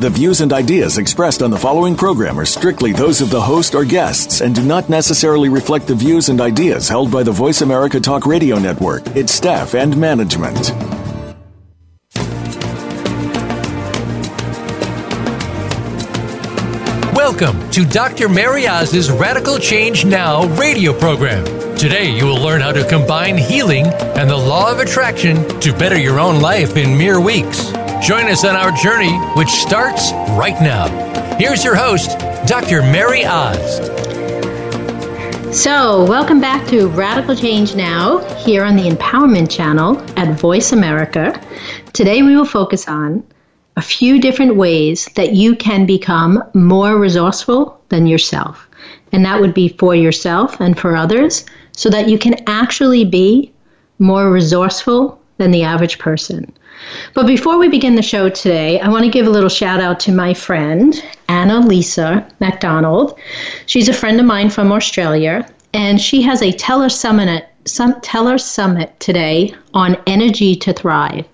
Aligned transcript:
The 0.00 0.10
views 0.10 0.40
and 0.40 0.52
ideas 0.52 0.98
expressed 0.98 1.40
on 1.40 1.52
the 1.52 1.56
following 1.56 1.94
program 1.94 2.38
are 2.40 2.44
strictly 2.44 2.92
those 2.92 3.20
of 3.20 3.30
the 3.30 3.40
host 3.40 3.76
or 3.76 3.84
guests 3.84 4.40
and 4.40 4.52
do 4.52 4.64
not 4.64 4.88
necessarily 4.88 5.48
reflect 5.48 5.86
the 5.86 5.94
views 5.94 6.28
and 6.28 6.40
ideas 6.40 6.88
held 6.88 7.12
by 7.12 7.22
the 7.22 7.30
Voice 7.30 7.60
America 7.60 8.00
Talk 8.00 8.26
Radio 8.26 8.58
Network, 8.58 9.06
its 9.14 9.32
staff, 9.32 9.72
and 9.76 9.96
management. 9.96 10.72
Welcome 17.14 17.70
to 17.70 17.84
Dr. 17.84 18.28
Mary 18.28 18.66
Oz's 18.66 19.12
Radical 19.12 19.58
Change 19.58 20.04
Now 20.04 20.48
radio 20.56 20.92
program. 20.92 21.44
Today, 21.76 22.10
you 22.10 22.26
will 22.26 22.42
learn 22.42 22.60
how 22.60 22.72
to 22.72 22.86
combine 22.88 23.38
healing 23.38 23.86
and 23.86 24.28
the 24.28 24.36
law 24.36 24.72
of 24.72 24.80
attraction 24.80 25.48
to 25.60 25.72
better 25.72 25.98
your 25.98 26.18
own 26.18 26.40
life 26.40 26.76
in 26.76 26.98
mere 26.98 27.20
weeks. 27.20 27.72
Join 28.04 28.26
us 28.26 28.44
on 28.44 28.54
our 28.54 28.70
journey, 28.70 29.16
which 29.34 29.48
starts 29.48 30.12
right 30.36 30.60
now. 30.60 30.88
Here's 31.38 31.64
your 31.64 31.74
host, 31.74 32.18
Dr. 32.46 32.82
Mary 32.82 33.24
Oz. 33.24 33.78
So, 35.58 36.04
welcome 36.04 36.38
back 36.38 36.68
to 36.68 36.88
Radical 36.88 37.34
Change 37.34 37.74
Now 37.74 38.18
here 38.44 38.62
on 38.62 38.76
the 38.76 38.90
Empowerment 38.90 39.50
Channel 39.50 39.98
at 40.18 40.38
Voice 40.38 40.72
America. 40.72 41.40
Today, 41.94 42.22
we 42.22 42.36
will 42.36 42.44
focus 42.44 42.86
on 42.88 43.26
a 43.78 43.80
few 43.80 44.20
different 44.20 44.56
ways 44.56 45.06
that 45.14 45.32
you 45.32 45.56
can 45.56 45.86
become 45.86 46.44
more 46.52 46.98
resourceful 46.98 47.80
than 47.88 48.06
yourself. 48.06 48.68
And 49.12 49.24
that 49.24 49.40
would 49.40 49.54
be 49.54 49.68
for 49.78 49.94
yourself 49.94 50.60
and 50.60 50.78
for 50.78 50.94
others, 50.94 51.46
so 51.72 51.88
that 51.88 52.10
you 52.10 52.18
can 52.18 52.34
actually 52.46 53.06
be 53.06 53.50
more 53.98 54.30
resourceful 54.30 55.18
than 55.38 55.52
the 55.52 55.62
average 55.62 55.98
person. 55.98 56.52
But 57.14 57.26
before 57.26 57.58
we 57.58 57.68
begin 57.68 57.94
the 57.94 58.02
show 58.02 58.28
today, 58.28 58.80
I 58.80 58.88
want 58.88 59.04
to 59.04 59.10
give 59.10 59.26
a 59.26 59.30
little 59.30 59.48
shout 59.48 59.80
out 59.80 60.00
to 60.00 60.12
my 60.12 60.34
friend, 60.34 61.02
Anna 61.28 61.60
Lisa 61.60 62.28
MacDonald. 62.40 63.18
She's 63.66 63.88
a 63.88 63.94
friend 63.94 64.20
of 64.20 64.26
mine 64.26 64.50
from 64.50 64.72
Australia, 64.72 65.48
and 65.72 66.00
she 66.00 66.22
has 66.22 66.42
a 66.42 66.52
telesummit, 66.52 67.46
some 67.64 67.94
telesummit 68.00 68.98
today 68.98 69.54
on 69.72 69.96
energy 70.06 70.56
to 70.56 70.72
thrive. 70.72 71.24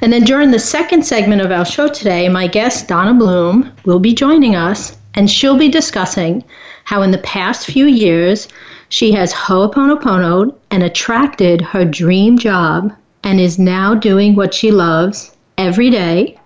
And 0.00 0.12
then 0.12 0.24
during 0.24 0.50
the 0.50 0.58
second 0.58 1.04
segment 1.04 1.42
of 1.42 1.50
our 1.50 1.64
show 1.64 1.88
today, 1.88 2.28
my 2.28 2.46
guest, 2.46 2.88
Donna 2.88 3.14
Bloom, 3.14 3.72
will 3.84 3.98
be 3.98 4.14
joining 4.14 4.54
us, 4.54 4.96
and 5.14 5.30
she'll 5.30 5.58
be 5.58 5.68
discussing 5.68 6.44
how 6.84 7.02
in 7.02 7.10
the 7.10 7.18
past 7.18 7.66
few 7.66 7.86
years 7.86 8.48
she 8.88 9.12
has 9.12 9.32
ho'oponopono 9.32 10.54
and 10.70 10.82
attracted 10.82 11.60
her 11.60 11.84
dream 11.84 12.38
job 12.38 12.92
and 13.24 13.40
is 13.40 13.58
now 13.58 13.94
doing 13.94 14.34
what 14.34 14.54
she 14.54 14.70
loves 14.70 15.36
every 15.58 15.90
day 15.90 16.38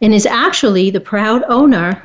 and 0.00 0.14
is 0.14 0.26
actually 0.26 0.90
the 0.90 1.00
proud 1.00 1.42
owner 1.48 2.00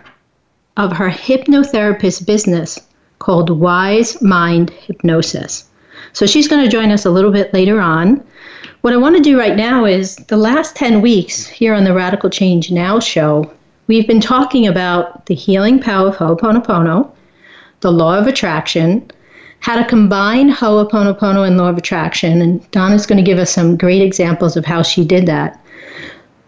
of 0.77 0.93
her 0.93 1.09
hypnotherapist 1.09 2.25
business 2.25 2.79
called 3.19 3.49
Wise 3.49 4.21
Mind 4.21 4.69
Hypnosis. 4.69 5.65
So 6.13 6.25
she's 6.25 6.47
going 6.47 6.63
to 6.63 6.71
join 6.71 6.91
us 6.91 7.05
a 7.05 7.11
little 7.11 7.31
bit 7.31 7.53
later 7.53 7.79
on. 7.79 8.25
What 8.81 8.93
I 8.93 8.97
want 8.97 9.15
to 9.17 9.21
do 9.21 9.37
right 9.37 9.55
now 9.55 9.85
is 9.85 10.15
the 10.15 10.37
last 10.37 10.75
10 10.75 11.01
weeks 11.01 11.45
here 11.45 11.73
on 11.73 11.83
the 11.83 11.93
Radical 11.93 12.29
Change 12.29 12.71
Now 12.71 12.99
show, 12.99 13.51
we've 13.87 14.07
been 14.07 14.21
talking 14.21 14.67
about 14.67 15.25
the 15.25 15.35
healing 15.35 15.79
power 15.79 16.07
of 16.07 16.15
Ho'oponopono, 16.15 17.11
the 17.81 17.91
law 17.91 18.17
of 18.17 18.27
attraction, 18.27 19.11
how 19.59 19.75
to 19.75 19.85
combine 19.85 20.49
Ho'oponopono 20.49 21.45
and 21.45 21.57
law 21.57 21.69
of 21.69 21.77
attraction. 21.77 22.41
And 22.41 22.71
Donna's 22.71 23.05
going 23.05 23.17
to 23.17 23.29
give 23.29 23.37
us 23.37 23.51
some 23.51 23.77
great 23.77 24.01
examples 24.01 24.55
of 24.55 24.65
how 24.65 24.81
she 24.81 25.03
did 25.03 25.25
that. 25.25 25.61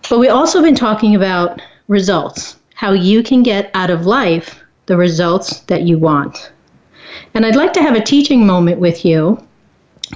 But 0.10 0.20
we 0.20 0.30
also 0.30 0.62
been 0.62 0.76
talking 0.76 1.16
about 1.16 1.62
results, 1.88 2.56
how 2.74 2.94
you 2.94 3.22
can 3.24 3.44
get 3.44 3.70
out 3.74 3.90
of 3.90 4.06
life 4.06 4.64
the 4.86 4.98
results 4.98 5.62
that 5.62 5.84
you 5.84 5.98
want. 5.98 6.52
And 7.34 7.46
I'd 7.46 7.56
like 7.56 7.74
to 7.74 7.82
have 7.82 7.96
a 7.96 8.04
teaching 8.04 8.46
moment 8.46 8.80
with 8.80 9.06
you 9.06 9.42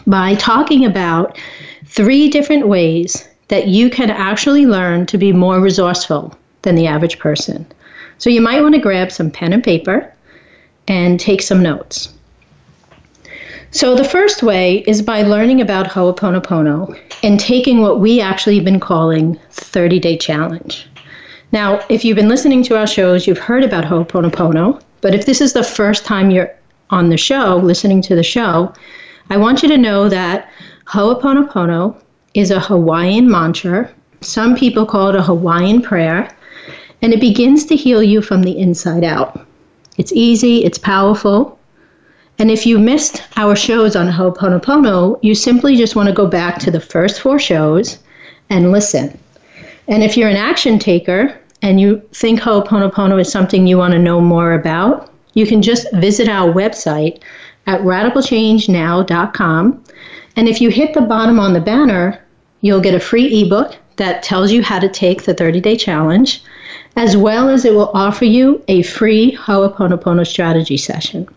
by 0.08 0.36
talking 0.36 0.86
about 0.86 1.38
three 1.86 2.30
different 2.30 2.68
ways 2.68 3.28
that 3.48 3.68
you 3.68 3.90
can 3.90 4.10
actually 4.10 4.66
learn 4.66 5.06
to 5.08 5.18
be 5.18 5.32
more 5.32 5.60
resourceful 5.60 6.36
than 6.64 6.76
the 6.76 6.88
average 6.88 7.20
person. 7.20 7.66
So 8.18 8.30
you 8.30 8.42
might 8.42 8.62
want 8.62 8.76
to 8.76 8.82
grab 8.82 9.12
some 9.12 9.30
pen 9.30 9.54
and 9.54 9.64
paper 9.64 10.12
and 10.88 11.20
take 11.20 11.42
some 11.42 11.62
notes. 11.62 12.12
So 13.72 13.94
the 13.94 14.04
first 14.06 14.42
way 14.42 14.86
is 14.88 15.02
by 15.02 15.22
learning 15.24 15.60
about 15.60 15.88
Ho'oponopono 15.88 16.98
and 17.24 17.40
taking 17.40 17.82
what 17.82 18.00
we 18.00 18.22
actually 18.22 18.56
have 18.56 18.64
been 18.64 18.80
calling 18.80 19.38
30 19.52 20.00
day 20.00 20.18
challenge. 20.18 20.88
Now, 21.52 21.82
if 21.90 22.06
you've 22.06 22.16
been 22.16 22.30
listening 22.30 22.64
to 22.64 22.78
our 22.78 22.88
shows, 22.88 23.28
you've 23.28 23.38
heard 23.38 23.64
about 23.64 23.84
Ho'oponopono, 23.84 24.82
but 25.02 25.14
if 25.14 25.26
this 25.26 25.42
is 25.42 25.54
the 25.54 25.64
first 25.64 26.06
time 26.06 26.32
you're 26.32 26.55
on 26.90 27.10
the 27.10 27.18
show, 27.18 27.58
listening 27.58 28.02
to 28.04 28.16
the 28.16 28.24
show, 28.24 28.74
I 29.30 29.38
want 29.38 29.64
you 29.64 29.70
to 29.70 29.78
know 29.78 30.08
that 30.10 30.50
Ho'oponopono 30.86 31.96
is 32.34 32.52
a 32.52 32.60
Hawaiian 32.60 33.30
mantra. 33.30 33.90
Some 34.22 34.56
people 34.56 34.86
call 34.86 35.10
it 35.10 35.16
a 35.16 35.24
Hawaiian 35.24 35.82
prayer, 35.82 36.30
and 37.02 37.14
it 37.14 37.20
begins 37.20 37.66
to 37.66 37.76
heal 37.76 38.04
you 38.04 38.22
from 38.22 38.44
the 38.44 38.58
inside 38.58 39.04
out. 39.04 39.46
It's 39.98 40.14
easy, 40.14 40.64
it's 40.64 40.78
powerful. 40.78 41.58
And 42.38 42.52
if 42.52 42.66
you 42.66 42.78
missed 42.78 43.24
our 43.38 43.56
shows 43.56 43.96
on 43.96 44.08
Ho'oponopono, 44.08 45.20
you 45.22 45.34
simply 45.34 45.76
just 45.76 45.96
want 45.96 46.08
to 46.10 46.14
go 46.14 46.28
back 46.28 46.60
to 46.60 46.72
the 46.72 46.82
first 46.82 47.22
four 47.22 47.40
shows 47.40 48.00
and 48.50 48.72
listen. 48.72 49.18
And 49.88 50.04
if 50.04 50.18
you're 50.18 50.30
an 50.30 50.36
action 50.36 50.78
taker 50.78 51.40
and 51.62 51.80
you 51.80 52.02
think 52.12 52.42
Ho'oponopono 52.42 53.20
is 53.20 53.32
something 53.32 53.66
you 53.66 53.78
want 53.78 53.94
to 53.94 54.00
know 54.00 54.20
more 54.20 54.54
about, 54.54 55.10
you 55.36 55.46
can 55.46 55.62
just 55.62 55.88
visit 55.94 56.28
our 56.28 56.52
website 56.52 57.22
at 57.68 57.82
radicalchangenow.com. 57.82 59.84
And 60.36 60.48
if 60.48 60.60
you 60.60 60.70
hit 60.70 60.94
the 60.94 61.02
bottom 61.02 61.40
on 61.40 61.54
the 61.54 61.62
banner, 61.62 62.22
you'll 62.62 62.82
get 62.82 62.96
a 62.96 63.00
free 63.00 63.44
ebook 63.44 63.78
that 63.98 64.24
tells 64.24 64.52
you 64.52 64.64
how 64.64 64.80
to 64.80 64.90
take 64.90 65.24
the 65.24 65.34
30 65.34 65.62
day 65.62 65.78
challenge, 65.78 66.44
as 66.96 67.16
well 67.16 67.50
as 67.50 67.66
it 67.66 67.74
will 67.74 67.92
offer 67.94 68.26
you 68.26 68.64
a 68.68 68.82
free 68.82 69.32
Ho'oponopono 69.32 70.28
strategy 70.28 70.78
session. 70.78 71.28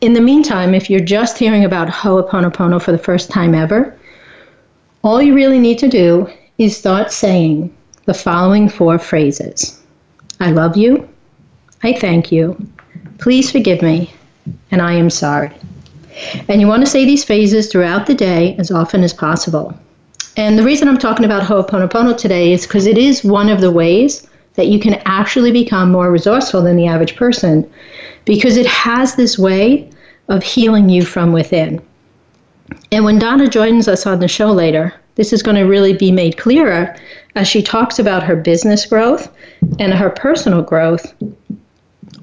In 0.00 0.14
the 0.14 0.20
meantime, 0.20 0.74
if 0.74 0.88
you're 0.88 1.00
just 1.00 1.38
hearing 1.38 1.64
about 1.64 1.88
Ho'oponopono 1.88 2.82
for 2.82 2.92
the 2.92 2.98
first 2.98 3.30
time 3.30 3.54
ever, 3.54 3.96
all 5.02 5.22
you 5.22 5.34
really 5.34 5.58
need 5.58 5.78
to 5.78 5.88
do 5.88 6.28
is 6.58 6.76
start 6.76 7.12
saying 7.12 7.74
the 8.06 8.14
following 8.14 8.68
four 8.68 8.98
phrases 8.98 9.80
I 10.40 10.52
love 10.52 10.76
you. 10.76 11.08
I 11.82 11.94
thank 11.94 12.30
you. 12.30 12.56
Please 13.18 13.50
forgive 13.50 13.80
me, 13.80 14.12
and 14.70 14.82
I 14.82 14.92
am 14.92 15.08
sorry. 15.08 15.50
And 16.48 16.60
you 16.60 16.66
want 16.66 16.84
to 16.84 16.90
say 16.90 17.04
these 17.04 17.24
phrases 17.24 17.68
throughout 17.68 18.06
the 18.06 18.14
day 18.14 18.54
as 18.58 18.70
often 18.70 19.02
as 19.02 19.14
possible. 19.14 19.74
And 20.36 20.58
the 20.58 20.62
reason 20.62 20.88
I'm 20.88 20.98
talking 20.98 21.24
about 21.24 21.42
Ho'oponopono 21.42 22.16
today 22.16 22.52
is 22.52 22.66
because 22.66 22.86
it 22.86 22.98
is 22.98 23.24
one 23.24 23.48
of 23.48 23.60
the 23.60 23.70
ways 23.70 24.26
that 24.54 24.68
you 24.68 24.78
can 24.78 25.00
actually 25.06 25.52
become 25.52 25.90
more 25.90 26.10
resourceful 26.10 26.62
than 26.62 26.76
the 26.76 26.86
average 26.86 27.16
person 27.16 27.70
because 28.24 28.56
it 28.56 28.66
has 28.66 29.14
this 29.14 29.38
way 29.38 29.88
of 30.28 30.42
healing 30.42 30.88
you 30.88 31.04
from 31.04 31.32
within. 31.32 31.80
And 32.92 33.04
when 33.04 33.18
Donna 33.18 33.48
joins 33.48 33.88
us 33.88 34.06
on 34.06 34.20
the 34.20 34.28
show 34.28 34.52
later, 34.52 34.92
this 35.14 35.32
is 35.32 35.42
going 35.42 35.56
to 35.56 35.62
really 35.62 35.92
be 35.92 36.12
made 36.12 36.36
clearer 36.36 36.94
as 37.34 37.48
she 37.48 37.62
talks 37.62 37.98
about 37.98 38.22
her 38.22 38.36
business 38.36 38.86
growth 38.86 39.30
and 39.78 39.92
her 39.92 40.10
personal 40.10 40.62
growth 40.62 41.14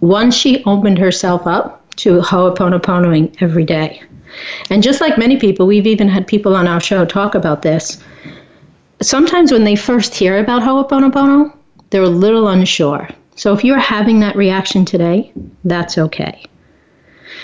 once 0.01 0.35
she 0.35 0.63
opened 0.65 0.97
herself 0.97 1.47
up 1.47 1.83
to 1.97 2.21
Ho'oponoponoing 2.21 3.35
every 3.41 3.65
day. 3.65 4.01
And 4.69 4.83
just 4.83 5.01
like 5.01 5.17
many 5.17 5.37
people, 5.37 5.65
we've 5.65 5.87
even 5.87 6.07
had 6.07 6.27
people 6.27 6.55
on 6.55 6.67
our 6.67 6.79
show 6.79 7.05
talk 7.05 7.35
about 7.35 7.61
this. 7.61 8.03
Sometimes 9.01 9.51
when 9.51 9.63
they 9.63 9.75
first 9.75 10.13
hear 10.13 10.37
about 10.37 10.61
Ho'oponopono, 10.61 11.55
they're 11.89 12.03
a 12.03 12.09
little 12.09 12.47
unsure. 12.49 13.07
So 13.35 13.53
if 13.53 13.63
you're 13.63 13.77
having 13.77 14.19
that 14.19 14.35
reaction 14.35 14.85
today, 14.85 15.31
that's 15.63 15.97
okay. 15.97 16.43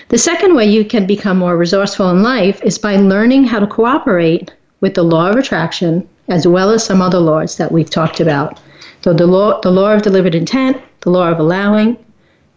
The 0.09 0.17
second 0.17 0.56
way 0.56 0.65
you 0.65 0.83
can 0.85 1.07
become 1.07 1.38
more 1.38 1.57
resourceful 1.57 2.09
in 2.09 2.23
life 2.23 2.61
is 2.63 2.77
by 2.77 2.95
learning 2.97 3.45
how 3.45 3.59
to 3.59 3.67
cooperate 3.67 4.51
with 4.81 4.95
the 4.95 5.03
law 5.03 5.29
of 5.29 5.38
attraction 5.38 6.07
as 6.27 6.47
well 6.47 6.71
as 6.71 6.83
some 6.83 7.01
other 7.01 7.19
laws 7.19 7.57
that 7.57 7.71
we've 7.71 7.89
talked 7.89 8.19
about. 8.19 8.59
So 9.01 9.13
the 9.13 9.27
law, 9.27 9.59
the 9.61 9.71
law 9.71 9.94
of 9.94 10.01
deliberate 10.01 10.35
intent, 10.35 10.81
the 11.01 11.09
law 11.09 11.29
of 11.29 11.39
allowing, 11.39 11.97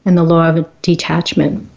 and 0.06 0.16
the 0.16 0.22
law 0.22 0.48
of 0.48 0.66
detachment. 0.80 1.68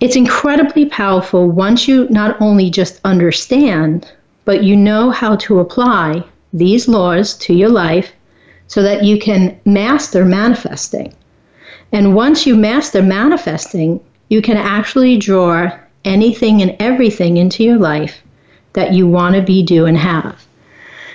It's 0.00 0.16
incredibly 0.16 0.84
powerful 0.84 1.48
once 1.48 1.88
you 1.88 2.06
not 2.10 2.36
only 2.40 2.68
just 2.68 3.00
understand, 3.04 4.12
but 4.44 4.62
you 4.62 4.76
know 4.76 5.10
how 5.10 5.36
to 5.36 5.60
apply 5.60 6.22
these 6.52 6.86
laws 6.86 7.34
to 7.38 7.54
your 7.54 7.70
life 7.70 8.12
so 8.66 8.82
that 8.82 9.04
you 9.04 9.18
can 9.18 9.58
master 9.64 10.24
manifesting. 10.24 11.14
And 11.92 12.14
once 12.14 12.46
you 12.46 12.56
master 12.56 13.02
manifesting, 13.02 14.00
you 14.28 14.42
can 14.42 14.56
actually 14.56 15.16
draw 15.16 15.70
anything 16.04 16.62
and 16.62 16.76
everything 16.80 17.36
into 17.36 17.64
your 17.64 17.78
life 17.78 18.20
that 18.72 18.92
you 18.92 19.06
want 19.06 19.34
to 19.34 19.42
be, 19.42 19.62
do, 19.62 19.86
and 19.86 19.96
have. 19.96 20.46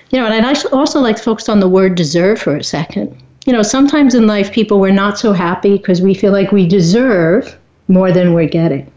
You 0.09 0.19
know, 0.19 0.25
and 0.25 0.45
I'd 0.45 0.65
also 0.67 0.99
like 0.99 1.17
to 1.17 1.23
focus 1.23 1.49
on 1.49 1.59
the 1.59 1.69
word 1.69 1.95
deserve 1.95 2.41
for 2.41 2.55
a 2.55 2.63
second. 2.63 3.15
You 3.45 3.53
know, 3.53 3.63
sometimes 3.63 4.13
in 4.13 4.27
life, 4.27 4.51
people 4.51 4.79
we're 4.79 4.91
not 4.91 5.17
so 5.17 5.33
happy 5.33 5.77
because 5.77 6.01
we 6.01 6.13
feel 6.13 6.31
like 6.31 6.51
we 6.51 6.67
deserve 6.67 7.57
more 7.87 8.11
than 8.11 8.33
we're 8.33 8.47
getting. 8.47 8.91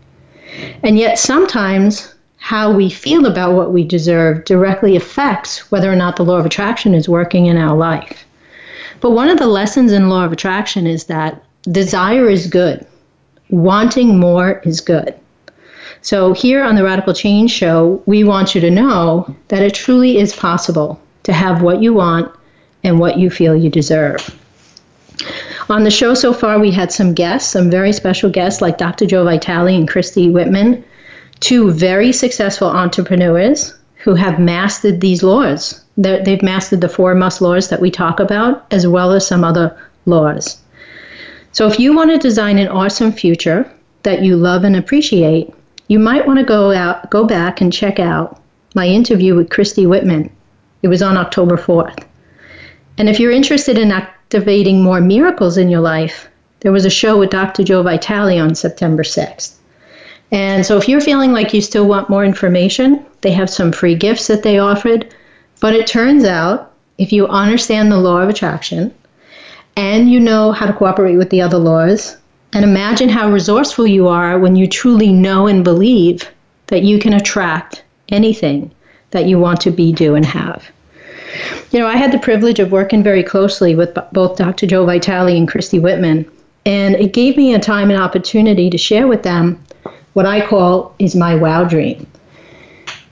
And 0.83 0.99
yet, 0.99 1.19
sometimes 1.19 2.15
how 2.37 2.71
we 2.71 2.91
feel 2.91 3.25
about 3.25 3.55
what 3.55 3.73
we 3.73 3.85
deserve 3.85 4.45
directly 4.45 4.97
affects 4.97 5.71
whether 5.71 5.91
or 5.91 5.97
not 5.97 6.17
the 6.17 6.25
law 6.25 6.37
of 6.37 6.45
attraction 6.45 6.95
is 6.95 7.09
working 7.09 7.47
in 7.47 7.57
our 7.57 7.75
life. 7.75 8.27
But 9.01 9.13
one 9.13 9.31
of 9.31 9.39
the 9.39 9.47
lessons 9.47 9.93
in 9.93 10.11
law 10.11 10.27
of 10.27 10.33
attraction 10.33 10.87
is 10.87 11.05
that 11.05 11.43
desire 11.71 12.29
is 12.29 12.47
good, 12.47 12.87
wanting 13.49 14.19
more 14.19 14.61
is 14.65 14.83
good. 14.83 15.15
So, 16.03 16.35
here 16.35 16.63
on 16.63 16.75
the 16.75 16.85
Radical 16.85 17.15
Change 17.15 17.51
Show, 17.51 18.03
we 18.05 18.25
want 18.25 18.55
you 18.55 18.61
to 18.61 18.71
know 18.71 19.35
that 19.49 19.63
it 19.63 19.73
truly 19.73 20.19
is 20.19 20.37
possible 20.37 21.01
to 21.23 21.33
have 21.33 21.63
what 21.63 21.81
you 21.81 21.95
want 21.95 22.31
and 22.85 23.01
what 23.01 23.19
you 23.19 23.31
feel 23.31 23.57
you 23.57 23.71
deserve. 23.71 24.39
On 25.71 25.83
the 25.83 25.91
show 25.91 26.13
so 26.13 26.33
far, 26.35 26.59
we 26.59 26.71
had 26.71 26.93
some 26.93 27.15
guests, 27.15 27.51
some 27.51 27.71
very 27.71 27.93
special 27.93 28.29
guests 28.29 28.61
like 28.61 28.77
Dr. 28.77 29.07
Joe 29.07 29.25
Vitale 29.25 29.75
and 29.75 29.89
Christy 29.89 30.29
Whitman, 30.29 30.85
two 31.41 31.71
very 31.73 32.13
successful 32.13 32.69
entrepreneurs 32.69 33.75
who 33.97 34.15
have 34.15 34.39
mastered 34.39 35.01
these 35.01 35.23
laws. 35.23 35.83
they 35.97 36.23
they've 36.23 36.43
mastered 36.43 36.83
the 36.83 36.89
four 36.89 37.15
must 37.15 37.41
laws 37.41 37.71
that 37.71 37.81
we 37.81 37.91
talk 37.91 38.21
about, 38.21 38.67
as 38.71 38.87
well 38.87 39.13
as 39.13 39.27
some 39.27 39.43
other 39.43 39.75
laws. 40.05 40.59
So, 41.53 41.67
if 41.67 41.81
you 41.81 41.97
want 41.97 42.11
to 42.11 42.19
design 42.19 42.59
an 42.59 42.69
awesome 42.69 43.13
future 43.13 43.71
that 44.03 44.23
you 44.23 44.37
love 44.37 44.65
and 44.65 44.77
appreciate, 44.77 45.55
you 45.89 45.99
might 45.99 46.27
want 46.27 46.39
to 46.39 46.45
go 46.45 46.73
out, 46.73 47.11
go 47.11 47.25
back 47.25 47.63
and 47.63 47.73
check 47.73 47.99
out 47.99 48.43
my 48.75 48.87
interview 48.87 49.35
with 49.35 49.49
Christy 49.51 49.87
Whitman. 49.87 50.31
It 50.83 50.89
was 50.89 51.01
on 51.01 51.17
October 51.17 51.57
4th. 51.57 52.05
And 52.97 53.09
if 53.09 53.19
you're 53.19 53.33
interested 53.33 53.79
in 53.79 53.91
activating 53.91 54.83
more 54.83 55.01
miracles 55.01 55.59
in 55.59 55.69
your 55.69 55.81
life, 55.81 56.29
there 56.61 56.73
was 56.73 56.85
a 56.85 56.91
show 56.91 57.19
with 57.19 57.31
Dr. 57.31 57.65
Joe 57.65 57.83
Vitale 57.83 58.39
on 58.39 58.55
September 58.55 59.03
6th. 59.03 59.55
And 60.31 60.65
so 60.65 60.79
if 60.79 60.89
you're 60.89 61.01
feeling 61.01 61.33
like 61.33 61.53
you 61.53 61.61
still 61.61 61.87
want 61.87 62.09
more 62.09 62.25
information, 62.25 63.05
they 63.21 63.33
have 63.33 63.51
some 63.51 63.73
free 63.73 63.95
gifts 63.95 64.27
that 64.29 64.43
they 64.43 64.59
offered. 64.59 65.15
But 65.61 65.75
it 65.75 65.87
turns 65.87 66.25
out 66.25 66.73
if 66.99 67.13
you 67.13 67.27
understand 67.27 67.91
the 67.91 67.99
law 67.99 68.19
of 68.19 68.29
attraction 68.29 68.95
and 69.77 70.11
you 70.11 70.21
know 70.21 70.53
how 70.53 70.67
to 70.67 70.73
cooperate 70.73 71.17
with 71.17 71.31
the 71.31 71.43
other 71.43 71.59
laws, 71.59 72.17
and 72.53 72.65
imagine 72.65 73.09
how 73.09 73.31
resourceful 73.31 73.87
you 73.87 74.07
are 74.07 74.39
when 74.39 74.55
you 74.55 74.69
truly 74.69 75.13
know 75.13 75.49
and 75.49 75.65
believe 75.65 76.31
that 76.69 76.85
you 76.85 77.01
can 77.01 77.15
attract 77.15 77.83
anything 78.09 78.71
that 79.11 79.27
you 79.27 79.39
want 79.39 79.61
to 79.63 79.71
be, 79.73 79.93
do, 79.93 80.15
and 80.15 80.25
have. 80.25 80.71
You 81.71 81.81
know, 81.81 81.87
I 81.87 81.97
had 81.97 82.13
the 82.13 82.19
privilege 82.19 82.61
of 82.61 82.73
working 82.73 83.03
very 83.03 83.23
closely 83.23 83.75
with 83.75 83.97
both 84.13 84.37
Dr. 84.37 84.67
Joe 84.67 84.85
Vitale 84.85 85.37
and 85.37 85.49
Christy 85.49 85.79
Whitman, 85.79 86.31
and 86.67 86.95
it 86.95 87.13
gave 87.13 87.37
me 87.37 87.55
a 87.55 87.59
time 87.59 87.91
and 87.91 88.01
opportunity 88.01 88.71
to 88.71 88.79
share 88.79 89.07
with 89.07 89.23
them 89.23 89.63
what 90.13 90.27
I 90.27 90.47
call 90.47 90.95
is 90.99 91.17
my 91.17 91.35
wow 91.35 91.65
dream. 91.65 92.07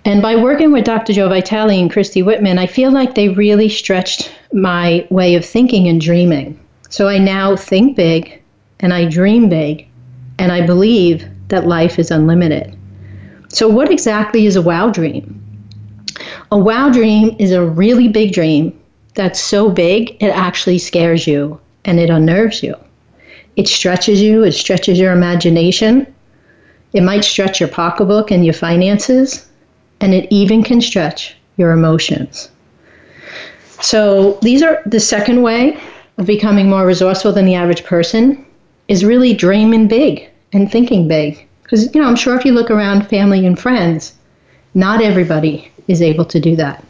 And 0.05 0.21
by 0.21 0.37
working 0.37 0.73
with 0.73 0.85
Dr. 0.85 1.13
Joe 1.13 1.29
Vitale 1.29 1.81
and 1.81 1.91
Christy 1.91 2.23
Whitman, 2.23 2.59
I 2.59 2.67
feel 2.67 2.91
like 2.91 3.15
they 3.15 3.29
really 3.29 3.69
stretched 3.69 4.33
my 4.53 5.07
way 5.11 5.35
of 5.35 5.45
thinking 5.45 5.87
and 5.89 6.01
dreaming. 6.01 6.59
So 6.89 7.09
I 7.09 7.19
now 7.19 7.57
think 7.57 7.97
big 7.97 8.43
and 8.81 8.93
I 8.93 9.05
dream 9.05 9.49
big, 9.49 9.87
and 10.39 10.51
I 10.51 10.67
believe 10.67 11.25
that 11.49 11.67
life 11.67 11.99
is 11.99 12.11
unlimited. 12.11 12.77
So, 13.49 13.69
what 13.69 13.91
exactly 13.91 14.47
is 14.47 14.57
a 14.57 14.63
wow 14.63 14.91
dream? 14.91 15.39
A 16.53 16.59
wow 16.59 16.91
dream 16.91 17.35
is 17.39 17.51
a 17.51 17.65
really 17.65 18.09
big 18.09 18.35
dream 18.35 18.79
that's 19.15 19.41
so 19.41 19.71
big 19.71 20.19
it 20.21 20.29
actually 20.29 20.77
scares 20.77 21.27
you 21.27 21.59
and 21.87 21.99
it 21.99 22.11
unnerves 22.11 22.63
you. 22.63 22.75
It 23.57 23.69
stretches 23.69 24.21
you, 24.21 24.45
it 24.45 24.53
stretches 24.53 25.01
your 25.01 25.15
imagination, 25.15 26.07
it 26.93 27.03
might 27.03 27.25
stretch 27.25 27.59
your 27.59 27.71
pocketbook 27.71 28.31
and 28.31 28.45
your 28.45 28.53
finances, 28.53 29.49
and 30.03 30.13
it 30.13 30.31
even 30.31 30.63
can 30.63 30.83
stretch 30.83 31.35
your 31.57 31.73
emotions. 31.73 32.51
So, 33.81 34.39
these 34.43 34.63
are 34.63 34.83
the 34.85 35.01
second 35.01 35.41
way 35.41 35.79
of 36.19 36.27
becoming 36.27 36.69
more 36.69 36.87
resourceful 36.87 37.33
than 37.33 37.47
the 37.47 37.55
average 37.55 37.85
person 37.85 38.45
is 38.89 39.07
really 39.07 39.33
dreaming 39.33 39.89
big 39.89 40.29
and 40.53 40.71
thinking 40.71 41.09
big. 41.09 41.49
Because, 41.63 41.95
you 41.95 42.03
know, 42.03 42.07
I'm 42.07 42.15
sure 42.15 42.37
if 42.37 42.45
you 42.45 42.53
look 42.53 42.71
around 42.71 43.09
family 43.09 43.47
and 43.47 43.59
friends, 43.59 44.13
not 44.75 45.01
everybody 45.01 45.72
is 45.89 46.03
able 46.03 46.25
to 46.27 46.41
do 46.41 46.57
that. 46.57 46.85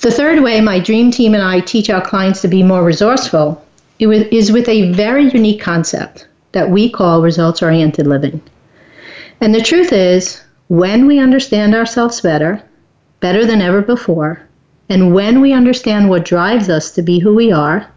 The 0.00 0.10
third 0.10 0.42
way 0.42 0.60
my 0.60 0.80
dream 0.80 1.10
team 1.10 1.34
and 1.34 1.42
I 1.42 1.60
teach 1.60 1.88
our 1.88 2.00
clients 2.00 2.42
to 2.42 2.48
be 2.48 2.62
more 2.62 2.82
resourceful 2.82 3.64
is 3.98 4.50
with 4.50 4.68
a 4.68 4.92
very 4.92 5.30
unique 5.30 5.60
concept 5.60 6.26
that 6.52 6.70
we 6.70 6.90
call 6.90 7.22
results 7.22 7.62
oriented 7.62 8.06
living. 8.06 8.42
And 9.40 9.54
the 9.54 9.60
truth 9.60 9.92
is, 9.92 10.42
when 10.68 11.06
we 11.06 11.18
understand 11.18 11.74
ourselves 11.74 12.20
better, 12.20 12.62
better 13.20 13.44
than 13.46 13.60
ever 13.60 13.80
before, 13.82 14.42
and 14.88 15.14
when 15.14 15.40
we 15.40 15.52
understand 15.52 16.08
what 16.08 16.24
drives 16.24 16.68
us 16.68 16.90
to 16.92 17.02
be 17.02 17.18
who 17.18 17.34
we 17.34 17.52
are, 17.52 17.88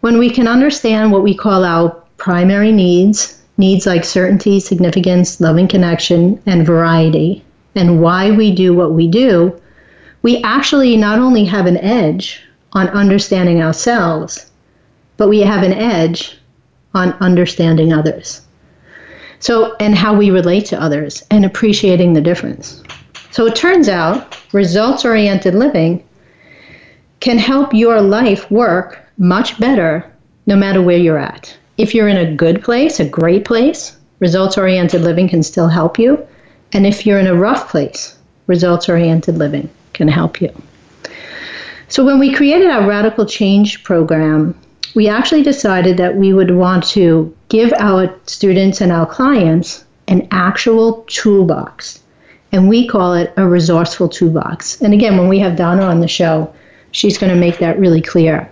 when 0.00 0.18
we 0.18 0.30
can 0.30 0.48
understand 0.48 1.12
what 1.12 1.22
we 1.22 1.34
call 1.34 1.64
our 1.64 1.90
primary 2.16 2.72
needs, 2.72 3.42
needs 3.58 3.86
like 3.86 4.04
certainty, 4.04 4.60
significance, 4.60 5.40
loving 5.40 5.68
connection, 5.68 6.40
and 6.46 6.66
variety, 6.66 7.44
and 7.78 8.02
why 8.02 8.30
we 8.30 8.54
do 8.54 8.74
what 8.74 8.92
we 8.92 9.08
do, 9.08 9.58
we 10.22 10.42
actually 10.42 10.96
not 10.96 11.18
only 11.18 11.44
have 11.44 11.66
an 11.66 11.78
edge 11.78 12.42
on 12.72 12.88
understanding 12.88 13.62
ourselves, 13.62 14.50
but 15.16 15.28
we 15.28 15.40
have 15.40 15.62
an 15.62 15.72
edge 15.72 16.38
on 16.94 17.12
understanding 17.14 17.92
others. 17.92 18.42
So, 19.40 19.76
and 19.78 19.94
how 19.94 20.14
we 20.16 20.30
relate 20.30 20.66
to 20.66 20.82
others 20.82 21.24
and 21.30 21.44
appreciating 21.44 22.12
the 22.12 22.20
difference. 22.20 22.82
So 23.30 23.46
it 23.46 23.54
turns 23.54 23.88
out 23.88 24.36
results 24.52 25.04
oriented 25.04 25.54
living 25.54 26.02
can 27.20 27.38
help 27.38 27.72
your 27.72 28.00
life 28.00 28.50
work 28.50 28.98
much 29.18 29.58
better 29.60 30.10
no 30.46 30.56
matter 30.56 30.82
where 30.82 30.98
you're 30.98 31.18
at. 31.18 31.56
If 31.76 31.94
you're 31.94 32.08
in 32.08 32.16
a 32.16 32.34
good 32.34 32.62
place, 32.62 32.98
a 32.98 33.08
great 33.08 33.44
place, 33.44 33.96
results 34.18 34.58
oriented 34.58 35.02
living 35.02 35.28
can 35.28 35.42
still 35.42 35.68
help 35.68 35.98
you. 35.98 36.26
And 36.72 36.86
if 36.86 37.06
you're 37.06 37.18
in 37.18 37.26
a 37.26 37.34
rough 37.34 37.68
place, 37.70 38.16
results 38.46 38.88
oriented 38.88 39.36
living 39.36 39.70
can 39.94 40.08
help 40.08 40.40
you. 40.40 40.52
So, 41.88 42.04
when 42.04 42.18
we 42.18 42.34
created 42.34 42.68
our 42.68 42.86
Radical 42.86 43.24
Change 43.24 43.82
program, 43.82 44.54
we 44.94 45.08
actually 45.08 45.42
decided 45.42 45.96
that 45.96 46.16
we 46.16 46.32
would 46.32 46.50
want 46.50 46.86
to 46.88 47.34
give 47.48 47.72
our 47.78 48.14
students 48.26 48.80
and 48.80 48.92
our 48.92 49.06
clients 49.06 49.84
an 50.06 50.28
actual 50.30 51.04
toolbox. 51.08 52.00
And 52.52 52.68
we 52.68 52.86
call 52.86 53.14
it 53.14 53.32
a 53.36 53.46
resourceful 53.46 54.08
toolbox. 54.08 54.80
And 54.80 54.94
again, 54.94 55.18
when 55.18 55.28
we 55.28 55.38
have 55.38 55.56
Donna 55.56 55.82
on 55.82 56.00
the 56.00 56.08
show, 56.08 56.52
she's 56.92 57.18
going 57.18 57.32
to 57.32 57.38
make 57.38 57.58
that 57.58 57.78
really 57.78 58.00
clear. 58.00 58.50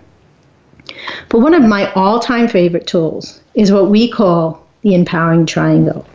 But 1.29 1.41
one 1.41 1.55
of 1.55 1.63
my 1.63 1.91
all 1.93 2.21
time 2.21 2.49
favorite 2.49 2.87
tools 2.87 3.41
is 3.55 3.73
what 3.73 3.91
we 3.91 4.09
call 4.09 4.67
the 4.83 4.95
empowering 4.95 5.47
triangle. 5.47 6.07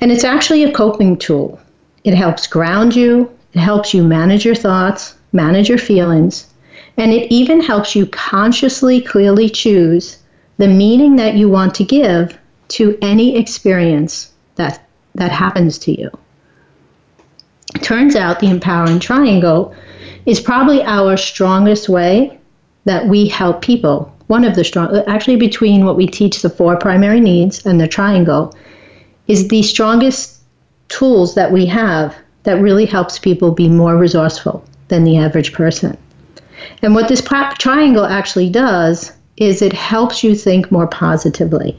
And 0.00 0.10
it's 0.10 0.24
actually 0.24 0.64
a 0.64 0.72
coping 0.72 1.16
tool. 1.16 1.60
It 2.04 2.14
helps 2.14 2.46
ground 2.46 2.96
you, 2.96 3.30
it 3.52 3.58
helps 3.58 3.92
you 3.92 4.02
manage 4.02 4.44
your 4.44 4.54
thoughts, 4.54 5.14
manage 5.32 5.68
your 5.68 5.78
feelings, 5.78 6.46
and 6.96 7.12
it 7.12 7.30
even 7.30 7.60
helps 7.60 7.94
you 7.94 8.06
consciously, 8.06 9.00
clearly 9.00 9.48
choose 9.48 10.18
the 10.56 10.68
meaning 10.68 11.16
that 11.16 11.34
you 11.34 11.48
want 11.48 11.74
to 11.74 11.84
give 11.84 12.36
to 12.68 12.96
any 13.02 13.36
experience 13.36 14.32
that, 14.56 14.86
that 15.14 15.32
happens 15.32 15.78
to 15.78 15.98
you. 15.98 16.10
Turns 17.82 18.16
out 18.16 18.40
the 18.40 18.50
empowering 18.50 19.00
triangle 19.00 19.74
is 20.26 20.40
probably 20.40 20.82
our 20.82 21.16
strongest 21.16 21.88
way 21.88 22.38
that 22.84 23.06
we 23.06 23.28
help 23.28 23.62
people. 23.62 24.14
One 24.26 24.44
of 24.44 24.54
the 24.54 24.64
strong, 24.64 24.96
actually, 25.06 25.36
between 25.36 25.84
what 25.84 25.96
we 25.96 26.06
teach 26.06 26.42
the 26.42 26.50
four 26.50 26.76
primary 26.76 27.20
needs 27.20 27.66
and 27.66 27.80
the 27.80 27.88
triangle, 27.88 28.54
is 29.30 29.46
the 29.46 29.62
strongest 29.62 30.40
tools 30.88 31.36
that 31.36 31.52
we 31.52 31.64
have 31.64 32.16
that 32.42 32.60
really 32.60 32.84
helps 32.84 33.16
people 33.16 33.52
be 33.52 33.68
more 33.68 33.96
resourceful 33.96 34.64
than 34.88 35.04
the 35.04 35.16
average 35.16 35.52
person. 35.52 35.96
And 36.82 36.96
what 36.96 37.06
this 37.06 37.22
triangle 37.58 38.04
actually 38.04 38.50
does 38.50 39.12
is 39.36 39.62
it 39.62 39.72
helps 39.72 40.24
you 40.24 40.34
think 40.34 40.72
more 40.72 40.88
positively. 40.88 41.76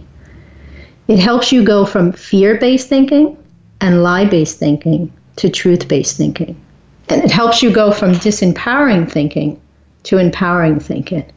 It 1.10 1.20
helps 1.20 1.52
you 1.52 1.64
go 1.64 1.86
from 1.86 2.14
fear 2.14 2.58
based 2.58 2.88
thinking 2.88 3.38
and 3.82 4.02
lie 4.02 4.26
based 4.26 4.58
thinking 4.58 5.12
to 5.36 5.50
truth 5.50 5.90
based 5.90 6.16
thinking. 6.16 6.56
And 7.10 7.22
it 7.22 7.32
helps 7.32 7.62
you 7.62 7.72
go 7.72 7.92
from 7.92 8.14
disempowering 8.14 9.12
thinking 9.12 9.60
to 10.04 10.20
empowering 10.20 10.80
thinking. 10.80 11.30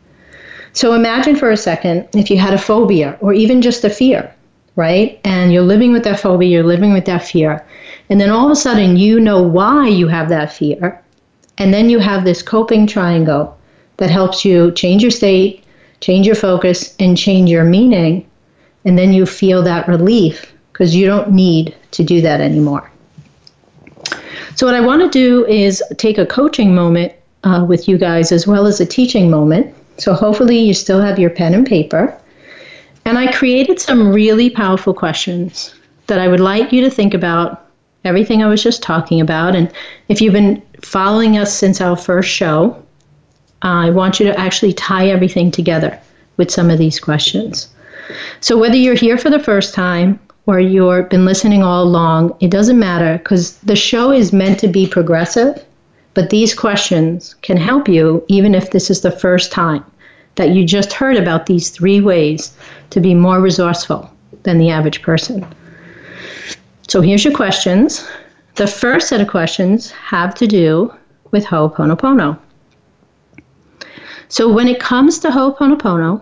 So 0.75 0.93
imagine 0.93 1.35
for 1.35 1.51
a 1.51 1.57
second 1.57 2.09
if 2.15 2.31
you 2.31 2.39
had 2.39 2.55
a 2.55 2.59
phobia 2.59 3.17
or 3.21 3.33
even 3.33 3.63
just 3.63 3.85
a 3.85 3.91
fear, 3.91 4.34
right? 4.77 5.21
And 5.25 5.53
you're 5.53 5.63
living 5.63 5.93
with 5.93 6.05
that 6.05 6.21
phobia, 6.21 6.49
you're 6.49 6.65
living 6.65 6.93
with 6.93 7.05
that 7.07 7.27
fear. 7.27 7.65
And 8.11 8.21
then 8.21 8.31
all 8.31 8.47
of 8.47 8.53
a 8.53 8.57
sudden 8.57 8.97
you 8.97 9.21
know 9.21 9.43
why 9.43 9.89
you 9.89 10.09
have 10.09 10.29
that 10.29 10.53
fear. 10.53 11.01
And 11.59 11.73
then 11.73 11.89
you 11.89 11.99
have 12.01 12.25
this 12.25 12.43
coping 12.43 12.87
triangle 12.87 13.57
that 13.99 14.11
helps 14.11 14.45
you 14.45 14.73
change 14.73 15.03
your 15.03 15.11
state, 15.11 15.65
change 16.01 16.27
your 16.27 16.35
focus, 16.35 16.95
and 16.99 17.17
change 17.17 17.49
your 17.51 17.65
meaning. 17.65 18.27
And 18.85 18.99
then 18.99 19.13
you 19.13 19.25
feel 19.25 19.63
that 19.63 19.89
relief 19.89 20.53
because 20.73 20.95
you 20.95 21.07
don't 21.07 21.31
need 21.31 21.75
to 21.93 22.03
do 22.03 22.21
that 22.23 22.41
anymore. 22.41 22.91
So, 24.57 24.67
what 24.67 24.75
I 24.75 24.81
want 24.81 25.03
to 25.03 25.09
do 25.09 25.47
is 25.47 25.83
take 25.97 26.19
a 26.19 26.27
coaching 26.27 26.75
moment 26.75 27.13
uh, 27.45 27.65
with 27.67 27.89
you 27.89 27.99
guys 27.99 28.33
as 28.33 28.47
well 28.47 28.67
as 28.67 28.81
a 28.81 28.87
teaching 28.87 29.31
moment. 29.31 29.75
So, 29.99 30.13
hopefully, 30.13 30.59
you 30.59 30.75
still 30.75 31.01
have 31.01 31.19
your 31.19 31.31
pen 31.31 31.55
and 31.55 31.67
paper. 31.67 32.17
And 33.05 33.19
I 33.19 33.33
created 33.33 33.81
some 33.81 34.13
really 34.13 34.49
powerful 34.49 34.95
questions 34.95 35.75
that 36.07 36.19
I 36.19 36.29
would 36.29 36.41
like 36.41 36.73
you 36.73 36.81
to 36.83 36.91
think 36.91 37.15
about 37.15 37.67
everything 38.05 38.43
I 38.43 38.49
was 38.49 38.63
just 38.63 38.83
talking 38.83 39.21
about. 39.21 39.55
And 39.55 39.71
if 40.09 40.21
you've 40.21 40.33
been 40.33 40.63
following 40.83 41.37
us 41.37 41.53
since 41.55 41.81
our 41.81 41.97
first 41.97 42.31
show, 42.31 42.83
uh, 43.63 43.87
I 43.87 43.91
want 43.91 44.21
you 44.21 44.27
to 44.27 44.39
actually 44.39 44.73
tie 44.75 45.09
everything 45.09 45.51
together 45.51 45.99
with 46.37 46.51
some 46.51 46.71
of 46.71 46.79
these 46.79 47.01
questions. 47.01 47.69
So, 48.41 48.59
whether 48.59 48.77
you're 48.77 48.95
here 48.95 49.17
for 49.17 49.31
the 49.31 49.39
first 49.39 49.73
time 49.73 50.21
or 50.47 50.61
you've 50.61 51.09
been 51.09 51.25
listening 51.25 51.63
all 51.63 51.83
along, 51.83 52.37
it 52.41 52.51
doesn't 52.51 52.79
matter 52.79 53.17
because 53.19 53.57
the 53.59 53.77
show 53.77 54.13
is 54.13 54.33
meant 54.33 54.59
to 54.61 54.69
be 54.69 54.87
progressive, 54.87 55.65
but 56.13 56.29
these 56.29 56.55
questions 56.55 57.35
can 57.41 57.57
help 57.57 57.89
you 57.89 58.23
even 58.29 58.55
if 58.55 58.71
this 58.71 58.91
is 58.91 59.01
the 59.01 59.11
first 59.11 59.51
time 59.51 59.85
that 60.37 60.51
you 60.51 60.65
just 60.65 60.93
heard 60.93 61.17
about 61.17 61.47
these 61.47 61.71
three 61.71 62.01
ways 62.01 62.57
to 62.91 63.01
be 63.01 63.15
more 63.15 63.41
resourceful 63.41 64.11
than 64.43 64.59
the 64.59 64.71
average 64.71 65.03
person. 65.03 65.47
So 66.89 67.01
here's 67.01 67.25
your 67.25 67.35
questions. 67.35 68.07
The 68.57 68.67
first 68.67 69.09
set 69.09 69.21
of 69.21 69.29
questions 69.29 69.91
have 69.91 70.35
to 70.37 70.47
do 70.47 70.93
with 71.31 71.45
Ho'oponopono. 71.45 72.39
So 74.29 74.53
when 74.53 74.69
it 74.69 74.81
comes 74.81 75.19
to 75.21 75.31
Ho'oponopono, 75.31 76.21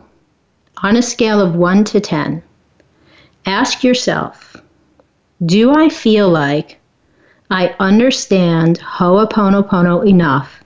on 0.82 0.96
a 0.96 1.02
scale 1.02 1.40
of 1.40 1.54
1 1.54 1.84
to 1.84 2.00
10, 2.00 2.42
ask 3.46 3.84
yourself 3.84 4.56
Do 5.44 5.72
I 5.72 5.88
feel 5.88 6.28
like 6.28 6.78
I 7.50 7.74
understand 7.78 8.78
Ho'oponopono 8.80 10.06
enough 10.06 10.62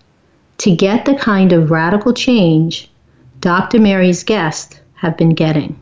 to 0.59 0.75
get 0.75 1.05
the 1.05 1.15
kind 1.15 1.53
of 1.53 1.71
radical 1.71 2.13
change 2.13 2.89
Dr. 3.47 3.79
Mary's 3.79 4.25
guests 4.25 4.81
have 4.95 5.17
been 5.17 5.31
getting? 5.31 5.79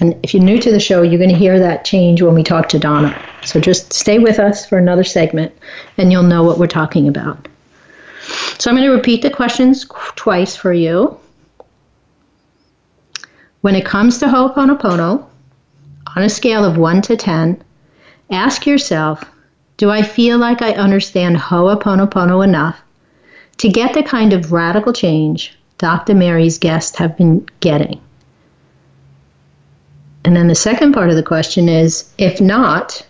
And 0.00 0.18
if 0.24 0.34
you're 0.34 0.42
new 0.42 0.58
to 0.58 0.72
the 0.72 0.80
show, 0.80 1.02
you're 1.02 1.20
going 1.20 1.30
to 1.30 1.36
hear 1.36 1.60
that 1.60 1.84
change 1.84 2.22
when 2.22 2.34
we 2.34 2.42
talk 2.42 2.68
to 2.70 2.78
Donna. 2.80 3.16
So 3.44 3.60
just 3.60 3.92
stay 3.92 4.18
with 4.18 4.40
us 4.40 4.66
for 4.66 4.76
another 4.76 5.04
segment 5.04 5.56
and 5.96 6.10
you'll 6.10 6.24
know 6.24 6.42
what 6.42 6.58
we're 6.58 6.66
talking 6.66 7.06
about. 7.06 7.46
So 8.58 8.68
I'm 8.68 8.76
going 8.76 8.88
to 8.88 8.92
repeat 8.92 9.22
the 9.22 9.30
questions 9.30 9.86
twice 10.16 10.56
for 10.56 10.72
you. 10.72 11.20
When 13.60 13.76
it 13.76 13.86
comes 13.86 14.18
to 14.18 14.26
Ho'oponopono, 14.26 15.24
on 16.16 16.22
a 16.24 16.28
scale 16.28 16.64
of 16.64 16.76
1 16.76 17.02
to 17.02 17.16
10, 17.16 17.62
ask 18.30 18.66
yourself 18.66 19.24
Do 19.76 19.88
I 19.88 20.02
feel 20.02 20.36
like 20.36 20.62
I 20.62 20.72
understand 20.72 21.36
Ho'oponopono 21.36 22.42
enough 22.42 22.82
to 23.58 23.68
get 23.68 23.94
the 23.94 24.02
kind 24.02 24.32
of 24.32 24.50
radical 24.50 24.92
change 24.92 25.56
Dr. 25.80 26.14
Mary's 26.14 26.58
guests 26.58 26.98
have 26.98 27.16
been 27.16 27.46
getting? 27.60 27.98
And 30.26 30.36
then 30.36 30.46
the 30.46 30.54
second 30.54 30.92
part 30.92 31.08
of 31.08 31.16
the 31.16 31.22
question 31.22 31.70
is 31.70 32.12
If 32.18 32.38
not, 32.38 33.06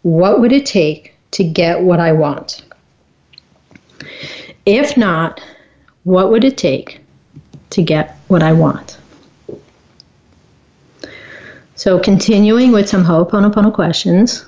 what 0.00 0.40
would 0.40 0.50
it 0.50 0.64
take 0.64 1.14
to 1.32 1.44
get 1.44 1.82
what 1.82 2.00
I 2.00 2.12
want? 2.12 2.64
If 4.64 4.96
not, 4.96 5.42
what 6.04 6.30
would 6.30 6.42
it 6.42 6.56
take 6.56 7.00
to 7.70 7.82
get 7.82 8.16
what 8.28 8.42
I 8.42 8.54
want? 8.54 8.96
So, 11.74 11.98
continuing 11.98 12.72
with 12.72 12.88
some 12.88 13.04
Ho'oponopono 13.04 13.74
questions, 13.74 14.42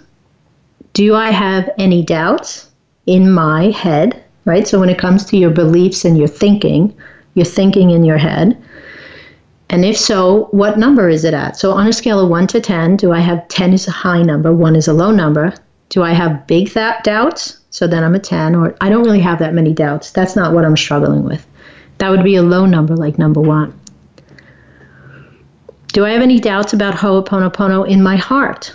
do 0.94 1.14
I 1.14 1.30
have 1.32 1.68
any 1.76 2.02
doubts 2.02 2.70
in 3.04 3.30
my 3.30 3.64
head, 3.72 4.24
right? 4.46 4.66
So, 4.66 4.80
when 4.80 4.88
it 4.88 4.98
comes 4.98 5.26
to 5.26 5.36
your 5.36 5.50
beliefs 5.50 6.06
and 6.06 6.16
your 6.16 6.28
thinking, 6.28 6.96
your 7.34 7.46
thinking 7.46 7.90
in 7.90 8.04
your 8.04 8.18
head, 8.18 8.62
and 9.70 9.84
if 9.84 9.98
so, 9.98 10.48
what 10.50 10.78
number 10.78 11.08
is 11.08 11.24
it 11.24 11.34
at? 11.34 11.56
So, 11.56 11.72
on 11.72 11.86
a 11.86 11.92
scale 11.92 12.20
of 12.20 12.30
1 12.30 12.46
to 12.48 12.60
10, 12.60 12.96
do 12.96 13.12
I 13.12 13.20
have 13.20 13.46
10 13.48 13.74
is 13.74 13.86
a 13.86 13.90
high 13.90 14.22
number, 14.22 14.52
1 14.52 14.76
is 14.76 14.88
a 14.88 14.94
low 14.94 15.10
number? 15.10 15.52
Do 15.90 16.02
I 16.02 16.12
have 16.12 16.46
big 16.46 16.72
th- 16.72 17.02
doubts? 17.02 17.58
So 17.70 17.86
then 17.86 18.02
I'm 18.02 18.14
a 18.14 18.18
10, 18.18 18.54
or 18.54 18.74
I 18.80 18.88
don't 18.88 19.04
really 19.04 19.20
have 19.20 19.38
that 19.40 19.54
many 19.54 19.72
doubts. 19.72 20.10
That's 20.10 20.34
not 20.34 20.54
what 20.54 20.64
I'm 20.64 20.76
struggling 20.76 21.22
with. 21.24 21.46
That 21.98 22.10
would 22.10 22.24
be 22.24 22.36
a 22.36 22.42
low 22.42 22.66
number, 22.66 22.96
like 22.96 23.18
number 23.18 23.40
one. 23.40 23.78
Do 25.92 26.04
I 26.04 26.10
have 26.10 26.22
any 26.22 26.40
doubts 26.40 26.72
about 26.72 26.94
Ho'oponopono 26.94 27.88
in 27.88 28.02
my 28.02 28.16
heart? 28.16 28.74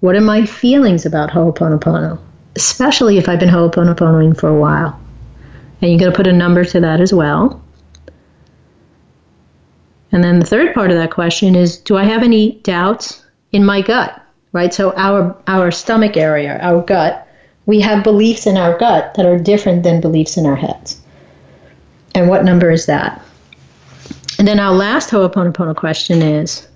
What 0.00 0.16
are 0.16 0.20
my 0.20 0.46
feelings 0.46 1.06
about 1.06 1.30
Ho'oponopono? 1.30 2.18
Especially 2.56 3.18
if 3.18 3.28
I've 3.28 3.40
been 3.40 3.48
Ho'oponoponoing 3.48 4.38
for 4.38 4.48
a 4.48 4.58
while. 4.58 4.98
And 5.80 5.90
you're 5.90 6.00
going 6.00 6.12
to 6.12 6.16
put 6.16 6.26
a 6.26 6.32
number 6.32 6.64
to 6.64 6.80
that 6.80 7.00
as 7.00 7.12
well. 7.12 7.61
And 10.12 10.22
then 10.22 10.38
the 10.38 10.46
third 10.46 10.74
part 10.74 10.90
of 10.90 10.98
that 10.98 11.10
question 11.10 11.56
is 11.56 11.78
Do 11.78 11.96
I 11.96 12.04
have 12.04 12.22
any 12.22 12.52
doubts 12.62 13.24
in 13.50 13.64
my 13.64 13.80
gut? 13.80 14.20
Right? 14.52 14.72
So, 14.72 14.92
our, 14.96 15.34
our 15.46 15.70
stomach 15.70 16.18
area, 16.18 16.58
our 16.60 16.82
gut, 16.82 17.26
we 17.64 17.80
have 17.80 18.04
beliefs 18.04 18.46
in 18.46 18.58
our 18.58 18.76
gut 18.76 19.14
that 19.14 19.24
are 19.24 19.38
different 19.38 19.82
than 19.82 20.02
beliefs 20.02 20.36
in 20.36 20.44
our 20.44 20.56
heads. 20.56 21.00
And 22.14 22.28
what 22.28 22.44
number 22.44 22.70
is 22.70 22.84
that? 22.86 23.22
And 24.38 24.46
then 24.46 24.60
our 24.60 24.74
last 24.74 25.10
Ho'oponopono 25.10 25.74
question 25.74 26.20
is 26.20 26.68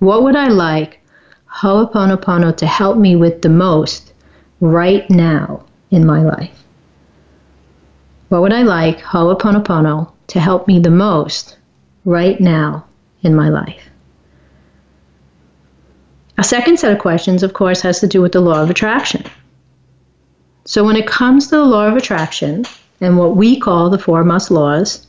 What 0.00 0.24
would 0.24 0.34
I 0.34 0.48
like 0.48 1.00
Ho'oponopono 1.46 2.56
to 2.56 2.66
help 2.66 2.96
me 2.96 3.14
with 3.14 3.42
the 3.42 3.48
most 3.48 4.12
right 4.60 5.08
now 5.08 5.64
in 5.90 6.04
my 6.04 6.22
life? 6.22 6.64
What 8.30 8.40
would 8.40 8.52
I 8.52 8.62
like 8.62 9.00
Ho'oponopono 9.00 10.10
to 10.28 10.40
help 10.40 10.66
me 10.66 10.80
the 10.80 10.90
most 10.90 11.58
right 12.04 12.40
now 12.40 12.86
in 13.22 13.34
my 13.34 13.48
life? 13.48 13.88
A 16.38 16.44
second 16.44 16.78
set 16.78 16.92
of 16.92 16.98
questions, 16.98 17.42
of 17.42 17.52
course, 17.52 17.82
has 17.82 18.00
to 18.00 18.06
do 18.06 18.20
with 18.20 18.32
the 18.32 18.40
law 18.40 18.62
of 18.62 18.70
attraction. 18.70 19.24
So, 20.64 20.84
when 20.84 20.96
it 20.96 21.06
comes 21.06 21.48
to 21.48 21.56
the 21.56 21.64
law 21.64 21.86
of 21.86 21.96
attraction 21.96 22.64
and 23.00 23.18
what 23.18 23.36
we 23.36 23.58
call 23.58 23.90
the 23.90 23.98
four 23.98 24.24
must 24.24 24.50
laws, 24.50 25.06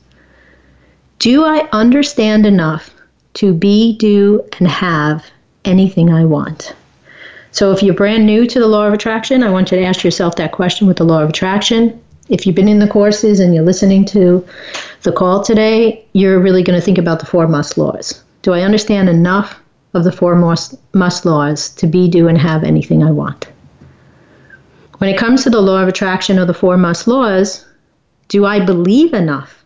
do 1.20 1.44
I 1.44 1.68
understand 1.72 2.46
enough 2.46 2.90
to 3.36 3.54
be, 3.54 3.98
do, 3.98 4.44
and 4.60 4.68
have 4.68 5.26
anything 5.64 6.12
I 6.12 6.26
want? 6.26 6.76
So, 7.52 7.72
if 7.72 7.82
you're 7.82 7.94
brand 7.94 8.26
new 8.26 8.46
to 8.48 8.60
the 8.60 8.68
law 8.68 8.88
of 8.88 8.94
attraction, 8.94 9.44
I 9.44 9.52
want 9.52 9.72
you 9.72 9.78
to 9.78 9.86
ask 9.86 10.04
yourself 10.04 10.36
that 10.36 10.52
question 10.52 10.88
with 10.88 10.98
the 10.98 11.06
law 11.06 11.24
of 11.24 11.30
attraction. 11.30 12.02
If 12.34 12.48
you've 12.48 12.56
been 12.56 12.68
in 12.68 12.80
the 12.80 12.88
courses 12.88 13.40
and 13.40 13.54
you're 13.54 13.64
listening 13.64 14.04
to 14.06 14.44
the 15.04 15.12
call 15.12 15.44
today, 15.44 16.04
you're 16.14 16.40
really 16.40 16.64
going 16.64 16.78
to 16.78 16.84
think 16.84 16.98
about 16.98 17.20
the 17.20 17.28
four 17.28 17.48
must 17.48 17.78
laws. 17.78 18.24
Do 18.42 18.54
I 18.54 18.62
understand 18.62 19.08
enough 19.08 19.62
of 19.94 20.04
the 20.04 20.12
four 20.12 20.36
must, 20.36 20.74
must 20.96 21.28
laws 21.28 21.70
to 21.76 21.86
be, 21.86 22.10
do, 22.10 22.28
and 22.28 22.38
have 22.40 22.64
anything 22.64 23.04
I 23.04 23.12
want? 23.12 23.48
When 24.98 25.12
it 25.12 25.20
comes 25.20 25.44
to 25.44 25.52
the 25.52 25.62
law 25.62 25.84
of 25.84 25.88
attraction 25.88 26.40
or 26.40 26.46
the 26.46 26.56
four 26.56 26.76
must 26.76 27.08
laws, 27.08 27.68
do 28.30 28.46
I 28.46 28.66
believe 28.66 29.14
enough 29.14 29.64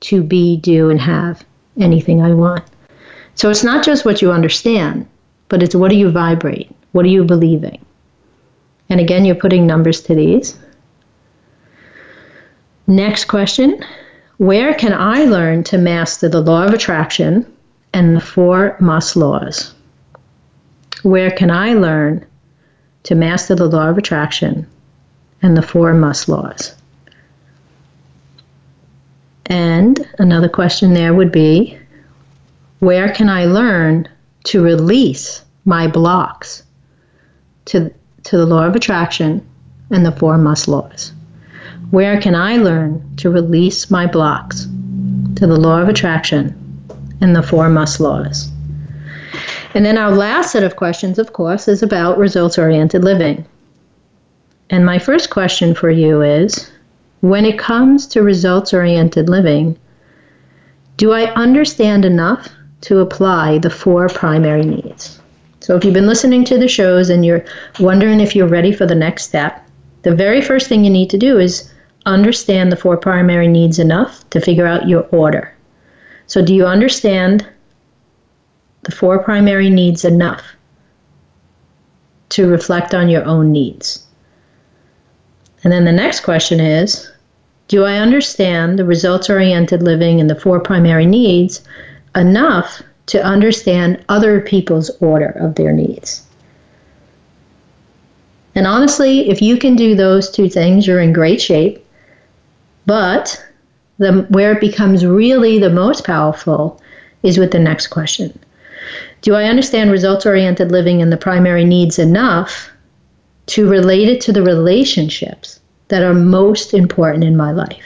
to 0.00 0.22
be, 0.22 0.58
do, 0.58 0.90
and 0.90 1.00
have 1.00 1.44
anything 1.80 2.22
I 2.22 2.32
want? 2.32 2.62
So 3.34 3.50
it's 3.50 3.64
not 3.64 3.84
just 3.84 4.04
what 4.04 4.22
you 4.22 4.30
understand, 4.30 5.08
but 5.48 5.64
it's 5.64 5.74
what 5.74 5.90
do 5.90 5.96
you 5.96 6.12
vibrate? 6.12 6.70
What 6.92 7.04
are 7.04 7.08
you 7.08 7.24
believing? 7.24 7.84
And 8.88 9.00
again, 9.00 9.24
you're 9.24 9.34
putting 9.34 9.66
numbers 9.66 10.00
to 10.02 10.14
these. 10.14 10.56
Next 12.86 13.26
question 13.26 13.82
Where 14.36 14.74
can 14.74 14.92
I 14.92 15.24
learn 15.24 15.64
to 15.64 15.78
master 15.78 16.28
the 16.28 16.42
law 16.42 16.64
of 16.64 16.74
attraction 16.74 17.46
and 17.94 18.14
the 18.14 18.20
four 18.20 18.76
must 18.78 19.16
laws? 19.16 19.72
Where 21.02 21.30
can 21.30 21.50
I 21.50 21.72
learn 21.74 22.26
to 23.04 23.14
master 23.14 23.54
the 23.54 23.68
law 23.68 23.88
of 23.88 23.96
attraction 23.96 24.66
and 25.40 25.56
the 25.56 25.62
four 25.62 25.94
must 25.94 26.28
laws? 26.28 26.74
And 29.46 30.06
another 30.18 30.48
question 30.48 30.92
there 30.92 31.14
would 31.14 31.32
be 31.32 31.78
Where 32.80 33.10
can 33.12 33.30
I 33.30 33.46
learn 33.46 34.08
to 34.44 34.62
release 34.62 35.42
my 35.64 35.86
blocks 35.86 36.62
to, 37.66 37.90
to 38.24 38.36
the 38.36 38.46
law 38.46 38.66
of 38.66 38.76
attraction 38.76 39.46
and 39.90 40.04
the 40.04 40.12
four 40.12 40.36
must 40.36 40.68
laws? 40.68 41.12
Where 41.94 42.20
can 42.20 42.34
I 42.34 42.56
learn 42.56 43.14
to 43.18 43.30
release 43.30 43.88
my 43.88 44.04
blocks 44.08 44.66
to 45.36 45.46
the 45.46 45.56
law 45.56 45.80
of 45.80 45.88
attraction 45.88 46.52
and 47.20 47.36
the 47.36 47.40
four 47.40 47.68
must 47.68 48.00
laws? 48.00 48.50
And 49.74 49.86
then 49.86 49.96
our 49.96 50.10
last 50.10 50.50
set 50.50 50.64
of 50.64 50.74
questions, 50.74 51.20
of 51.20 51.32
course, 51.32 51.68
is 51.68 51.84
about 51.84 52.18
results 52.18 52.58
oriented 52.58 53.04
living. 53.04 53.46
And 54.70 54.84
my 54.84 54.98
first 54.98 55.30
question 55.30 55.72
for 55.72 55.88
you 55.88 56.20
is 56.20 56.68
when 57.20 57.44
it 57.44 57.60
comes 57.60 58.08
to 58.08 58.24
results 58.24 58.74
oriented 58.74 59.28
living, 59.28 59.78
do 60.96 61.12
I 61.12 61.32
understand 61.34 62.04
enough 62.04 62.48
to 62.80 62.98
apply 62.98 63.58
the 63.58 63.70
four 63.70 64.08
primary 64.08 64.64
needs? 64.64 65.20
So, 65.60 65.76
if 65.76 65.84
you've 65.84 65.94
been 65.94 66.08
listening 66.08 66.44
to 66.46 66.58
the 66.58 66.66
shows 66.66 67.08
and 67.08 67.24
you're 67.24 67.44
wondering 67.78 68.18
if 68.18 68.34
you're 68.34 68.48
ready 68.48 68.72
for 68.72 68.84
the 68.84 68.96
next 68.96 69.26
step, 69.26 69.64
the 70.02 70.12
very 70.12 70.40
first 70.40 70.68
thing 70.68 70.84
you 70.84 70.90
need 70.90 71.08
to 71.10 71.18
do 71.18 71.38
is 71.38 71.70
understand 72.06 72.70
the 72.70 72.76
four 72.76 72.96
primary 72.96 73.48
needs 73.48 73.78
enough 73.78 74.28
to 74.30 74.40
figure 74.40 74.66
out 74.66 74.88
your 74.88 75.06
order. 75.10 75.52
So, 76.26 76.44
do 76.44 76.54
you 76.54 76.66
understand 76.66 77.46
the 78.82 78.92
four 78.92 79.18
primary 79.18 79.70
needs 79.70 80.04
enough 80.04 80.42
to 82.30 82.48
reflect 82.48 82.94
on 82.94 83.08
your 83.08 83.24
own 83.24 83.52
needs? 83.52 84.06
And 85.62 85.72
then 85.72 85.84
the 85.84 85.92
next 85.92 86.20
question 86.20 86.60
is 86.60 87.10
Do 87.68 87.84
I 87.84 87.96
understand 87.96 88.78
the 88.78 88.84
results 88.84 89.30
oriented 89.30 89.82
living 89.82 90.20
and 90.20 90.28
the 90.28 90.40
four 90.40 90.60
primary 90.60 91.06
needs 91.06 91.62
enough 92.14 92.82
to 93.06 93.22
understand 93.22 94.04
other 94.08 94.40
people's 94.40 94.90
order 95.00 95.30
of 95.40 95.54
their 95.54 95.72
needs? 95.72 96.26
And 98.54 98.66
honestly, 98.66 99.28
if 99.28 99.42
you 99.42 99.56
can 99.56 99.74
do 99.74 99.94
those 99.94 100.30
two 100.30 100.48
things, 100.48 100.86
you're 100.86 101.00
in 101.00 101.12
great 101.12 101.40
shape. 101.40 101.83
But 102.86 103.42
the, 103.98 104.26
where 104.28 104.52
it 104.52 104.60
becomes 104.60 105.06
really 105.06 105.58
the 105.58 105.70
most 105.70 106.04
powerful 106.04 106.80
is 107.22 107.38
with 107.38 107.52
the 107.52 107.58
next 107.58 107.88
question 107.88 108.38
Do 109.22 109.34
I 109.34 109.44
understand 109.44 109.90
results 109.90 110.26
oriented 110.26 110.70
living 110.70 111.00
and 111.00 111.12
the 111.12 111.16
primary 111.16 111.64
needs 111.64 111.98
enough 111.98 112.70
to 113.46 113.68
relate 113.68 114.08
it 114.08 114.20
to 114.22 114.32
the 114.32 114.42
relationships 114.42 115.60
that 115.88 116.02
are 116.02 116.14
most 116.14 116.74
important 116.74 117.24
in 117.24 117.36
my 117.36 117.52
life? 117.52 117.84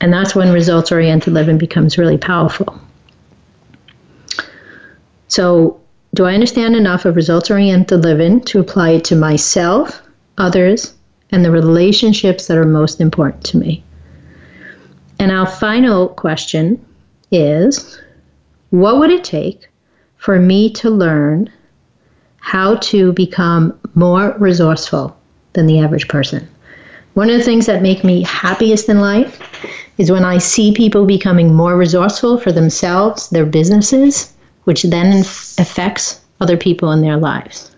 And 0.00 0.12
that's 0.12 0.34
when 0.34 0.52
results 0.52 0.92
oriented 0.92 1.32
living 1.32 1.58
becomes 1.58 1.98
really 1.98 2.18
powerful. 2.18 2.78
So, 5.26 5.80
do 6.14 6.24
I 6.24 6.34
understand 6.34 6.74
enough 6.74 7.04
of 7.04 7.16
results 7.16 7.50
oriented 7.50 8.02
living 8.02 8.40
to 8.42 8.60
apply 8.60 8.90
it 8.90 9.04
to 9.04 9.16
myself, 9.16 10.02
others, 10.38 10.94
and 11.30 11.44
the 11.44 11.50
relationships 11.50 12.46
that 12.46 12.58
are 12.58 12.64
most 12.64 13.00
important 13.00 13.44
to 13.44 13.56
me. 13.56 13.82
And 15.18 15.30
our 15.32 15.46
final 15.46 16.08
question 16.08 16.84
is 17.30 18.00
what 18.70 18.98
would 18.98 19.10
it 19.10 19.24
take 19.24 19.68
for 20.16 20.38
me 20.38 20.70
to 20.74 20.90
learn 20.90 21.50
how 22.38 22.76
to 22.76 23.12
become 23.12 23.78
more 23.94 24.34
resourceful 24.38 25.16
than 25.54 25.66
the 25.66 25.80
average 25.80 26.08
person? 26.08 26.48
One 27.14 27.30
of 27.30 27.36
the 27.36 27.44
things 27.44 27.66
that 27.66 27.82
make 27.82 28.04
me 28.04 28.22
happiest 28.22 28.88
in 28.88 29.00
life 29.00 29.42
is 29.98 30.10
when 30.10 30.24
I 30.24 30.38
see 30.38 30.72
people 30.72 31.04
becoming 31.04 31.52
more 31.52 31.76
resourceful 31.76 32.38
for 32.38 32.52
themselves, 32.52 33.28
their 33.30 33.44
businesses, 33.44 34.32
which 34.64 34.84
then 34.84 35.20
affects 35.58 36.20
other 36.40 36.56
people 36.56 36.92
in 36.92 37.00
their 37.00 37.16
lives. 37.16 37.74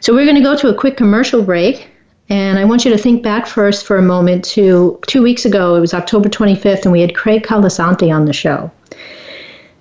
So 0.00 0.14
we're 0.14 0.24
going 0.24 0.36
to 0.36 0.42
go 0.42 0.56
to 0.56 0.68
a 0.68 0.74
quick 0.74 0.96
commercial 0.96 1.42
break. 1.42 1.89
And 2.30 2.60
I 2.60 2.64
want 2.64 2.84
you 2.84 2.92
to 2.92 2.98
think 2.98 3.24
back 3.24 3.48
first 3.48 3.84
for 3.84 3.96
a 3.96 4.02
moment 4.02 4.44
to 4.46 5.00
two 5.08 5.20
weeks 5.20 5.44
ago, 5.44 5.74
it 5.74 5.80
was 5.80 5.92
October 5.92 6.28
25th, 6.28 6.84
and 6.84 6.92
we 6.92 7.00
had 7.00 7.16
Craig 7.16 7.42
Colasanti 7.42 8.14
on 8.14 8.24
the 8.24 8.32
show. 8.32 8.70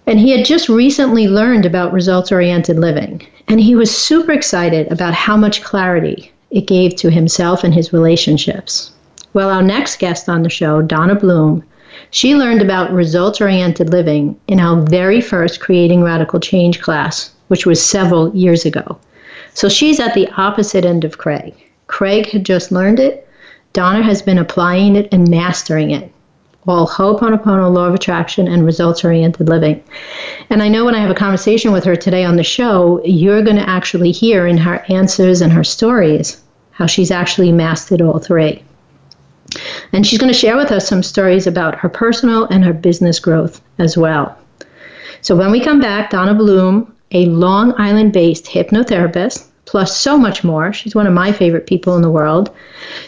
And 0.08 0.20
he 0.20 0.32
had 0.32 0.48
just 0.48 0.68
recently 0.68 1.28
learned 1.28 1.68
about 1.68 1.94
results 1.94 2.32
oriented 2.32 2.80
living. 2.80 3.22
And 3.48 3.60
he 3.60 3.76
was 3.76 3.96
super 3.96 4.32
excited 4.32 4.92
about 4.92 5.14
how 5.14 5.38
much 5.38 5.62
clarity 5.62 6.32
it 6.50 6.66
gave 6.66 6.96
to 6.96 7.12
himself 7.12 7.64
and 7.64 7.72
his 7.72 7.94
relationships. 7.94 8.94
Well, 9.34 9.52
our 9.52 9.62
next 9.62 10.00
guest 10.00 10.28
on 10.28 10.42
the 10.42 10.50
show, 10.50 10.82
Donna 10.82 11.14
Bloom, 11.14 11.64
she 12.10 12.34
learned 12.34 12.64
about 12.64 12.92
results 12.92 13.40
oriented 13.40 13.92
living 13.92 14.36
in 14.48 14.60
our 14.60 14.82
very 14.82 15.22
first 15.22 15.60
Creating 15.60 16.02
Radical 16.02 16.40
Change 16.40 16.82
class, 16.82 17.32
which 17.50 17.68
was 17.68 17.80
several 17.80 18.36
years 18.36 18.66
ago. 18.66 18.98
So 19.54 19.70
she's 19.70 20.00
at 20.00 20.16
the 20.16 20.28
opposite 20.36 20.84
end 20.84 21.04
of 21.04 21.20
Craig. 21.20 21.54
Craig 21.90 22.30
had 22.30 22.46
just 22.46 22.72
learned 22.72 23.00
it. 23.00 23.28
Donna 23.74 24.04
has 24.04 24.22
been 24.22 24.38
applying 24.38 24.96
it 24.96 25.10
and 25.12 25.28
mastering 25.28 25.90
it. 25.92 26.10
All 26.68 26.88
Ho'oponopono, 26.88 27.74
law 27.74 27.88
of 27.88 27.96
attraction, 27.96 28.48
and 28.48 28.64
results 28.64 29.04
oriented 29.04 29.50
living. 29.50 29.84
And 30.52 30.62
I 30.62 30.70
know 30.70 30.86
when 30.86 30.94
I 30.94 31.02
have 31.02 31.10
a 31.10 31.16
conversation 31.16 31.72
with 31.72 31.84
her 31.86 31.96
today 31.96 32.24
on 32.24 32.36
the 32.36 32.44
show, 32.44 33.02
you're 33.04 33.42
going 33.42 33.56
to 33.56 33.68
actually 33.68 34.12
hear 34.12 34.46
in 34.46 34.58
her 34.58 34.86
answers 34.88 35.42
and 35.42 35.52
her 35.52 35.64
stories 35.64 36.42
how 36.72 36.86
she's 36.86 37.12
actually 37.12 37.52
mastered 37.52 38.02
all 38.02 38.20
three. 38.20 38.64
And 39.92 40.06
she's 40.06 40.20
going 40.20 40.32
to 40.32 40.40
share 40.40 40.58
with 40.58 40.72
us 40.72 40.88
some 40.88 41.02
stories 41.02 41.48
about 41.48 41.76
her 41.76 41.90
personal 41.90 42.46
and 42.46 42.64
her 42.64 42.74
business 42.74 43.20
growth 43.20 43.62
as 43.80 43.98
well. 43.98 44.38
So 45.22 45.36
when 45.36 45.52
we 45.52 45.60
come 45.60 45.82
back, 45.82 46.12
Donna 46.12 46.36
Bloom, 46.36 46.96
a 47.12 47.26
Long 47.26 47.74
Island 47.82 48.14
based 48.14 48.46
hypnotherapist, 48.46 49.49
plus 49.70 49.96
so 49.96 50.18
much 50.18 50.44
more. 50.44 50.74
She's 50.74 50.96
one 50.96 51.06
of 51.06 51.14
my 51.14 51.32
favorite 51.32 51.68
people 51.68 51.96
in 51.96 52.02
the 52.02 52.10
world. 52.10 52.50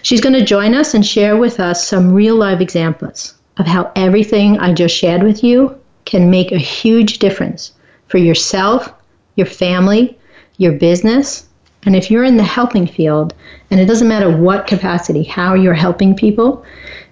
She's 0.04 0.22
going 0.22 0.36
to 0.36 0.46
join 0.46 0.76
us 0.76 0.94
and 0.94 1.04
share 1.04 1.36
with 1.36 1.60
us 1.60 1.88
some 1.88 2.14
real 2.14 2.36
life 2.36 2.62
examples 2.62 3.34
of 3.58 3.66
how 3.66 3.92
everything 3.96 4.60
I 4.60 4.72
just 4.72 4.96
shared 4.96 5.24
with 5.24 5.44
you 5.44 5.76
can 6.06 6.30
make 6.30 6.52
a 6.52 6.60
huge 6.60 7.18
difference 7.18 7.74
for 8.10 8.20
yourself, 8.20 8.94
your 9.38 9.48
family, 9.48 10.16
your 10.58 10.74
business. 10.74 11.50
And 11.88 11.96
if 11.96 12.12
you're 12.12 12.26
in 12.26 12.38
the 12.38 12.44
helping 12.44 12.86
field, 12.86 13.34
and 13.72 13.80
it 13.80 13.88
doesn't 13.88 14.08
matter 14.08 14.30
what 14.30 14.68
capacity, 14.68 15.24
how 15.24 15.56
you're 15.56 15.74
helping 15.74 16.16
people, 16.16 16.64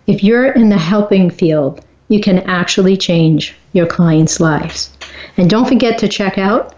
if 0.05 0.23
you're 0.23 0.51
in 0.51 0.69
the 0.69 0.77
helping 0.77 1.31
field, 1.31 1.83
you 2.09 2.21
can 2.21 2.37
actually 2.41 2.97
change 2.97 3.55
your 3.73 3.87
clients' 3.87 4.39
lives. 4.39 4.95
And 5.37 5.49
don't 5.49 5.67
forget 5.67 5.97
to 5.97 6.07
check 6.07 6.37
out 6.37 6.75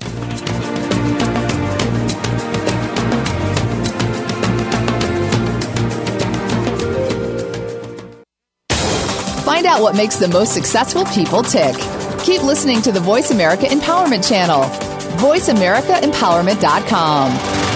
Find 9.43 9.65
out 9.65 9.81
what 9.81 9.97
makes 9.97 10.17
the 10.17 10.29
most 10.29 10.53
successful 10.53 11.07
people 11.07 11.43
tick. 11.43 11.75
Keep 12.23 12.43
listening 12.43 12.83
to 12.83 12.93
the 12.93 13.01
Voice 13.01 13.31
America 13.31 13.65
Empowerment 13.65 14.29
Channel. 14.29 14.65
VoiceAmericaEmpowerment.com. 15.19 17.72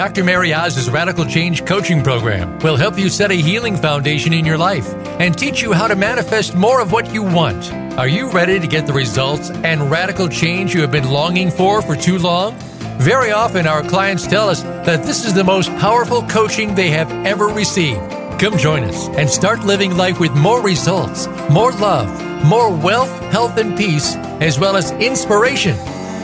Dr. 0.00 0.24
Mary 0.24 0.54
Oz's 0.54 0.88
Radical 0.88 1.26
Change 1.26 1.66
Coaching 1.66 2.02
Program 2.02 2.58
will 2.60 2.78
help 2.78 2.98
you 2.98 3.10
set 3.10 3.30
a 3.30 3.34
healing 3.34 3.76
foundation 3.76 4.32
in 4.32 4.46
your 4.46 4.56
life 4.56 4.94
and 5.20 5.38
teach 5.38 5.60
you 5.60 5.74
how 5.74 5.86
to 5.86 5.94
manifest 5.94 6.54
more 6.54 6.80
of 6.80 6.90
what 6.90 7.12
you 7.12 7.22
want. 7.22 7.70
Are 7.98 8.08
you 8.08 8.30
ready 8.30 8.58
to 8.58 8.66
get 8.66 8.86
the 8.86 8.94
results 8.94 9.50
and 9.50 9.90
radical 9.90 10.26
change 10.26 10.72
you 10.72 10.80
have 10.80 10.90
been 10.90 11.10
longing 11.10 11.50
for 11.50 11.82
for 11.82 11.94
too 11.96 12.16
long? 12.16 12.54
Very 12.98 13.30
often, 13.30 13.66
our 13.66 13.82
clients 13.82 14.26
tell 14.26 14.48
us 14.48 14.62
that 14.62 15.04
this 15.04 15.26
is 15.26 15.34
the 15.34 15.44
most 15.44 15.68
powerful 15.76 16.22
coaching 16.28 16.74
they 16.74 16.88
have 16.88 17.12
ever 17.26 17.48
received. 17.48 18.00
Come 18.40 18.56
join 18.56 18.84
us 18.84 19.08
and 19.18 19.28
start 19.28 19.60
living 19.66 19.98
life 19.98 20.18
with 20.18 20.34
more 20.34 20.62
results, 20.62 21.26
more 21.50 21.72
love, 21.72 22.08
more 22.42 22.74
wealth, 22.74 23.10
health, 23.24 23.58
and 23.58 23.76
peace, 23.76 24.14
as 24.40 24.58
well 24.58 24.76
as 24.76 24.92
inspiration. 24.92 25.76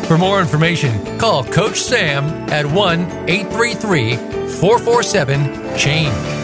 For 0.07 0.16
more 0.16 0.40
information, 0.40 1.19
call 1.19 1.42
Coach 1.42 1.81
Sam 1.81 2.25
at 2.49 2.64
1 2.64 3.01
833 3.29 4.14
447 4.14 5.77
CHANGE. 5.77 6.37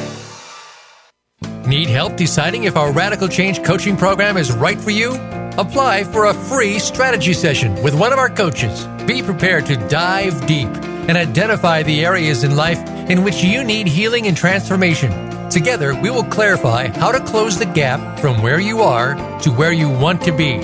Need 1.68 1.88
help 1.88 2.16
deciding 2.16 2.64
if 2.64 2.77
our 2.77 2.90
Radical 2.90 3.29
Change 3.29 3.62
coaching 3.62 3.96
program 3.96 4.37
is 4.37 4.51
right 4.51 4.81
for 4.81 4.90
you? 4.90 5.14
Apply 5.59 6.03
for 6.03 6.25
a 6.25 6.35
free 6.35 6.81
strategy 6.81 7.33
session 7.33 7.81
with 7.85 7.94
one 7.94 8.12
of 8.12 8.18
our 8.18 8.29
coaches. 8.29 8.85
Be 9.07 9.22
prepared 9.22 9.66
to 9.66 9.77
dive 9.87 10.44
deep 10.46 10.66
and 11.07 11.16
identify 11.16 11.85
the 11.85 12.05
areas 12.05 12.42
in 12.42 12.57
life 12.57 12.85
in 13.09 13.22
which 13.22 13.44
you 13.44 13.62
need 13.62 13.87
healing 13.87 14.27
and 14.27 14.37
transformation. 14.37 15.12
Together, 15.51 15.94
we 15.94 16.11
will 16.11 16.25
clarify 16.25 16.88
how 16.88 17.12
to 17.12 17.20
close 17.20 17.61
the 17.61 17.66
gap 17.66 18.18
from 18.18 18.42
where 18.42 18.59
you 18.59 18.81
are 18.81 19.14
to 19.38 19.53
where 19.53 19.72
you 19.72 19.88
want 19.88 20.20
to 20.22 20.33
be 20.33 20.55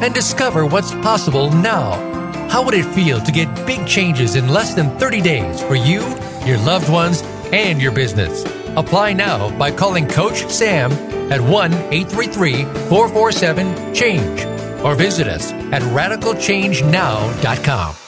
and 0.00 0.14
discover 0.14 0.64
what's 0.64 0.92
possible 0.92 1.50
now. 1.50 2.17
How 2.48 2.64
would 2.64 2.74
it 2.74 2.86
feel 2.94 3.20
to 3.20 3.30
get 3.30 3.54
big 3.66 3.86
changes 3.86 4.34
in 4.34 4.48
less 4.48 4.74
than 4.74 4.90
30 4.98 5.20
days 5.20 5.62
for 5.62 5.74
you, 5.74 6.00
your 6.46 6.56
loved 6.58 6.90
ones, 6.90 7.22
and 7.52 7.80
your 7.80 7.92
business? 7.92 8.44
Apply 8.76 9.12
now 9.12 9.56
by 9.58 9.70
calling 9.70 10.08
Coach 10.08 10.48
Sam 10.48 10.90
at 11.30 11.40
1 11.40 11.72
833 11.72 12.64
447 12.88 13.94
CHANGE 13.94 14.46
or 14.82 14.94
visit 14.94 15.28
us 15.28 15.52
at 15.52 15.82
radicalchangenow.com. 15.82 18.07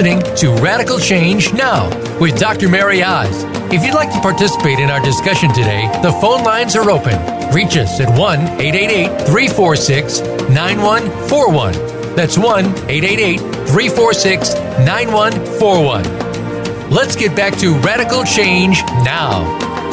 listening 0.00 0.34
to 0.34 0.54
Radical 0.62 0.98
Change 0.98 1.52
Now 1.52 1.90
with 2.18 2.38
Dr. 2.38 2.70
Mary 2.70 3.02
Oz. 3.02 3.44
If 3.70 3.84
you'd 3.84 3.94
like 3.94 4.10
to 4.14 4.20
participate 4.20 4.78
in 4.78 4.88
our 4.88 5.00
discussion 5.00 5.52
today, 5.52 5.90
the 6.00 6.10
phone 6.10 6.42
lines 6.42 6.74
are 6.74 6.90
open. 6.90 7.18
Reach 7.52 7.76
us 7.76 8.00
at 8.00 8.08
1 8.18 8.40
888 8.40 9.26
346 9.26 10.20
9141. 10.48 11.72
That's 12.16 12.38
1 12.38 12.64
888 12.64 13.40
346 13.68 14.54
9141. 14.54 16.90
Let's 16.90 17.14
get 17.14 17.36
back 17.36 17.58
to 17.58 17.74
Radical 17.80 18.24
Change 18.24 18.82
Now. 19.04 19.44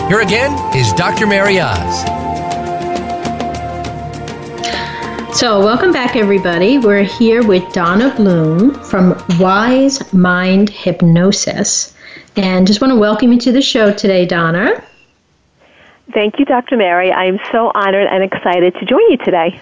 Here 0.08 0.22
again 0.22 0.54
is 0.74 0.94
Dr. 0.94 1.28
Mary 1.28 1.60
Oz. 1.60 2.27
So, 5.38 5.60
welcome 5.60 5.92
back, 5.92 6.16
everybody. 6.16 6.80
We're 6.80 7.04
here 7.04 7.46
with 7.46 7.72
Donna 7.72 8.12
Bloom 8.16 8.74
from 8.74 9.24
Wise 9.40 10.12
Mind 10.12 10.68
Hypnosis. 10.68 11.96
And 12.38 12.66
just 12.66 12.82
want 12.82 12.90
to 12.90 12.98
welcome 12.98 13.32
you 13.32 13.40
to 13.42 13.52
the 13.52 13.62
show 13.62 13.94
today, 13.94 14.26
Donna. 14.26 14.84
Thank 16.12 16.40
you, 16.40 16.46
Dr. 16.46 16.76
Mary. 16.76 17.12
I'm 17.12 17.38
so 17.52 17.72
honored 17.76 18.08
and 18.08 18.24
excited 18.24 18.74
to 18.80 18.86
join 18.86 19.12
you 19.12 19.18
today. 19.18 19.62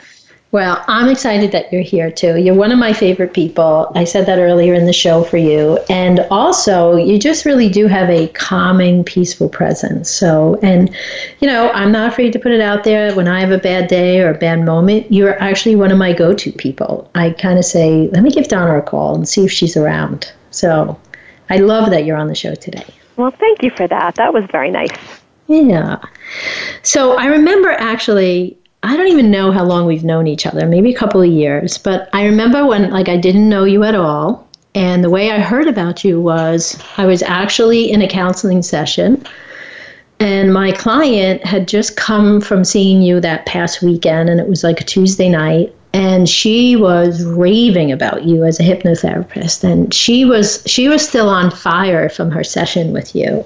Well, 0.51 0.81
I'm 0.87 1.09
excited 1.09 1.51
that 1.51 1.73
you're 1.73 1.81
here 1.81 2.09
too. 2.09 2.37
You're 2.37 2.55
one 2.55 2.71
of 2.71 2.79
my 2.79 2.93
favorite 2.93 3.33
people. 3.33 3.91
I 3.93 4.05
said 4.05 4.25
that 4.27 4.39
earlier 4.39 4.73
in 4.73 4.85
the 4.85 4.93
show 4.93 5.21
for 5.23 5.35
you. 5.35 5.79
And 5.89 6.21
also, 6.31 6.95
you 6.95 7.19
just 7.19 7.43
really 7.43 7.67
do 7.67 7.87
have 7.87 8.09
a 8.09 8.29
calming, 8.29 9.03
peaceful 9.03 9.49
presence. 9.49 10.09
So, 10.09 10.57
and, 10.63 10.95
you 11.39 11.47
know, 11.49 11.71
I'm 11.71 11.91
not 11.91 12.13
afraid 12.13 12.31
to 12.33 12.39
put 12.39 12.53
it 12.53 12.61
out 12.61 12.85
there. 12.85 13.13
When 13.15 13.27
I 13.27 13.41
have 13.41 13.51
a 13.51 13.57
bad 13.57 13.89
day 13.89 14.21
or 14.21 14.29
a 14.29 14.37
bad 14.37 14.63
moment, 14.63 15.11
you're 15.11 15.37
actually 15.43 15.75
one 15.75 15.91
of 15.91 15.97
my 15.97 16.13
go 16.13 16.33
to 16.33 16.51
people. 16.53 17.11
I 17.15 17.31
kind 17.31 17.59
of 17.59 17.65
say, 17.65 18.07
let 18.13 18.23
me 18.23 18.31
give 18.31 18.47
Donna 18.47 18.77
a 18.77 18.81
call 18.81 19.13
and 19.13 19.27
see 19.27 19.43
if 19.43 19.51
she's 19.51 19.75
around. 19.75 20.31
So, 20.51 20.97
I 21.49 21.57
love 21.57 21.89
that 21.89 22.05
you're 22.05 22.17
on 22.17 22.27
the 22.27 22.35
show 22.35 22.55
today. 22.55 22.85
Well, 23.17 23.31
thank 23.31 23.61
you 23.61 23.71
for 23.71 23.87
that. 23.89 24.15
That 24.15 24.33
was 24.33 24.45
very 24.53 24.71
nice. 24.71 24.89
Yeah. 25.47 26.01
So, 26.81 27.17
I 27.17 27.25
remember 27.25 27.71
actually 27.71 28.57
I 28.85 28.95
don't 28.95 29.07
even 29.07 29.31
know 29.31 29.51
how 29.51 29.63
long 29.63 29.87
we've 29.87 30.03
known 30.03 30.27
each 30.27 30.45
other, 30.45 30.67
maybe 30.67 30.93
a 30.93 30.97
couple 30.97 31.21
of 31.21 31.29
years, 31.29 31.77
but 31.77 32.07
I 32.13 32.25
remember 32.25 32.65
when 32.67 32.91
like 32.91 33.09
I 33.09 33.17
didn't 33.17 33.49
know 33.49 33.63
you 33.63 33.83
at 33.83 33.95
all. 33.95 34.47
And 34.75 35.03
the 35.03 35.09
way 35.09 35.31
I 35.31 35.39
heard 35.39 35.67
about 35.67 36.03
you 36.03 36.21
was 36.21 36.79
I 36.97 37.05
was 37.05 37.23
actually 37.23 37.89
in 37.91 38.01
a 38.01 38.07
counseling 38.07 38.61
session 38.61 39.25
and 40.19 40.53
my 40.53 40.71
client 40.71 41.43
had 41.43 41.67
just 41.67 41.97
come 41.97 42.39
from 42.39 42.63
seeing 42.63 43.01
you 43.01 43.19
that 43.21 43.45
past 43.45 43.81
weekend 43.81 44.29
and 44.29 44.39
it 44.39 44.47
was 44.47 44.63
like 44.63 44.81
a 44.81 44.83
Tuesday 44.85 45.29
night 45.29 45.73
and 45.93 46.27
she 46.27 46.75
was 46.75 47.23
raving 47.23 47.91
about 47.91 48.25
you 48.25 48.43
as 48.43 48.59
a 48.59 48.63
hypnotherapist 48.63 49.63
and 49.63 49.93
she 49.93 50.25
was 50.25 50.61
she 50.65 50.87
was 50.87 51.07
still 51.07 51.29
on 51.29 51.49
fire 51.49 52.09
from 52.09 52.31
her 52.31 52.43
session 52.43 52.93
with 52.93 53.15
you 53.15 53.45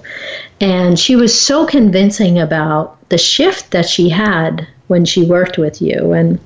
and 0.60 1.00
she 1.00 1.16
was 1.16 1.40
so 1.40 1.66
convincing 1.66 2.38
about 2.40 2.98
the 3.10 3.18
shift 3.18 3.72
that 3.72 3.88
she 3.88 4.10
had 4.10 4.68
when 4.90 5.06
she 5.06 5.24
worked 5.24 5.58
with 5.58 5.82
you. 5.82 6.12
And 6.12 6.40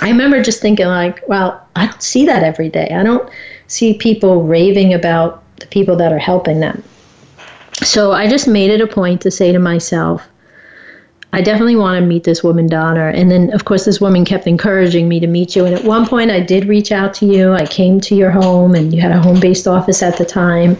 I 0.00 0.08
remember 0.08 0.42
just 0.42 0.60
thinking, 0.60 0.86
like, 0.86 1.22
well, 1.28 1.66
I 1.76 1.86
don't 1.86 2.02
see 2.02 2.26
that 2.26 2.42
every 2.42 2.68
day. 2.68 2.88
I 2.90 3.02
don't 3.02 3.28
see 3.68 3.94
people 3.94 4.42
raving 4.42 4.94
about 4.94 5.42
the 5.56 5.66
people 5.66 5.96
that 5.96 6.12
are 6.12 6.18
helping 6.18 6.60
them. 6.60 6.82
So 7.82 8.12
I 8.12 8.28
just 8.28 8.48
made 8.48 8.70
it 8.70 8.80
a 8.80 8.86
point 8.86 9.20
to 9.22 9.30
say 9.30 9.52
to 9.52 9.58
myself, 9.58 10.26
I 11.32 11.42
definitely 11.42 11.76
want 11.76 12.00
to 12.00 12.06
meet 12.06 12.24
this 12.24 12.42
woman, 12.42 12.66
Donna. 12.66 13.12
And 13.14 13.30
then, 13.30 13.52
of 13.52 13.66
course, 13.66 13.84
this 13.84 14.00
woman 14.00 14.24
kept 14.24 14.46
encouraging 14.46 15.08
me 15.08 15.20
to 15.20 15.26
meet 15.26 15.54
you. 15.54 15.66
And 15.66 15.74
at 15.74 15.84
one 15.84 16.06
point, 16.06 16.30
I 16.30 16.40
did 16.40 16.64
reach 16.64 16.90
out 16.90 17.12
to 17.14 17.26
you. 17.26 17.52
I 17.52 17.66
came 17.66 18.00
to 18.00 18.14
your 18.14 18.30
home, 18.30 18.74
and 18.74 18.94
you 18.94 19.02
had 19.02 19.12
a 19.12 19.20
home 19.20 19.38
based 19.38 19.68
office 19.68 20.02
at 20.02 20.16
the 20.16 20.24
time 20.24 20.78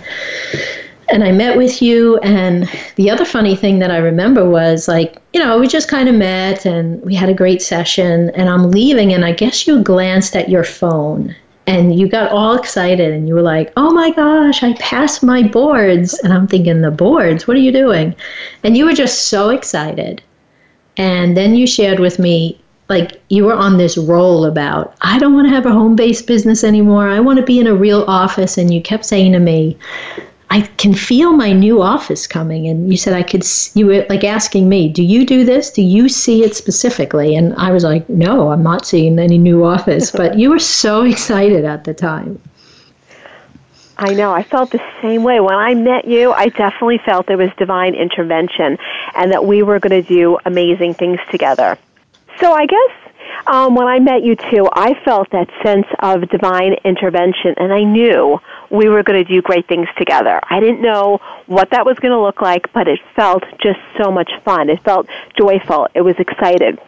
and 1.10 1.24
I 1.24 1.32
met 1.32 1.56
with 1.56 1.80
you. 1.80 2.18
And 2.18 2.68
the 2.96 3.10
other 3.10 3.24
funny 3.24 3.56
thing 3.56 3.78
that 3.78 3.90
I 3.90 3.98
remember 3.98 4.48
was 4.48 4.88
like, 4.88 5.20
you 5.32 5.40
know, 5.40 5.58
we 5.58 5.68
just 5.68 5.88
kind 5.88 6.08
of 6.08 6.14
met 6.14 6.66
and 6.66 7.02
we 7.02 7.14
had 7.14 7.28
a 7.28 7.34
great 7.34 7.62
session. 7.62 8.30
And 8.30 8.48
I'm 8.48 8.70
leaving, 8.70 9.12
and 9.12 9.24
I 9.24 9.32
guess 9.32 9.66
you 9.66 9.82
glanced 9.82 10.36
at 10.36 10.48
your 10.48 10.64
phone 10.64 11.34
and 11.66 11.98
you 11.98 12.08
got 12.08 12.32
all 12.32 12.56
excited 12.56 13.12
and 13.12 13.28
you 13.28 13.34
were 13.34 13.42
like, 13.42 13.72
oh 13.76 13.92
my 13.92 14.10
gosh, 14.12 14.62
I 14.62 14.72
passed 14.74 15.22
my 15.22 15.42
boards. 15.42 16.18
And 16.20 16.32
I'm 16.32 16.46
thinking, 16.46 16.80
the 16.80 16.90
boards? 16.90 17.46
What 17.46 17.56
are 17.58 17.60
you 17.60 17.72
doing? 17.72 18.14
And 18.64 18.76
you 18.76 18.86
were 18.86 18.94
just 18.94 19.28
so 19.28 19.50
excited. 19.50 20.22
And 20.96 21.36
then 21.36 21.54
you 21.54 21.66
shared 21.66 22.00
with 22.00 22.18
me, 22.18 22.60
like, 22.88 23.20
you 23.28 23.44
were 23.44 23.54
on 23.54 23.76
this 23.76 23.98
roll 23.98 24.46
about, 24.46 24.94
I 25.02 25.18
don't 25.18 25.34
want 25.34 25.46
to 25.46 25.54
have 25.54 25.66
a 25.66 25.72
home 25.72 25.94
based 25.94 26.26
business 26.26 26.64
anymore. 26.64 27.10
I 27.10 27.20
want 27.20 27.38
to 27.38 27.44
be 27.44 27.60
in 27.60 27.66
a 27.66 27.74
real 27.74 28.02
office. 28.08 28.56
And 28.56 28.72
you 28.72 28.80
kept 28.80 29.04
saying 29.04 29.32
to 29.32 29.38
me, 29.38 29.76
I 30.50 30.62
can 30.78 30.94
feel 30.94 31.32
my 31.32 31.52
new 31.52 31.82
office 31.82 32.26
coming. 32.26 32.66
And 32.68 32.90
you 32.90 32.96
said 32.96 33.12
I 33.12 33.22
could, 33.22 33.44
you 33.74 33.86
were 33.86 34.06
like 34.08 34.24
asking 34.24 34.68
me, 34.68 34.88
do 34.88 35.02
you 35.02 35.26
do 35.26 35.44
this? 35.44 35.70
Do 35.70 35.82
you 35.82 36.08
see 36.08 36.42
it 36.42 36.56
specifically? 36.56 37.36
And 37.36 37.54
I 37.56 37.70
was 37.70 37.84
like, 37.84 38.08
no, 38.08 38.50
I'm 38.50 38.62
not 38.62 38.86
seeing 38.86 39.18
any 39.18 39.36
new 39.38 39.64
office. 39.64 40.10
but 40.10 40.38
you 40.38 40.50
were 40.50 40.58
so 40.58 41.02
excited 41.02 41.64
at 41.64 41.84
the 41.84 41.92
time. 41.92 42.40
I 43.98 44.14
know. 44.14 44.32
I 44.32 44.44
felt 44.44 44.70
the 44.70 44.80
same 45.02 45.24
way. 45.24 45.40
When 45.40 45.54
I 45.54 45.74
met 45.74 46.06
you, 46.06 46.32
I 46.32 46.48
definitely 46.50 46.98
felt 46.98 47.26
there 47.26 47.36
was 47.36 47.50
divine 47.58 47.94
intervention 47.94 48.78
and 49.16 49.32
that 49.32 49.44
we 49.44 49.62
were 49.62 49.80
going 49.80 50.02
to 50.02 50.08
do 50.08 50.38
amazing 50.46 50.94
things 50.94 51.18
together. 51.30 51.76
So 52.38 52.52
I 52.52 52.66
guess 52.66 53.07
Um, 53.46 53.74
when 53.74 53.86
I 53.86 53.98
met 53.98 54.22
you 54.22 54.36
too, 54.36 54.68
I 54.72 54.94
felt 55.04 55.30
that 55.30 55.48
sense 55.64 55.86
of 56.00 56.28
divine 56.28 56.74
intervention, 56.84 57.54
and 57.56 57.72
I 57.72 57.82
knew 57.82 58.38
we 58.70 58.88
were 58.88 59.02
going 59.02 59.24
to 59.24 59.30
do 59.30 59.40
great 59.42 59.66
things 59.68 59.88
together. 59.96 60.40
I 60.50 60.60
didn't 60.60 60.82
know 60.82 61.20
what 61.46 61.70
that 61.70 61.86
was 61.86 61.98
going 61.98 62.12
to 62.12 62.20
look 62.20 62.42
like, 62.42 62.72
but 62.72 62.88
it 62.88 63.00
felt 63.16 63.44
just 63.62 63.80
so 64.00 64.10
much 64.10 64.30
fun. 64.44 64.68
It 64.68 64.82
felt 64.82 65.08
joyful. 65.36 65.88
It 65.94 66.02
was 66.02 66.16
excited. 66.18 66.78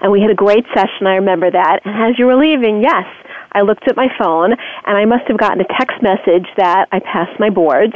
And 0.00 0.12
we 0.12 0.20
had 0.20 0.30
a 0.30 0.34
great 0.34 0.64
session, 0.74 1.06
I 1.06 1.16
remember 1.16 1.50
that. 1.50 1.80
And 1.84 2.10
as 2.10 2.18
you 2.18 2.26
were 2.26 2.36
leaving, 2.36 2.82
yes, 2.82 3.06
I 3.52 3.62
looked 3.62 3.86
at 3.88 3.96
my 3.96 4.08
phone 4.18 4.52
and 4.52 4.96
I 4.96 5.04
must 5.04 5.26
have 5.28 5.38
gotten 5.38 5.60
a 5.60 5.64
text 5.78 6.02
message 6.02 6.46
that 6.56 6.88
I 6.90 7.00
passed 7.00 7.38
my 7.38 7.50
boards 7.50 7.94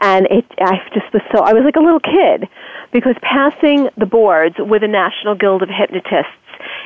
and 0.00 0.26
it 0.26 0.44
I 0.60 0.80
just 0.94 1.12
was 1.12 1.22
so 1.34 1.42
I 1.42 1.52
was 1.52 1.64
like 1.64 1.76
a 1.76 1.80
little 1.80 2.00
kid 2.00 2.48
because 2.92 3.16
passing 3.20 3.88
the 3.96 4.06
boards 4.06 4.56
with 4.58 4.82
the 4.82 4.88
National 4.88 5.34
Guild 5.34 5.62
of 5.62 5.68
Hypnotists 5.68 6.32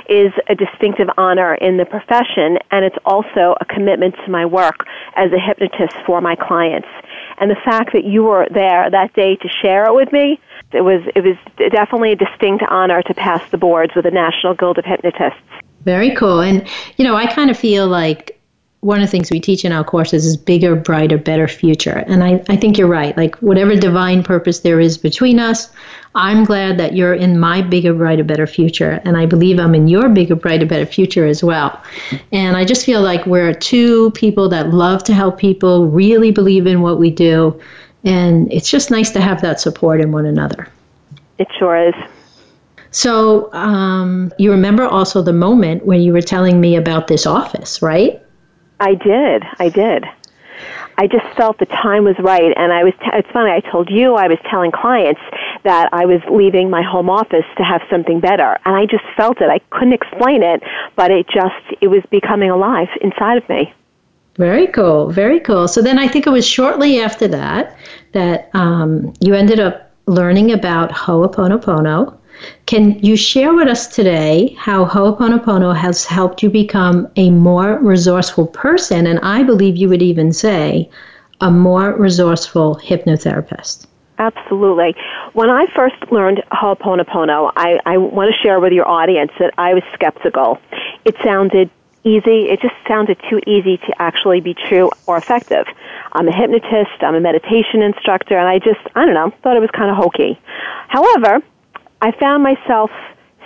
is 0.08 0.32
a 0.48 0.54
distinctive 0.54 1.08
honor 1.16 1.54
in 1.54 1.76
the 1.76 1.84
profession, 1.84 2.58
and 2.70 2.84
it's 2.84 2.96
also 3.04 3.54
a 3.60 3.64
commitment 3.64 4.14
to 4.24 4.30
my 4.30 4.44
work 4.46 4.86
as 5.16 5.32
a 5.32 5.38
hypnotist 5.38 5.96
for 6.06 6.20
my 6.20 6.36
clients. 6.36 6.88
And 7.38 7.50
the 7.50 7.60
fact 7.64 7.92
that 7.92 8.04
you 8.04 8.24
were 8.24 8.46
there 8.50 8.90
that 8.90 9.12
day 9.14 9.36
to 9.36 9.48
share 9.62 9.86
it 9.86 9.94
with 9.94 10.12
me, 10.12 10.40
it 10.72 10.82
was 10.82 11.02
it 11.14 11.22
was 11.22 11.36
definitely 11.70 12.12
a 12.12 12.16
distinct 12.16 12.64
honor 12.68 13.02
to 13.02 13.14
pass 13.14 13.42
the 13.50 13.58
boards 13.58 13.92
with 13.94 14.04
the 14.04 14.10
National 14.10 14.54
Guild 14.54 14.78
of 14.78 14.84
Hypnotists. 14.84 15.40
Very 15.84 16.14
cool. 16.14 16.40
And 16.40 16.66
you 16.96 17.04
know, 17.04 17.14
I 17.14 17.26
kind 17.26 17.50
of 17.50 17.58
feel 17.58 17.86
like 17.86 18.35
one 18.86 19.00
of 19.00 19.08
the 19.08 19.10
things 19.10 19.32
we 19.32 19.40
teach 19.40 19.64
in 19.64 19.72
our 19.72 19.82
courses 19.82 20.24
is 20.24 20.36
bigger, 20.36 20.76
brighter, 20.76 21.18
better 21.18 21.48
future. 21.48 22.04
And 22.06 22.22
I, 22.22 22.42
I 22.48 22.56
think 22.56 22.78
you're 22.78 22.86
right. 22.86 23.16
Like, 23.16 23.34
whatever 23.38 23.74
divine 23.74 24.22
purpose 24.22 24.60
there 24.60 24.78
is 24.78 24.96
between 24.96 25.40
us, 25.40 25.68
I'm 26.14 26.44
glad 26.44 26.78
that 26.78 26.94
you're 26.94 27.12
in 27.12 27.40
my 27.40 27.62
bigger, 27.62 27.92
brighter, 27.92 28.22
better 28.22 28.46
future. 28.46 29.00
And 29.04 29.16
I 29.16 29.26
believe 29.26 29.58
I'm 29.58 29.74
in 29.74 29.88
your 29.88 30.08
bigger, 30.08 30.36
brighter, 30.36 30.66
better 30.66 30.86
future 30.86 31.26
as 31.26 31.42
well. 31.42 31.82
And 32.30 32.56
I 32.56 32.64
just 32.64 32.86
feel 32.86 33.02
like 33.02 33.26
we're 33.26 33.52
two 33.52 34.12
people 34.12 34.48
that 34.50 34.70
love 34.70 35.02
to 35.04 35.14
help 35.14 35.36
people, 35.36 35.88
really 35.88 36.30
believe 36.30 36.68
in 36.68 36.80
what 36.80 37.00
we 37.00 37.10
do. 37.10 37.60
And 38.04 38.50
it's 38.52 38.70
just 38.70 38.92
nice 38.92 39.10
to 39.10 39.20
have 39.20 39.42
that 39.42 39.60
support 39.60 40.00
in 40.00 40.12
one 40.12 40.26
another. 40.26 40.68
It 41.38 41.48
sure 41.58 41.88
is. 41.88 41.94
So, 42.92 43.52
um, 43.52 44.32
you 44.38 44.52
remember 44.52 44.84
also 44.84 45.22
the 45.22 45.32
moment 45.32 45.84
when 45.84 46.00
you 46.00 46.12
were 46.12 46.22
telling 46.22 46.60
me 46.60 46.76
about 46.76 47.08
this 47.08 47.26
office, 47.26 47.82
right? 47.82 48.22
I 48.80 48.94
did. 48.94 49.44
I 49.58 49.68
did. 49.68 50.04
I 50.98 51.06
just 51.06 51.26
felt 51.36 51.58
the 51.58 51.66
time 51.66 52.04
was 52.04 52.18
right, 52.18 52.52
and 52.56 52.72
I 52.72 52.82
was. 52.84 52.94
T- 53.00 53.10
it's 53.12 53.30
funny. 53.30 53.50
I 53.50 53.60
told 53.60 53.90
you 53.90 54.14
I 54.14 54.28
was 54.28 54.38
telling 54.50 54.70
clients 54.70 55.20
that 55.62 55.90
I 55.92 56.06
was 56.06 56.22
leaving 56.30 56.70
my 56.70 56.82
home 56.82 57.10
office 57.10 57.44
to 57.58 57.64
have 57.64 57.82
something 57.90 58.20
better, 58.20 58.58
and 58.64 58.74
I 58.74 58.86
just 58.86 59.04
felt 59.16 59.40
it. 59.42 59.50
I 59.50 59.58
couldn't 59.70 59.92
explain 59.92 60.42
it, 60.42 60.62
but 60.94 61.10
it 61.10 61.28
just 61.28 61.82
it 61.82 61.88
was 61.88 62.02
becoming 62.10 62.50
alive 62.50 62.88
inside 63.02 63.36
of 63.36 63.48
me. 63.48 63.74
Very 64.36 64.66
cool. 64.68 65.10
Very 65.10 65.40
cool. 65.40 65.68
So 65.68 65.82
then 65.82 65.98
I 65.98 66.08
think 66.08 66.26
it 66.26 66.30
was 66.30 66.46
shortly 66.46 67.00
after 67.00 67.28
that 67.28 67.76
that 68.12 68.50
um, 68.54 69.12
you 69.20 69.34
ended 69.34 69.60
up 69.60 69.90
learning 70.06 70.52
about 70.52 70.92
Ho'oponopono 70.92 72.16
can 72.66 72.98
you 73.00 73.16
share 73.16 73.54
with 73.54 73.68
us 73.68 73.86
today 73.86 74.54
how 74.58 74.84
Ho'oponopono 74.84 75.74
has 75.74 76.04
helped 76.04 76.42
you 76.42 76.50
become 76.50 77.08
a 77.16 77.30
more 77.30 77.78
resourceful 77.78 78.48
person, 78.48 79.06
and 79.06 79.20
I 79.20 79.42
believe 79.42 79.76
you 79.76 79.88
would 79.88 80.02
even 80.02 80.32
say 80.32 80.90
a 81.40 81.50
more 81.50 81.92
resourceful 81.96 82.80
hypnotherapist? 82.82 83.86
Absolutely. 84.18 84.96
When 85.34 85.50
I 85.50 85.66
first 85.74 85.96
learned 86.10 86.42
Ho'oponopono, 86.50 87.52
I, 87.56 87.78
I 87.84 87.98
want 87.98 88.34
to 88.34 88.42
share 88.42 88.60
with 88.60 88.72
your 88.72 88.88
audience 88.88 89.32
that 89.38 89.52
I 89.58 89.74
was 89.74 89.82
skeptical. 89.92 90.58
It 91.04 91.14
sounded 91.22 91.70
easy. 92.04 92.48
It 92.48 92.60
just 92.60 92.74
sounded 92.88 93.18
too 93.28 93.40
easy 93.46 93.76
to 93.78 93.94
actually 94.00 94.40
be 94.40 94.54
true 94.54 94.90
or 95.06 95.16
effective. 95.16 95.66
I'm 96.12 96.28
a 96.28 96.34
hypnotist, 96.34 97.02
I'm 97.02 97.14
a 97.14 97.20
meditation 97.20 97.82
instructor, 97.82 98.38
and 98.38 98.48
I 98.48 98.58
just, 98.58 98.80
I 98.94 99.04
don't 99.04 99.14
know, 99.14 99.32
thought 99.42 99.56
it 99.56 99.60
was 99.60 99.70
kind 99.70 99.90
of 99.90 99.96
hokey. 99.96 100.38
However, 100.88 101.42
I 102.00 102.12
found 102.18 102.42
myself 102.42 102.90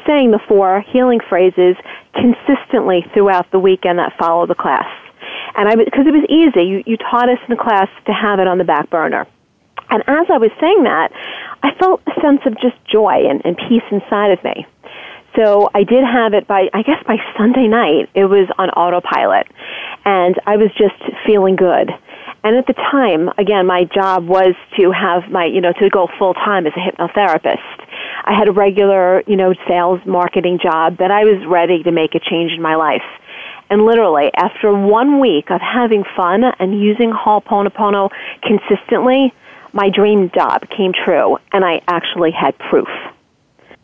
saying 0.06 0.30
the 0.30 0.40
four 0.48 0.84
healing 0.92 1.20
phrases 1.28 1.76
consistently 2.14 3.04
throughout 3.14 3.50
the 3.50 3.58
weekend 3.58 3.98
that 3.98 4.12
followed 4.18 4.48
the 4.48 4.54
class. 4.54 4.88
And 5.56 5.68
I, 5.68 5.74
because 5.76 6.06
it 6.06 6.12
was 6.12 6.26
easy, 6.28 6.66
you, 6.66 6.82
you 6.86 6.96
taught 6.96 7.28
us 7.28 7.38
in 7.48 7.54
the 7.56 7.62
class 7.62 7.88
to 8.06 8.12
have 8.12 8.38
it 8.38 8.46
on 8.46 8.58
the 8.58 8.64
back 8.64 8.90
burner. 8.90 9.26
And 9.90 10.02
as 10.06 10.26
I 10.32 10.38
was 10.38 10.50
saying 10.60 10.84
that, 10.84 11.10
I 11.62 11.74
felt 11.78 12.00
a 12.06 12.20
sense 12.20 12.40
of 12.46 12.54
just 12.60 12.76
joy 12.90 13.26
and, 13.28 13.42
and 13.44 13.56
peace 13.56 13.82
inside 13.90 14.30
of 14.30 14.42
me. 14.44 14.66
So 15.36 15.68
I 15.74 15.84
did 15.84 16.02
have 16.04 16.34
it 16.34 16.46
by, 16.46 16.68
I 16.72 16.82
guess 16.82 17.02
by 17.06 17.16
Sunday 17.36 17.68
night, 17.68 18.08
it 18.14 18.24
was 18.24 18.48
on 18.58 18.70
autopilot. 18.70 19.46
And 20.04 20.34
I 20.46 20.56
was 20.56 20.70
just 20.78 20.98
feeling 21.26 21.56
good. 21.56 21.90
And 22.42 22.56
at 22.56 22.66
the 22.66 22.74
time, 22.74 23.28
again, 23.36 23.66
my 23.66 23.84
job 23.84 24.26
was 24.26 24.54
to 24.78 24.90
have 24.92 25.30
my, 25.30 25.44
you 25.44 25.60
know, 25.60 25.72
to 25.74 25.90
go 25.90 26.08
full 26.18 26.34
time 26.34 26.66
as 26.66 26.72
a 26.74 26.80
hypnotherapist. 26.80 27.79
I 28.30 28.38
had 28.38 28.46
a 28.46 28.52
regular, 28.52 29.24
you 29.26 29.34
know, 29.34 29.54
sales 29.66 29.98
marketing 30.06 30.60
job 30.62 30.98
that 30.98 31.10
I 31.10 31.24
was 31.24 31.44
ready 31.48 31.82
to 31.82 31.90
make 31.90 32.14
a 32.14 32.20
change 32.20 32.52
in 32.52 32.62
my 32.62 32.76
life. 32.76 33.02
And 33.68 33.84
literally, 33.84 34.30
after 34.36 34.72
one 34.72 35.18
week 35.18 35.50
of 35.50 35.60
having 35.60 36.04
fun 36.16 36.44
and 36.44 36.80
using 36.80 37.10
Ho'oponopono 37.10 38.10
consistently, 38.40 39.34
my 39.72 39.90
dream 39.90 40.30
job 40.32 40.68
came 40.70 40.92
true, 40.92 41.38
and 41.52 41.64
I 41.64 41.80
actually 41.88 42.30
had 42.30 42.56
proof. 42.56 42.88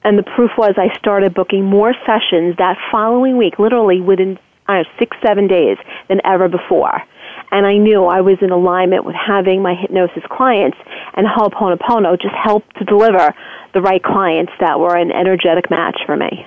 And 0.05 0.17
the 0.17 0.23
proof 0.23 0.53
was 0.57 0.75
I 0.77 0.97
started 0.97 1.35
booking 1.35 1.65
more 1.65 1.93
sessions 2.07 2.55
that 2.59 2.79
following 2.93 3.37
week, 3.37 3.59
literally 3.59 4.01
within 4.01 4.39
I 4.69 4.75
don't 4.75 4.83
know, 4.85 4.91
six, 5.01 5.17
seven 5.27 5.49
days 5.49 5.77
than 6.09 6.21
ever 6.25 6.49
before 6.49 7.03
and 7.51 7.67
I 7.67 7.77
knew 7.77 8.05
I 8.05 8.21
was 8.21 8.39
in 8.41 8.51
alignment 8.51 9.05
with 9.05 9.15
having 9.15 9.63
my 9.63 9.75
hypnosis 9.75 10.25
clients, 10.31 10.77
and 11.15 11.27
Ho'oponopono 11.27 12.21
just 12.21 12.35
helped 12.35 12.77
to 12.77 12.85
deliver 12.85 13.35
the 13.75 13.81
right 13.81 14.03
clients 14.03 14.53
that 14.61 14.81
were 14.81 14.97
an 14.97 15.13
energetic 15.13 15.71
match 15.71 15.99
for 16.07 16.17
me. 16.17 16.47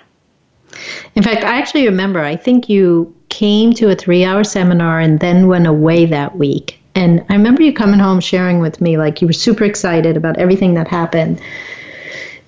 In 1.16 1.24
fact, 1.24 1.44
I 1.44 1.58
actually 1.58 1.86
remember, 1.86 2.22
I 2.22 2.36
think 2.36 2.70
you 2.70 3.16
came 3.30 3.74
to 3.74 3.90
a 3.90 3.96
three 3.96 4.24
hour 4.24 4.44
seminar 4.44 5.00
and 5.00 5.20
then 5.20 5.48
went 5.48 5.68
away 5.68 6.06
that 6.06 6.38
week. 6.38 6.80
And 6.96 7.24
I 7.30 7.34
remember 7.34 7.62
you 7.62 7.74
coming 7.74 8.00
home 8.00 8.20
sharing 8.20 8.60
with 8.60 8.82
me, 8.82 8.98
like 8.98 9.22
you 9.22 9.28
were 9.28 9.34
super 9.34 9.64
excited 9.64 10.18
about 10.18 10.38
everything 10.38 10.74
that 10.74 10.88
happened. 10.88 11.42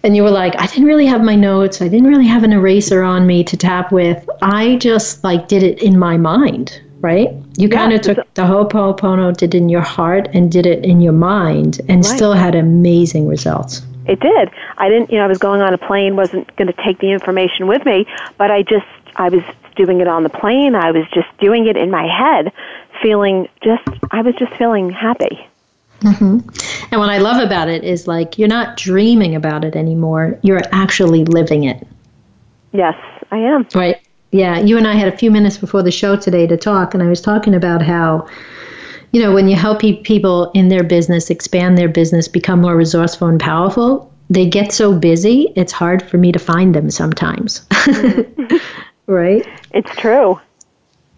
And 0.03 0.15
you 0.15 0.23
were 0.23 0.31
like, 0.31 0.59
I 0.59 0.65
didn't 0.65 0.85
really 0.85 1.05
have 1.05 1.21
my 1.21 1.35
notes. 1.35 1.81
I 1.81 1.87
didn't 1.87 2.07
really 2.07 2.27
have 2.27 2.43
an 2.43 2.53
eraser 2.53 3.03
on 3.03 3.27
me 3.27 3.43
to 3.43 3.55
tap 3.55 3.91
with. 3.91 4.27
I 4.41 4.77
just 4.77 5.23
like 5.23 5.47
did 5.47 5.61
it 5.61 5.81
in 5.81 5.97
my 5.97 6.17
mind 6.17 6.81
right? 7.01 7.29
You 7.57 7.67
yeah, 7.67 7.75
kind 7.75 7.93
of 7.93 8.01
took 8.01 8.33
the 8.33 8.45
Ho'oponopono, 8.45 9.35
did 9.35 9.53
it 9.53 9.57
in 9.57 9.69
your 9.69 9.81
heart, 9.81 10.29
and 10.33 10.51
did 10.51 10.65
it 10.65 10.85
in 10.85 11.01
your 11.01 11.13
mind, 11.13 11.81
and 11.89 12.05
right. 12.05 12.15
still 12.15 12.33
had 12.33 12.55
amazing 12.55 13.27
results. 13.27 13.81
It 14.05 14.19
did. 14.19 14.49
I 14.77 14.89
didn't, 14.89 15.11
you 15.11 15.17
know, 15.17 15.25
I 15.25 15.27
was 15.27 15.37
going 15.37 15.61
on 15.61 15.73
a 15.73 15.77
plane, 15.77 16.15
wasn't 16.15 16.55
going 16.55 16.67
to 16.67 16.83
take 16.83 16.99
the 16.99 17.11
information 17.11 17.67
with 17.67 17.85
me, 17.85 18.05
but 18.37 18.51
I 18.51 18.63
just, 18.63 18.87
I 19.15 19.29
was 19.29 19.43
doing 19.75 20.01
it 20.01 20.07
on 20.07 20.23
the 20.23 20.29
plane. 20.29 20.75
I 20.75 20.91
was 20.91 21.05
just 21.13 21.27
doing 21.39 21.67
it 21.67 21.77
in 21.77 21.91
my 21.91 22.07
head, 22.07 22.51
feeling 23.01 23.47
just, 23.63 23.87
I 24.11 24.21
was 24.21 24.35
just 24.35 24.53
feeling 24.53 24.89
happy. 24.89 25.47
Mm-hmm. 26.01 26.39
And 26.91 26.99
what 26.99 27.09
I 27.09 27.19
love 27.19 27.43
about 27.43 27.69
it 27.69 27.83
is 27.83 28.07
like 28.07 28.39
you're 28.39 28.47
not 28.47 28.75
dreaming 28.75 29.35
about 29.35 29.63
it 29.63 29.75
anymore, 29.75 30.39
you're 30.41 30.61
actually 30.71 31.25
living 31.25 31.63
it. 31.65 31.87
Yes, 32.73 32.95
I 33.29 33.37
am. 33.37 33.67
Right. 33.75 34.01
Yeah, 34.31 34.59
you 34.59 34.77
and 34.77 34.87
I 34.87 34.95
had 34.95 35.13
a 35.13 35.17
few 35.17 35.29
minutes 35.29 35.57
before 35.57 35.83
the 35.83 35.91
show 35.91 36.15
today 36.15 36.47
to 36.47 36.57
talk, 36.57 36.93
and 36.93 37.03
I 37.03 37.07
was 37.07 37.21
talking 37.21 37.53
about 37.53 37.81
how, 37.81 38.27
you 39.11 39.21
know, 39.21 39.33
when 39.33 39.47
you 39.47 39.55
help 39.55 39.79
people 39.79 40.51
in 40.51 40.69
their 40.69 40.83
business 40.83 41.29
expand 41.29 41.77
their 41.77 41.89
business, 41.89 42.27
become 42.27 42.61
more 42.61 42.75
resourceful 42.75 43.27
and 43.27 43.39
powerful, 43.39 44.11
they 44.29 44.47
get 44.47 44.71
so 44.71 44.97
busy, 44.97 45.51
it's 45.57 45.73
hard 45.73 46.01
for 46.01 46.17
me 46.17 46.31
to 46.31 46.39
find 46.39 46.73
them 46.73 46.89
sometimes. 46.89 47.65
Right? 49.07 49.45
It's 49.71 49.93
true. 49.97 50.39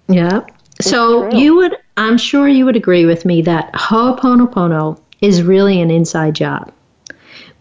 Yeah. 0.08 0.42
It's 0.80 0.90
so 0.90 1.30
true. 1.30 1.40
you 1.40 1.56
would, 1.58 1.78
I'm 1.96 2.18
sure 2.18 2.48
you 2.48 2.66
would 2.66 2.76
agree 2.76 3.06
with 3.06 3.24
me 3.24 3.44
that 3.44 3.72
Ho'oponopono 3.74 5.00
is 5.22 5.44
really 5.44 5.80
an 5.80 5.92
inside 5.92 6.34
job. 6.34 6.72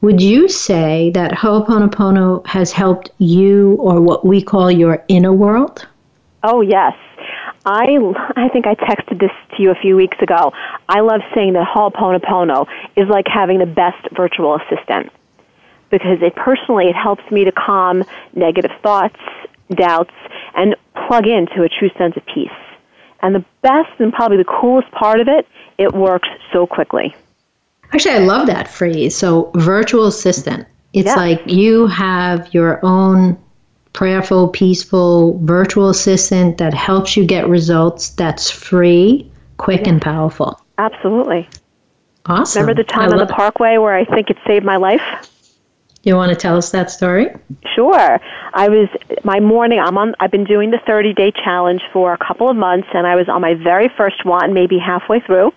Would 0.03 0.21
you 0.21 0.49
say 0.49 1.11
that 1.11 1.31
Ho'oponopono 1.31 2.45
has 2.45 2.73
helped 2.73 3.11
you 3.19 3.75
or 3.75 4.01
what 4.01 4.27
we 4.27 4.43
call 4.43 4.69
your 4.69 5.05
inner 5.07 5.33
world? 5.33 5.87
Oh, 6.43 6.61
yes. 6.61 6.95
I, 7.65 7.97
I 8.35 8.49
think 8.49 8.67
I 8.67 8.75
texted 8.75 9.21
this 9.21 9.31
to 9.57 9.63
you 9.63 9.71
a 9.71 9.77
few 9.77 9.95
weeks 9.95 10.19
ago. 10.21 10.53
I 10.89 11.03
love 11.03 11.21
saying 11.33 11.53
that 11.53 11.69
Ho'oponopono 11.73 12.67
is 12.97 13.09
like 13.09 13.27
having 13.29 13.61
the 13.61 13.67
best 13.67 14.05
virtual 14.17 14.57
assistant 14.57 15.13
because 15.91 16.21
it 16.21 16.35
personally 16.35 16.87
it 16.87 16.97
helps 16.97 17.23
me 17.31 17.45
to 17.45 17.53
calm 17.53 18.03
negative 18.35 18.73
thoughts, 18.83 19.21
doubts, 19.73 20.15
and 20.57 20.75
plug 21.07 21.29
into 21.29 21.63
a 21.63 21.69
true 21.69 21.91
sense 21.97 22.17
of 22.17 22.27
peace. 22.27 22.51
And 23.21 23.37
the 23.37 23.45
best 23.63 24.01
and 24.01 24.13
probably 24.13 24.39
the 24.39 24.45
coolest 24.45 24.91
part 24.91 25.21
of 25.21 25.29
it, 25.29 25.47
it 25.79 25.93
works 25.95 26.29
so 26.53 26.67
quickly. 26.67 27.15
Actually, 27.93 28.15
I 28.15 28.19
love 28.19 28.47
that 28.47 28.69
phrase. 28.69 29.17
So, 29.17 29.51
virtual 29.55 30.07
assistant. 30.07 30.67
It's 30.93 31.07
yeah. 31.07 31.15
like 31.15 31.43
you 31.47 31.87
have 31.87 32.53
your 32.53 32.81
own 32.85 33.39
prayerful, 33.93 34.49
peaceful 34.49 35.39
virtual 35.43 35.91
assistant 35.91 36.59
that 36.59 36.75
helps 36.75 37.17
you 37.17 37.25
get 37.25 37.49
results 37.49 38.11
that's 38.11 38.51
free, 38.51 39.31
quick, 39.59 39.87
and 39.87 40.01
powerful. 40.01 40.61
Absolutely. 40.79 41.49
Awesome. 42.27 42.63
Remember 42.63 42.83
the 42.83 42.89
time 42.89 43.13
on 43.13 43.19
the 43.19 43.27
parkway 43.27 43.79
where 43.79 43.95
I 43.95 44.05
think 44.05 44.31
it 44.31 44.39
saved 44.47 44.65
my 44.65 44.77
life? 44.77 45.03
You 46.05 46.17
want 46.17 46.31
to 46.31 46.37
tell 46.37 46.57
us 46.57 46.71
that 46.71 46.91
story? 46.91 47.29
Sure. 47.77 48.21
I 48.55 48.69
was 48.69 48.89
my 49.23 49.39
morning. 49.39 49.79
I'm 49.79 49.97
on. 49.97 50.15
I've 50.19 50.33
been 50.33 50.45
doing 50.45 50.73
the 50.73 50.81
30 50.85 51.15
day 51.15 51.31
challenge 51.31 51.81
for 51.93 52.13
a 52.13 52.19
couple 52.19 52.49
of 52.51 52.57
months, 52.57 52.89
and 52.93 53.07
I 53.07 53.15
was 53.15 53.29
on 53.29 53.41
my 53.41 53.55
very 53.55 53.89
first 53.97 54.25
one, 54.25 54.53
maybe 54.53 54.79
halfway 54.79 55.21
through, 55.21 55.53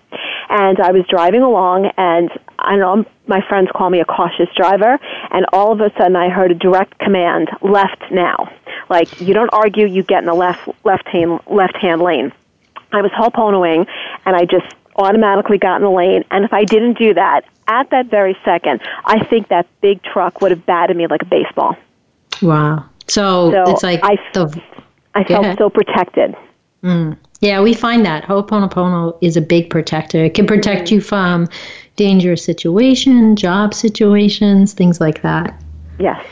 and 0.48 0.78
I 0.78 0.92
was 0.92 1.04
driving 1.08 1.42
along, 1.42 1.90
and 1.96 2.30
I 2.60 2.76
know 2.76 3.04
my 3.26 3.40
friends 3.48 3.70
call 3.74 3.90
me 3.90 3.98
a 3.98 4.04
cautious 4.04 4.48
driver, 4.56 5.00
and 5.32 5.46
all 5.52 5.72
of 5.72 5.80
a 5.80 5.90
sudden 5.98 6.14
I 6.14 6.28
heard 6.28 6.52
a 6.52 6.54
direct 6.54 6.98
command: 7.00 7.50
left 7.60 8.04
now. 8.12 8.48
Like 8.88 9.20
you 9.20 9.34
don't 9.34 9.50
argue, 9.52 9.86
you 9.86 10.04
get 10.04 10.20
in 10.20 10.26
the 10.26 10.34
left 10.34 10.68
left 10.84 11.08
hand 11.08 11.40
left 11.50 11.76
hand 11.76 12.02
lane. 12.02 12.32
I 12.92 13.02
was 13.02 13.10
ho'oponoing, 13.10 13.88
and 14.24 14.36
I 14.36 14.44
just 14.44 14.76
automatically 14.96 15.58
got 15.58 15.76
in 15.76 15.82
the 15.82 15.90
lane. 15.90 16.24
And 16.30 16.44
if 16.44 16.52
I 16.52 16.64
didn't 16.64 16.98
do 16.98 17.14
that 17.14 17.42
at 17.68 17.90
that 17.90 18.06
very 18.06 18.36
second, 18.44 18.80
I 19.04 19.24
think 19.24 19.48
that 19.48 19.66
big 19.80 20.02
truck 20.02 20.40
would 20.40 20.50
have 20.50 20.64
batted 20.66 20.96
me 20.96 21.06
like 21.06 21.22
a 21.22 21.26
baseball. 21.26 21.76
Wow. 22.42 22.84
So, 23.08 23.52
so 23.52 23.72
it's 23.72 23.82
like 23.82 24.00
I, 24.02 24.16
the, 24.34 24.60
I 25.14 25.24
felt 25.24 25.44
ahead. 25.44 25.58
so 25.58 25.70
protected. 25.70 26.34
Mm. 26.82 27.16
Yeah, 27.40 27.60
we 27.60 27.74
find 27.74 28.04
that 28.06 28.24
Ho'oponopono 28.24 29.16
is 29.20 29.36
a 29.36 29.40
big 29.40 29.70
protector. 29.70 30.24
It 30.24 30.34
can 30.34 30.46
protect 30.46 30.90
you 30.90 31.00
from 31.00 31.48
dangerous 31.96 32.44
situations, 32.44 33.40
job 33.40 33.74
situations, 33.74 34.72
things 34.72 35.00
like 35.00 35.22
that. 35.22 35.60
Yes. 35.98 36.24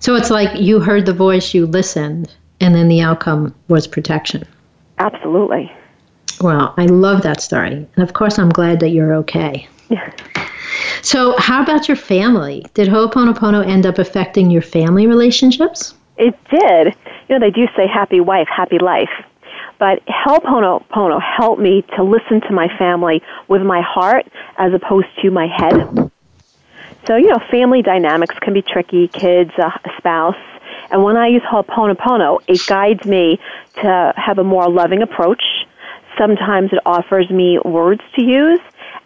So 0.00 0.14
it's 0.14 0.30
like 0.30 0.58
you 0.58 0.80
heard 0.80 1.06
the 1.06 1.12
voice, 1.12 1.54
you 1.54 1.66
listened, 1.66 2.32
and 2.60 2.74
then 2.74 2.88
the 2.88 3.00
outcome 3.00 3.54
was 3.68 3.86
protection. 3.86 4.44
Absolutely. 4.98 5.70
Well, 6.40 6.74
I 6.76 6.86
love 6.86 7.22
that 7.22 7.40
story. 7.40 7.86
And 7.94 7.98
of 7.98 8.12
course, 8.12 8.38
I'm 8.38 8.50
glad 8.50 8.80
that 8.80 8.90
you're 8.90 9.14
okay. 9.14 9.68
Yeah. 9.88 10.12
So, 11.02 11.36
how 11.38 11.62
about 11.62 11.88
your 11.88 11.96
family? 11.96 12.64
Did 12.74 12.88
Ho'oponopono 12.88 13.66
end 13.66 13.86
up 13.86 13.98
affecting 13.98 14.50
your 14.50 14.62
family 14.62 15.06
relationships? 15.06 15.94
It 16.16 16.36
did. 16.50 16.94
You 17.28 17.38
know, 17.38 17.40
they 17.40 17.50
do 17.50 17.66
say 17.76 17.86
happy 17.86 18.20
wife, 18.20 18.48
happy 18.48 18.78
life. 18.78 19.10
But 19.78 20.02
Ho'oponopono 20.08 21.20
helped 21.22 21.60
me 21.60 21.84
to 21.96 22.02
listen 22.02 22.40
to 22.42 22.52
my 22.52 22.68
family 22.76 23.22
with 23.46 23.62
my 23.62 23.80
heart 23.80 24.26
as 24.56 24.72
opposed 24.74 25.06
to 25.22 25.30
my 25.30 25.46
head. 25.46 26.10
So, 27.06 27.16
you 27.16 27.28
know, 27.28 27.38
family 27.50 27.80
dynamics 27.80 28.34
can 28.40 28.52
be 28.52 28.62
tricky, 28.62 29.08
kids, 29.08 29.52
a 29.56 29.72
spouse. 29.96 30.36
And 30.90 31.02
when 31.02 31.16
I 31.16 31.28
use 31.28 31.42
Ho'oponopono, 31.42 32.40
it 32.48 32.60
guides 32.66 33.04
me 33.06 33.38
to 33.76 34.12
have 34.16 34.38
a 34.38 34.44
more 34.44 34.68
loving 34.68 35.02
approach 35.02 35.42
Sometimes 36.18 36.72
it 36.72 36.80
offers 36.84 37.30
me 37.30 37.58
words 37.64 38.02
to 38.16 38.22
use, 38.22 38.60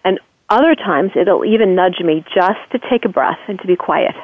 and 0.05 0.18
other 0.48 0.75
times 0.75 1.12
it'll 1.14 1.44
even 1.44 1.75
nudge 1.75 2.01
me 2.01 2.25
just 2.35 2.61
to 2.72 2.79
take 2.90 3.05
a 3.05 3.09
breath 3.09 3.38
and 3.48 3.61
to 3.61 3.66
be 3.66 3.77
quiet. 3.77 4.14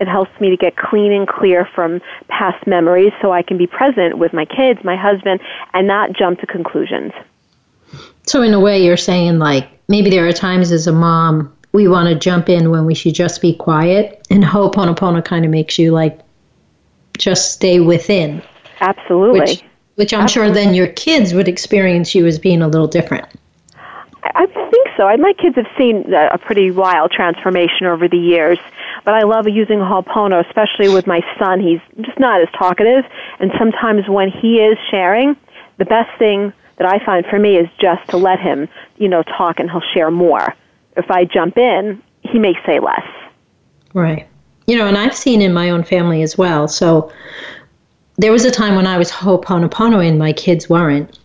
It 0.00 0.08
helps 0.08 0.30
me 0.40 0.50
to 0.50 0.56
get 0.56 0.76
clean 0.76 1.12
and 1.12 1.28
clear 1.28 1.68
from 1.74 2.00
past 2.28 2.66
memories 2.66 3.12
so 3.20 3.32
I 3.32 3.42
can 3.42 3.58
be 3.58 3.66
present 3.66 4.18
with 4.18 4.32
my 4.32 4.46
kids, 4.46 4.82
my 4.82 4.96
husband, 4.96 5.40
and 5.74 5.86
not 5.86 6.12
jump 6.12 6.40
to 6.40 6.46
conclusions. 6.46 7.12
So, 8.22 8.42
in 8.42 8.54
a 8.54 8.60
way, 8.60 8.82
you're 8.82 8.96
saying, 8.96 9.38
like, 9.38 9.68
maybe 9.88 10.10
there 10.10 10.26
are 10.26 10.32
times 10.32 10.72
as 10.72 10.86
a 10.86 10.92
mom 10.92 11.54
we 11.72 11.86
want 11.86 12.08
to 12.08 12.14
jump 12.14 12.48
in 12.48 12.70
when 12.70 12.86
we 12.86 12.94
should 12.94 13.14
just 13.14 13.42
be 13.42 13.54
quiet, 13.54 14.26
and 14.30 14.42
Ho'oponopono 14.42 15.24
kind 15.24 15.44
of 15.44 15.50
makes 15.50 15.78
you, 15.78 15.92
like, 15.92 16.18
just 17.18 17.52
stay 17.52 17.80
within. 17.80 18.42
Absolutely. 18.80 19.40
Which 19.40 19.62
which 19.96 20.12
I'm 20.12 20.22
Absolutely. 20.22 20.54
sure 20.54 20.64
then 20.64 20.74
your 20.74 20.88
kids 20.88 21.34
would 21.34 21.48
experience 21.48 22.14
you 22.14 22.26
as 22.26 22.38
being 22.38 22.62
a 22.62 22.68
little 22.68 22.88
different. 22.88 23.26
I 24.22 24.46
think 24.46 24.88
so. 24.96 25.16
My 25.16 25.32
kids 25.32 25.56
have 25.56 25.66
seen 25.78 26.12
a 26.12 26.38
pretty 26.38 26.70
wild 26.70 27.10
transformation 27.10 27.86
over 27.86 28.06
the 28.06 28.18
years, 28.18 28.58
but 29.04 29.14
I 29.14 29.22
love 29.22 29.48
using 29.48 29.78
Ho'opono, 29.78 30.44
especially 30.46 30.88
with 30.88 31.06
my 31.06 31.20
son. 31.38 31.60
He's 31.60 31.80
just 32.04 32.18
not 32.18 32.40
as 32.40 32.48
talkative, 32.56 33.04
and 33.38 33.50
sometimes 33.58 34.08
when 34.08 34.30
he 34.30 34.60
is 34.60 34.78
sharing, 34.90 35.36
the 35.78 35.86
best 35.86 36.16
thing 36.18 36.52
that 36.76 36.86
I 36.86 37.04
find 37.04 37.24
for 37.26 37.38
me 37.38 37.56
is 37.56 37.68
just 37.78 38.06
to 38.10 38.18
let 38.18 38.40
him, 38.40 38.68
you 38.98 39.08
know, 39.08 39.22
talk 39.22 39.58
and 39.58 39.70
he'll 39.70 39.82
share 39.94 40.10
more. 40.10 40.54
If 40.96 41.10
I 41.10 41.24
jump 41.24 41.56
in, 41.56 42.02
he 42.22 42.38
may 42.38 42.54
say 42.66 42.78
less. 42.78 43.06
Right. 43.94 44.28
You 44.66 44.76
know, 44.76 44.86
and 44.86 44.96
I've 44.96 45.16
seen 45.16 45.42
in 45.42 45.52
my 45.52 45.70
own 45.70 45.82
family 45.82 46.22
as 46.22 46.38
well. 46.38 46.68
So 46.68 47.10
there 48.20 48.32
was 48.32 48.44
a 48.44 48.50
time 48.50 48.74
when 48.74 48.86
I 48.86 48.98
was 48.98 49.10
Ho'oponopono 49.10 50.06
and 50.06 50.18
my 50.18 50.34
kids 50.34 50.68
weren't. 50.68 51.18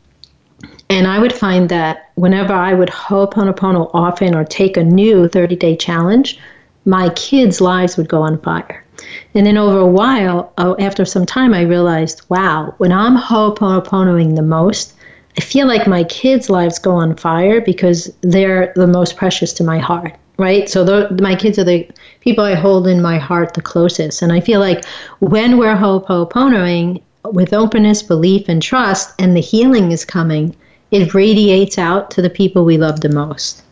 And 0.90 1.06
I 1.08 1.20
would 1.20 1.34
find 1.34 1.68
that 1.68 2.12
whenever 2.16 2.54
I 2.54 2.74
would 2.74 2.90
Ho'oponopono 2.90 3.92
often 3.94 4.34
or 4.34 4.46
take 4.46 4.78
a 4.78 4.84
new 4.84 5.28
30 5.28 5.58
day 5.58 5.76
challenge, 5.76 6.40
my 6.86 7.10
kids' 7.10 7.60
lives 7.60 7.98
would 7.98 8.08
go 8.08 8.22
on 8.22 8.40
fire. 8.40 8.86
And 9.34 9.46
then 9.46 9.58
over 9.58 9.78
a 9.78 9.86
while, 9.86 10.54
oh, 10.58 10.78
after 10.80 11.04
some 11.04 11.26
time, 11.26 11.54
I 11.54 11.64
realized, 11.64 12.22
wow, 12.30 12.74
when 12.78 12.94
I'm 12.94 13.18
Ho'oponoponoing 13.18 14.38
the 14.38 14.42
most, 14.42 14.94
I 15.38 15.42
feel 15.42 15.68
like 15.68 15.88
my 15.88 16.06
kids' 16.06 16.50
lives 16.50 16.80
go 16.80 16.92
on 16.92 17.18
fire 17.18 17.60
because 17.60 18.10
they're 18.22 18.72
the 18.78 18.88
most 18.88 19.18
precious 19.18 19.52
to 19.54 19.66
my 19.66 19.80
heart 19.80 20.16
right? 20.38 20.70
So 20.70 20.84
the, 20.84 21.18
my 21.22 21.36
kids 21.36 21.58
are 21.60 21.64
the 21.64 21.90
people 22.22 22.44
I 22.44 22.56
hold 22.56 22.88
in 22.88 23.02
my 23.02 23.18
heart 23.18 23.54
the 23.54 23.62
closest. 23.62 24.22
And 24.22 24.32
I 24.32 24.40
feel 24.40 24.60
like 24.60 24.86
when 25.20 25.58
we're 25.58 25.76
ho'oponoing 25.76 27.02
with 27.26 27.54
openness, 27.54 28.04
belief, 28.04 28.48
and 28.50 28.62
trust, 28.62 29.14
and 29.20 29.36
the 29.36 29.42
healing 29.42 29.92
is 29.92 30.06
coming, 30.06 30.56
it 30.92 31.14
radiates 31.14 31.78
out 31.78 32.12
to 32.12 32.22
the 32.22 32.30
people 32.30 32.66
we 32.66 32.78
love 32.78 33.02
the 33.02 33.10
most. 33.10 33.64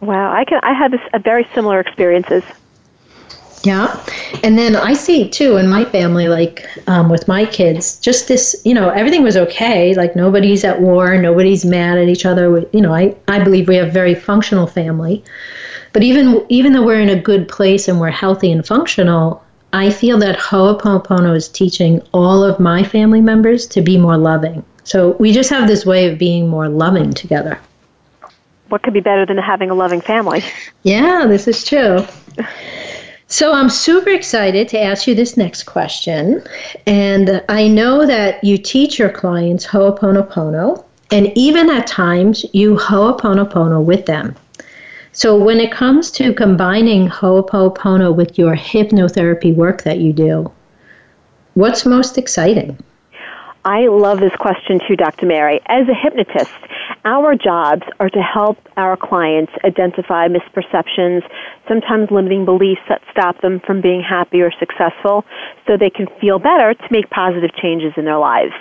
Wow, 0.00 0.32
I 0.32 0.44
can. 0.44 0.60
I 0.62 0.72
had 0.72 0.92
this, 0.92 1.00
a 1.12 1.18
very 1.18 1.46
similar 1.54 1.80
experiences. 1.80 2.44
Yeah. 3.62 4.02
And 4.42 4.58
then 4.58 4.74
I 4.74 4.94
see 4.94 5.28
too 5.28 5.56
in 5.56 5.68
my 5.68 5.84
family, 5.84 6.28
like 6.28 6.66
um, 6.86 7.10
with 7.10 7.28
my 7.28 7.44
kids, 7.44 7.98
just 7.98 8.26
this, 8.26 8.60
you 8.64 8.72
know, 8.72 8.88
everything 8.88 9.22
was 9.22 9.36
okay. 9.36 9.94
Like 9.94 10.16
nobody's 10.16 10.64
at 10.64 10.80
war, 10.80 11.16
nobody's 11.20 11.64
mad 11.64 11.98
at 11.98 12.08
each 12.08 12.24
other. 12.24 12.50
We, 12.50 12.66
you 12.72 12.80
know, 12.80 12.94
I, 12.94 13.14
I 13.28 13.42
believe 13.42 13.68
we 13.68 13.76
have 13.76 13.88
a 13.88 13.92
very 13.92 14.14
functional 14.14 14.66
family. 14.66 15.22
But 15.92 16.02
even 16.02 16.44
even 16.48 16.72
though 16.72 16.84
we're 16.84 17.00
in 17.00 17.10
a 17.10 17.20
good 17.20 17.48
place 17.48 17.88
and 17.88 18.00
we're 18.00 18.10
healthy 18.10 18.50
and 18.52 18.66
functional, 18.66 19.44
I 19.72 19.90
feel 19.90 20.18
that 20.18 20.38
Ho'oponopono 20.38 21.36
is 21.36 21.48
teaching 21.48 22.00
all 22.12 22.42
of 22.42 22.60
my 22.60 22.82
family 22.82 23.20
members 23.20 23.66
to 23.68 23.82
be 23.82 23.98
more 23.98 24.16
loving. 24.16 24.64
So 24.84 25.12
we 25.18 25.32
just 25.32 25.50
have 25.50 25.68
this 25.68 25.84
way 25.84 26.10
of 26.10 26.18
being 26.18 26.48
more 26.48 26.68
loving 26.68 27.12
together. 27.12 27.60
What 28.68 28.82
could 28.82 28.94
be 28.94 29.00
better 29.00 29.26
than 29.26 29.36
having 29.36 29.68
a 29.68 29.74
loving 29.74 30.00
family? 30.00 30.44
Yeah, 30.82 31.26
this 31.26 31.46
is 31.46 31.64
true. 31.64 32.06
So 33.32 33.52
I'm 33.52 33.70
super 33.70 34.10
excited 34.10 34.66
to 34.70 34.80
ask 34.80 35.06
you 35.06 35.14
this 35.14 35.36
next 35.36 35.62
question. 35.62 36.42
And 36.86 37.40
I 37.48 37.68
know 37.68 38.04
that 38.04 38.42
you 38.42 38.58
teach 38.58 38.98
your 38.98 39.08
clients 39.08 39.64
Ho'oponopono, 39.64 40.84
and 41.12 41.32
even 41.36 41.70
at 41.70 41.86
times 41.86 42.44
you 42.52 42.76
Ho'oponopono 42.76 43.84
with 43.84 44.06
them. 44.06 44.34
So 45.12 45.38
when 45.38 45.60
it 45.60 45.70
comes 45.70 46.10
to 46.12 46.34
combining 46.34 47.06
Ho'oponopono 47.06 48.12
with 48.12 48.36
your 48.36 48.56
hypnotherapy 48.56 49.54
work 49.54 49.82
that 49.82 49.98
you 49.98 50.12
do, 50.12 50.50
what's 51.54 51.86
most 51.86 52.18
exciting? 52.18 52.76
I 53.64 53.88
love 53.88 54.20
this 54.20 54.34
question 54.40 54.80
too, 54.88 54.96
Dr. 54.96 55.26
Mary. 55.26 55.60
As 55.66 55.86
a 55.86 55.94
hypnotist, 55.94 56.54
our 57.04 57.34
jobs 57.34 57.82
are 57.98 58.08
to 58.08 58.22
help 58.22 58.56
our 58.78 58.96
clients 58.96 59.52
identify 59.64 60.28
misperceptions, 60.28 61.22
sometimes 61.68 62.10
limiting 62.10 62.46
beliefs 62.46 62.80
that 62.88 63.02
stop 63.10 63.40
them 63.42 63.60
from 63.60 63.82
being 63.82 64.02
happy 64.02 64.40
or 64.40 64.50
successful, 64.58 65.26
so 65.66 65.76
they 65.76 65.90
can 65.90 66.06
feel 66.20 66.38
better 66.38 66.72
to 66.72 66.88
make 66.90 67.10
positive 67.10 67.50
changes 67.60 67.92
in 67.98 68.06
their 68.06 68.18
lives. 68.18 68.54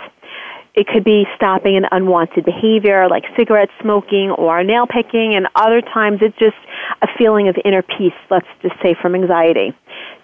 It 0.75 0.87
could 0.87 1.03
be 1.03 1.25
stopping 1.35 1.77
an 1.77 1.85
unwanted 1.91 2.45
behavior 2.45 3.07
like 3.09 3.23
cigarette 3.37 3.69
smoking 3.81 4.31
or 4.31 4.63
nail 4.63 4.85
picking, 4.85 5.33
and 5.35 5.47
other 5.55 5.81
times 5.81 6.19
it's 6.21 6.37
just 6.37 6.57
a 7.01 7.07
feeling 7.17 7.47
of 7.47 7.55
inner 7.63 7.81
peace, 7.81 8.13
let's 8.29 8.47
just 8.61 8.75
say 8.83 8.95
from 9.01 9.15
anxiety. 9.15 9.73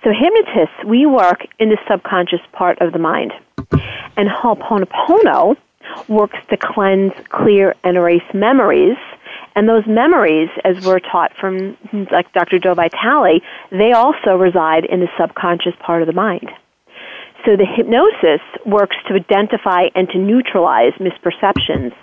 So 0.05 0.11
hypnotists, 0.11 0.85
we 0.85 1.07
work 1.07 1.47
in 1.57 1.69
the 1.69 1.79
subconscious 1.89 2.41
part 2.53 2.79
of 2.79 2.93
the 2.93 2.99
mind. 2.99 3.33
And 4.15 4.29
Ho'oponopono 4.29 5.57
works 6.07 6.37
to 6.51 6.57
cleanse, 6.57 7.13
clear, 7.29 7.73
and 7.83 7.97
erase 7.97 8.21
memories. 8.31 8.97
And 9.55 9.67
those 9.67 9.87
memories, 9.87 10.49
as 10.63 10.85
we're 10.85 10.99
taught 10.99 11.31
from 11.41 11.75
like 12.11 12.31
Dr. 12.33 12.59
Joe 12.59 12.75
Vitale, 12.75 13.41
they 13.71 13.93
also 13.93 14.35
reside 14.35 14.85
in 14.85 14.99
the 14.99 15.09
subconscious 15.19 15.73
part 15.79 16.03
of 16.03 16.07
the 16.07 16.13
mind. 16.13 16.51
So 17.43 17.55
the 17.55 17.65
hypnosis 17.65 18.41
works 18.63 18.97
to 19.07 19.15
identify 19.15 19.87
and 19.95 20.07
to 20.09 20.19
neutralize 20.19 20.93
misperceptions 20.99 21.93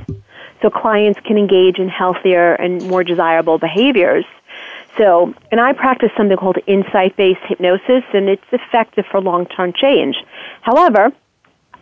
so 0.61 0.71
clients 0.71 1.21
can 1.21 1.39
engage 1.39 1.79
in 1.79 1.89
healthier 1.89 2.55
and 2.55 2.85
more 2.89 3.05
desirable 3.05 3.59
behaviors. 3.59 4.25
So, 4.99 5.35
and 5.51 5.61
I 5.61 5.73
practice 5.73 6.11
something 6.17 6.37
called 6.37 6.59
insight 6.67 7.17
based 7.17 7.41
hypnosis, 7.49 8.05
and 8.13 8.29
it's 8.29 8.45
effective 8.53 9.07
for 9.11 9.21
long 9.21 9.47
term 9.47 9.73
change. 9.73 10.17
However, 10.61 11.13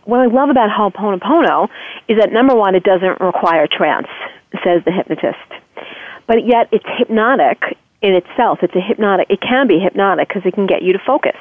what 0.05 0.19
I 0.19 0.25
love 0.27 0.49
about 0.49 0.69
Ho'oponopono 0.69 1.69
is 2.07 2.17
that 2.17 2.31
number 2.31 2.55
one, 2.55 2.75
it 2.75 2.83
doesn't 2.83 3.19
require 3.19 3.67
trance, 3.67 4.07
says 4.63 4.83
the 4.85 4.91
hypnotist. 4.91 5.37
But 6.25 6.45
yet 6.45 6.69
it's 6.71 6.85
hypnotic 6.97 7.77
in 8.01 8.15
itself. 8.15 8.59
It's 8.63 8.75
a 8.75 8.81
hypnotic, 8.81 9.27
it 9.29 9.41
can 9.41 9.67
be 9.67 9.79
hypnotic 9.79 10.27
because 10.27 10.45
it 10.45 10.53
can 10.53 10.65
get 10.65 10.81
you 10.81 10.93
to 10.93 10.99
focus. 10.99 11.37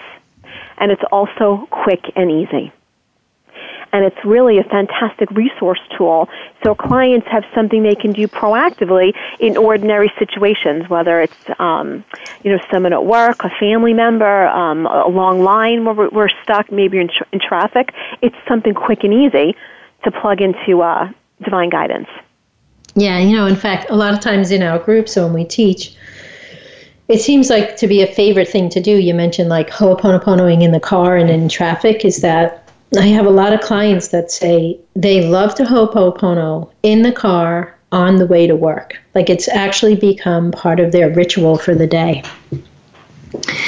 And 0.77 0.91
it's 0.91 1.03
also 1.13 1.69
quick 1.71 2.05
and 2.17 2.31
easy 2.31 2.73
and 3.93 4.05
it's 4.05 4.25
really 4.25 4.59
a 4.59 4.65
fantastic 4.65 5.31
resource 5.31 5.81
tool 5.97 6.29
so 6.63 6.75
clients 6.75 7.27
have 7.29 7.45
something 7.55 7.83
they 7.83 7.95
can 7.95 8.13
do 8.13 8.29
proactively 8.29 9.15
in 9.39 9.57
ordinary 9.57 10.13
situations, 10.19 10.89
whether 10.89 11.21
it's 11.21 11.37
um, 11.59 12.05
you 12.43 12.53
know 12.53 12.63
someone 12.71 12.93
at 12.93 13.05
work, 13.05 13.43
a 13.45 13.51
family 13.59 13.95
member, 13.95 14.47
um, 14.49 14.87
a 14.87 15.09
long 15.09 15.43
line 15.43 15.85
where 15.85 16.11
we're, 16.11 16.29
stuck, 16.43 16.71
maybe 16.71 16.99
in, 16.99 17.11
in 17.33 17.41
traffic. 17.41 17.93
It's 18.23 18.37
something 18.47 18.75
quick 18.75 19.05
and 19.05 19.13
easy 19.13 19.57
to 20.05 20.11
plug 20.11 20.41
into 20.41 20.83
uh, 20.83 21.11
divine 21.43 21.71
guidance. 21.71 22.09
Yeah, 22.95 23.19
you 23.19 23.37
know, 23.37 23.47
in 23.47 23.57
fact, 23.57 23.87
a 23.91 23.97
lot 23.97 24.15
of 24.15 24.21
times 24.21 24.51
in 24.51 24.63
our 24.63 24.79
groups 24.79 25.17
when 25.17 25.33
we 25.33 25.45
teach, 25.45 25.95
it 27.09 27.21
seems 27.21 27.49
like 27.51 27.77
to 27.79 27.87
be 27.87 28.03
a 28.03 28.07
favorite 28.07 28.49
thing 28.49 28.69
to 28.71 28.81
do. 28.81 28.97
You 28.97 29.15
mentioned 29.15 29.49
like 29.49 29.71
ho'oponoponoing 29.71 30.63
in 30.63 30.73
the 30.73 30.81
car 30.81 31.17
and 31.17 31.31
in 31.31 31.49
traffic. 31.49 32.05
Is 32.05 32.21
that 32.21 32.70
I 32.99 33.07
have 33.07 33.27
a 33.27 33.31
lot 33.31 33.53
of 33.53 33.61
clients 33.61 34.09
that 34.09 34.31
say 34.31 34.79
they 34.95 35.27
love 35.27 35.55
to 35.57 35.65
ho'oponopono 35.65 36.71
in 36.83 37.03
the 37.03 37.13
car 37.13 37.77
on 37.93 38.17
the 38.17 38.27
way 38.27 38.47
to 38.47 38.57
work. 38.57 38.99
Like 39.15 39.31
it's 39.31 39.49
actually 39.49 39.97
become 39.97 40.51
part 40.53 40.81
of 40.81 40.93
their 40.93 41.11
ritual 41.13 41.57
for 41.57 41.75
the 41.75 41.87
day. 41.87 42.23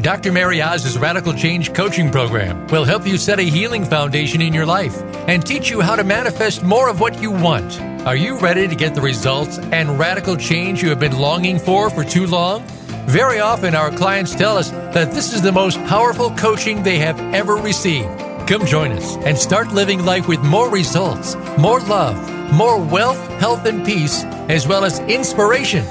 Dr. 0.00 0.30
Mary 0.30 0.62
Oz's 0.62 0.96
Radical 0.96 1.32
Change 1.32 1.74
Coaching 1.74 2.12
Program 2.12 2.68
will 2.68 2.84
help 2.84 3.04
you 3.04 3.18
set 3.18 3.40
a 3.40 3.42
healing 3.42 3.84
foundation 3.84 4.40
in 4.40 4.52
your 4.52 4.64
life 4.64 4.96
and 5.26 5.44
teach 5.44 5.70
you 5.70 5.80
how 5.80 5.96
to 5.96 6.04
manifest 6.04 6.62
more 6.62 6.88
of 6.88 7.00
what 7.00 7.20
you 7.20 7.32
want. 7.32 7.80
Are 8.06 8.14
you 8.14 8.38
ready 8.38 8.68
to 8.68 8.76
get 8.76 8.94
the 8.94 9.00
results 9.00 9.58
and 9.58 9.98
radical 9.98 10.36
change 10.36 10.84
you 10.84 10.88
have 10.90 11.00
been 11.00 11.18
longing 11.18 11.58
for 11.58 11.90
for 11.90 12.04
too 12.04 12.28
long? 12.28 12.62
Very 13.08 13.40
often, 13.40 13.74
our 13.74 13.90
clients 13.90 14.36
tell 14.36 14.56
us 14.56 14.70
that 14.70 15.10
this 15.10 15.34
is 15.34 15.42
the 15.42 15.50
most 15.50 15.82
powerful 15.86 16.30
coaching 16.36 16.84
they 16.84 16.98
have 16.98 17.18
ever 17.34 17.56
received. 17.56 18.08
Come 18.46 18.66
join 18.66 18.92
us 18.92 19.16
and 19.26 19.36
start 19.36 19.72
living 19.72 20.04
life 20.04 20.28
with 20.28 20.40
more 20.44 20.70
results, 20.70 21.34
more 21.58 21.80
love, 21.80 22.16
more 22.52 22.80
wealth, 22.80 23.18
health, 23.40 23.66
and 23.66 23.84
peace, 23.84 24.22
as 24.48 24.68
well 24.68 24.84
as 24.84 25.00
inspiration 25.00 25.84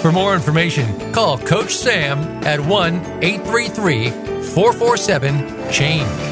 for 0.00 0.10
more 0.10 0.34
information, 0.34 1.12
call 1.12 1.38
Coach 1.38 1.76
Sam 1.76 2.18
at 2.44 2.58
1 2.58 2.94
833 3.22 4.10
447 4.10 5.70
CHANGE. 5.70 6.30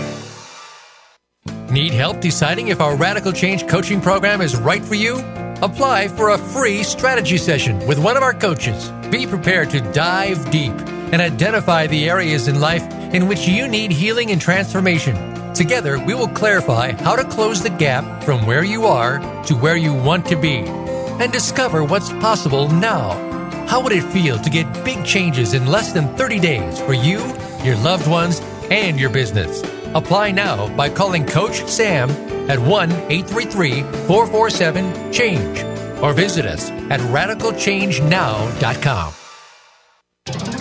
Need 1.71 1.93
help 1.93 2.21
deciding 2.21 2.69
if 2.69 2.81
our 2.81 2.97
Radical 2.97 3.33
Change 3.33 3.69
coaching 3.69 4.01
program 4.01 4.41
is 4.41 4.57
right 4.57 4.83
for 4.83 4.95
you? 4.95 5.19
Apply 5.61 6.09
for 6.09 6.31
a 6.31 6.39
free 6.39 6.83
strategy 6.83 7.37
session 7.37 7.87
with 7.87 7.99
one 7.99 8.17
of 8.17 8.23
our 8.23 8.33
coaches. 8.33 8.91
Be 9.11 9.27
prepared 9.27 9.69
to 9.71 9.81
dive 9.93 10.51
deep 10.51 10.73
and 11.13 11.21
identify 11.21 11.87
the 11.87 12.09
areas 12.09 12.49
in 12.49 12.61
life 12.61 12.91
in 13.13 13.29
which 13.29 13.47
you 13.47 13.69
need 13.69 13.91
healing 13.91 14.31
and 14.31 14.41
transformation. 14.41 15.15
Together, 15.53 15.99
we 15.99 16.15
will 16.15 16.29
clarify 16.29 16.93
how 16.93 17.17
to 17.17 17.25
close 17.25 17.63
the 17.63 17.71
gap 17.71 18.25
from 18.25 18.47
where 18.47 18.65
you 18.65 18.87
are 18.87 19.19
to 19.45 19.55
where 19.55 19.77
you 19.77 19.93
want 19.93 20.25
to 20.27 20.37
be 20.37 20.59
and 21.21 21.33
discover 21.33 21.85
what's 21.85 22.11
possible 22.15 22.69
now. 22.69 23.28
How 23.69 23.81
would 23.83 23.93
it 23.93 24.05
feel 24.05 24.39
to 24.39 24.49
get 24.49 24.65
big 24.83 25.05
changes 25.05 25.53
in 25.53 25.67
less 25.67 25.93
than 25.93 26.09
30 26.17 26.41
days 26.41 26.81
for 26.81 26.95
you, 26.95 27.19
your 27.63 27.77
loved 27.77 28.09
ones, 28.09 28.41
and 28.71 28.99
your 28.99 29.11
business? 29.11 29.63
Apply 29.95 30.31
now 30.31 30.75
by 30.75 30.89
calling 30.89 31.27
Coach 31.27 31.67
Sam 31.67 32.09
at 32.51 32.59
1 32.59 32.91
833 32.91 33.83
447 34.07 35.13
CHANGE 35.13 35.65
or 36.03 36.15
visit 36.15 36.47
us 36.47 36.71
at 36.89 37.01
radicalchangenow.com. 37.01 39.18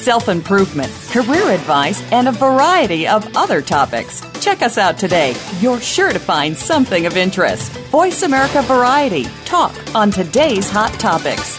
self 0.00 0.28
improvement, 0.28 0.90
career 1.10 1.50
advice, 1.50 2.02
and 2.10 2.28
a 2.28 2.32
variety 2.32 3.06
of 3.06 3.36
other 3.36 3.60
topics. 3.60 4.22
Check 4.40 4.62
us 4.62 4.78
out 4.78 4.98
today. 4.98 5.34
You're 5.60 5.80
sure 5.80 6.12
to 6.12 6.18
find 6.18 6.56
something 6.56 7.06
of 7.06 7.16
interest. 7.16 7.70
Voice 7.90 8.22
America 8.22 8.62
Variety. 8.62 9.24
Talk 9.44 9.74
on 9.94 10.10
today's 10.10 10.70
hot 10.70 10.92
topics. 10.94 11.58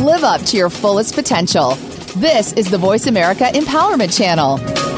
Live 0.00 0.22
up 0.22 0.42
to 0.42 0.56
your 0.56 0.70
fullest 0.70 1.14
potential. 1.14 1.74
This 2.16 2.52
is 2.52 2.70
the 2.70 2.78
Voice 2.78 3.06
America 3.06 3.44
Empowerment 3.44 4.16
Channel. 4.16 4.93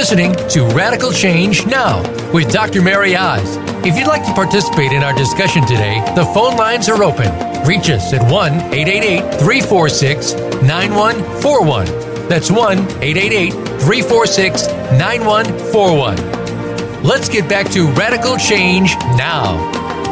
Listening 0.00 0.32
to 0.48 0.66
Radical 0.68 1.12
Change 1.12 1.66
Now 1.66 2.00
with 2.32 2.50
Dr. 2.50 2.80
Mary 2.80 3.14
Oz. 3.14 3.58
If 3.84 3.98
you'd 3.98 4.06
like 4.06 4.24
to 4.24 4.32
participate 4.32 4.92
in 4.92 5.02
our 5.02 5.12
discussion 5.12 5.60
today, 5.66 6.02
the 6.16 6.24
phone 6.32 6.56
lines 6.56 6.88
are 6.88 7.04
open. 7.04 7.26
Reach 7.66 7.90
us 7.90 8.10
at 8.14 8.22
1 8.32 8.52
888 8.72 9.20
346 9.38 10.32
9141. 10.62 11.84
That's 12.30 12.50
1 12.50 12.78
888 12.78 13.52
346 13.52 14.68
9141. 14.68 17.02
Let's 17.02 17.28
get 17.28 17.46
back 17.46 17.70
to 17.72 17.86
Radical 17.88 18.38
Change 18.38 18.96
now. 19.18 19.58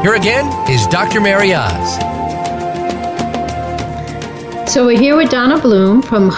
Here 0.02 0.16
again 0.16 0.44
is 0.68 0.86
Dr. 0.88 1.22
Mary 1.22 1.54
Oz. 1.54 1.96
So 4.70 4.84
we're 4.84 5.00
here 5.00 5.16
with 5.16 5.30
Donna 5.30 5.58
Bloom 5.58 6.02
from 6.02 6.30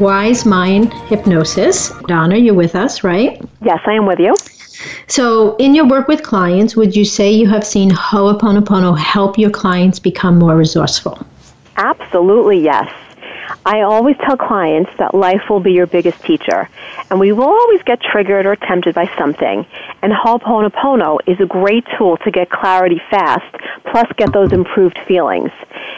Wise 0.00 0.46
Mind 0.46 0.94
Hypnosis. 1.08 1.92
Donna, 2.06 2.36
you're 2.36 2.54
with 2.54 2.74
us, 2.74 3.04
right? 3.04 3.38
Yes, 3.62 3.80
I 3.86 3.92
am 3.92 4.06
with 4.06 4.18
you. 4.18 4.34
So, 5.08 5.56
in 5.56 5.74
your 5.74 5.86
work 5.86 6.08
with 6.08 6.22
clients, 6.22 6.74
would 6.74 6.96
you 6.96 7.04
say 7.04 7.30
you 7.30 7.46
have 7.48 7.66
seen 7.66 7.90
Ho'oponopono 7.90 8.96
help 8.96 9.36
your 9.36 9.50
clients 9.50 9.98
become 9.98 10.38
more 10.38 10.56
resourceful? 10.56 11.18
Absolutely, 11.76 12.60
yes. 12.64 12.90
I 13.64 13.82
always 13.82 14.16
tell 14.24 14.36
clients 14.36 14.90
that 14.98 15.14
life 15.14 15.42
will 15.50 15.60
be 15.60 15.72
your 15.72 15.86
biggest 15.86 16.22
teacher, 16.22 16.68
and 17.10 17.20
we 17.20 17.32
will 17.32 17.44
always 17.44 17.82
get 17.82 18.00
triggered 18.00 18.46
or 18.46 18.56
tempted 18.56 18.94
by 18.94 19.10
something. 19.18 19.66
And 20.02 20.12
Ho'oponopono 20.12 21.18
is 21.26 21.38
a 21.40 21.46
great 21.46 21.84
tool 21.98 22.16
to 22.18 22.30
get 22.30 22.48
clarity 22.48 23.00
fast, 23.10 23.54
plus 23.90 24.06
get 24.16 24.32
those 24.32 24.52
improved 24.52 24.98
feelings. 25.06 25.50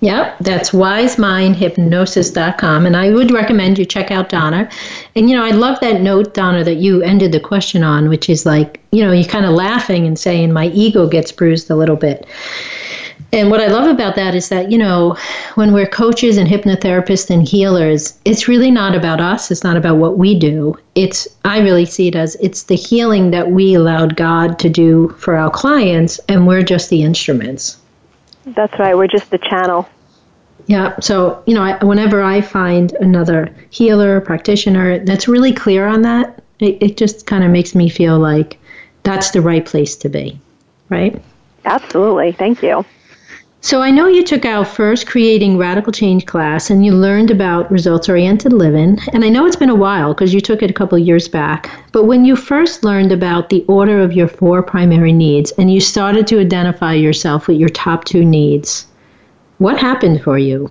Yep, 0.00 0.38
that's 0.40 0.70
wisemindhypnosis.com. 0.70 2.86
And 2.86 2.96
I 2.96 3.10
would 3.10 3.30
recommend 3.30 3.78
you 3.78 3.84
check 3.86 4.10
out 4.10 4.28
Donna. 4.28 4.68
And, 5.16 5.30
you 5.30 5.36
know, 5.36 5.44
I 5.44 5.50
love 5.50 5.78
that 5.80 6.00
note, 6.02 6.34
Donna, 6.34 6.64
that 6.64 6.76
you 6.76 7.00
ended 7.02 7.32
the 7.32 7.40
question 7.40 7.82
on, 7.82 8.10
which 8.10 8.28
is 8.28 8.44
like, 8.44 8.82
you 8.92 9.02
know, 9.02 9.12
you're 9.12 9.24
kind 9.24 9.46
of 9.46 9.52
laughing 9.52 10.06
and 10.06 10.18
saying, 10.18 10.52
my 10.52 10.66
ego 10.68 11.08
gets 11.08 11.32
bruised 11.32 11.70
a 11.70 11.74
little 11.74 11.96
bit. 11.96 12.26
And 13.32 13.50
what 13.50 13.60
I 13.60 13.66
love 13.66 13.90
about 13.90 14.14
that 14.14 14.34
is 14.34 14.48
that, 14.50 14.70
you 14.70 14.78
know, 14.78 15.16
when 15.56 15.72
we're 15.72 15.88
coaches 15.88 16.36
and 16.36 16.48
hypnotherapists 16.48 17.30
and 17.30 17.46
healers, 17.46 18.18
it's 18.24 18.46
really 18.46 18.70
not 18.70 18.94
about 18.94 19.20
us. 19.20 19.50
It's 19.50 19.64
not 19.64 19.76
about 19.76 19.96
what 19.96 20.18
we 20.18 20.38
do. 20.38 20.78
It's, 20.94 21.26
I 21.44 21.58
really 21.60 21.84
see 21.84 22.08
it 22.08 22.14
as 22.14 22.36
it's 22.36 22.64
the 22.64 22.76
healing 22.76 23.32
that 23.32 23.50
we 23.50 23.74
allowed 23.74 24.16
God 24.16 24.58
to 24.60 24.68
do 24.68 25.08
for 25.18 25.34
our 25.34 25.50
clients, 25.50 26.20
and 26.28 26.46
we're 26.46 26.62
just 26.62 26.90
the 26.90 27.02
instruments. 27.02 27.78
That's 28.46 28.78
right. 28.78 28.96
We're 28.96 29.08
just 29.08 29.30
the 29.30 29.38
channel. 29.38 29.88
Yeah. 30.66 30.98
So, 31.00 31.42
you 31.46 31.54
know, 31.54 31.62
I, 31.62 31.84
whenever 31.84 32.22
I 32.22 32.40
find 32.40 32.92
another 33.00 33.54
healer, 33.70 34.20
practitioner 34.20 35.04
that's 35.04 35.26
really 35.26 35.52
clear 35.52 35.86
on 35.86 36.02
that, 36.02 36.42
it, 36.60 36.80
it 36.80 36.96
just 36.96 37.26
kind 37.26 37.42
of 37.42 37.50
makes 37.50 37.74
me 37.74 37.88
feel 37.88 38.18
like 38.18 38.58
that's 39.02 39.32
the 39.32 39.42
right 39.42 39.64
place 39.64 39.96
to 39.96 40.08
be. 40.08 40.38
Right? 40.88 41.20
Absolutely. 41.64 42.32
Thank 42.32 42.62
you. 42.62 42.84
So 43.64 43.80
I 43.80 43.90
know 43.90 44.08
you 44.08 44.22
took 44.22 44.44
our 44.44 44.62
first 44.62 45.06
Creating 45.06 45.56
Radical 45.56 45.90
Change 45.90 46.26
class 46.26 46.68
and 46.68 46.84
you 46.84 46.92
learned 46.92 47.30
about 47.30 47.70
results 47.70 48.10
oriented 48.10 48.52
living. 48.52 48.98
And 49.14 49.24
I 49.24 49.30
know 49.30 49.46
it's 49.46 49.56
been 49.56 49.70
a 49.70 49.74
while 49.74 50.12
because 50.12 50.34
you 50.34 50.42
took 50.42 50.62
it 50.62 50.68
a 50.68 50.74
couple 50.74 50.98
years 50.98 51.28
back. 51.28 51.70
But 51.90 52.04
when 52.04 52.26
you 52.26 52.36
first 52.36 52.84
learned 52.84 53.10
about 53.10 53.48
the 53.48 53.64
order 53.66 54.02
of 54.02 54.12
your 54.12 54.28
four 54.28 54.62
primary 54.62 55.14
needs 55.14 55.50
and 55.52 55.72
you 55.72 55.80
started 55.80 56.26
to 56.26 56.40
identify 56.40 56.92
yourself 56.92 57.48
with 57.48 57.56
your 57.56 57.70
top 57.70 58.04
two 58.04 58.22
needs, 58.22 58.86
what 59.56 59.78
happened 59.78 60.22
for 60.22 60.36
you? 60.36 60.70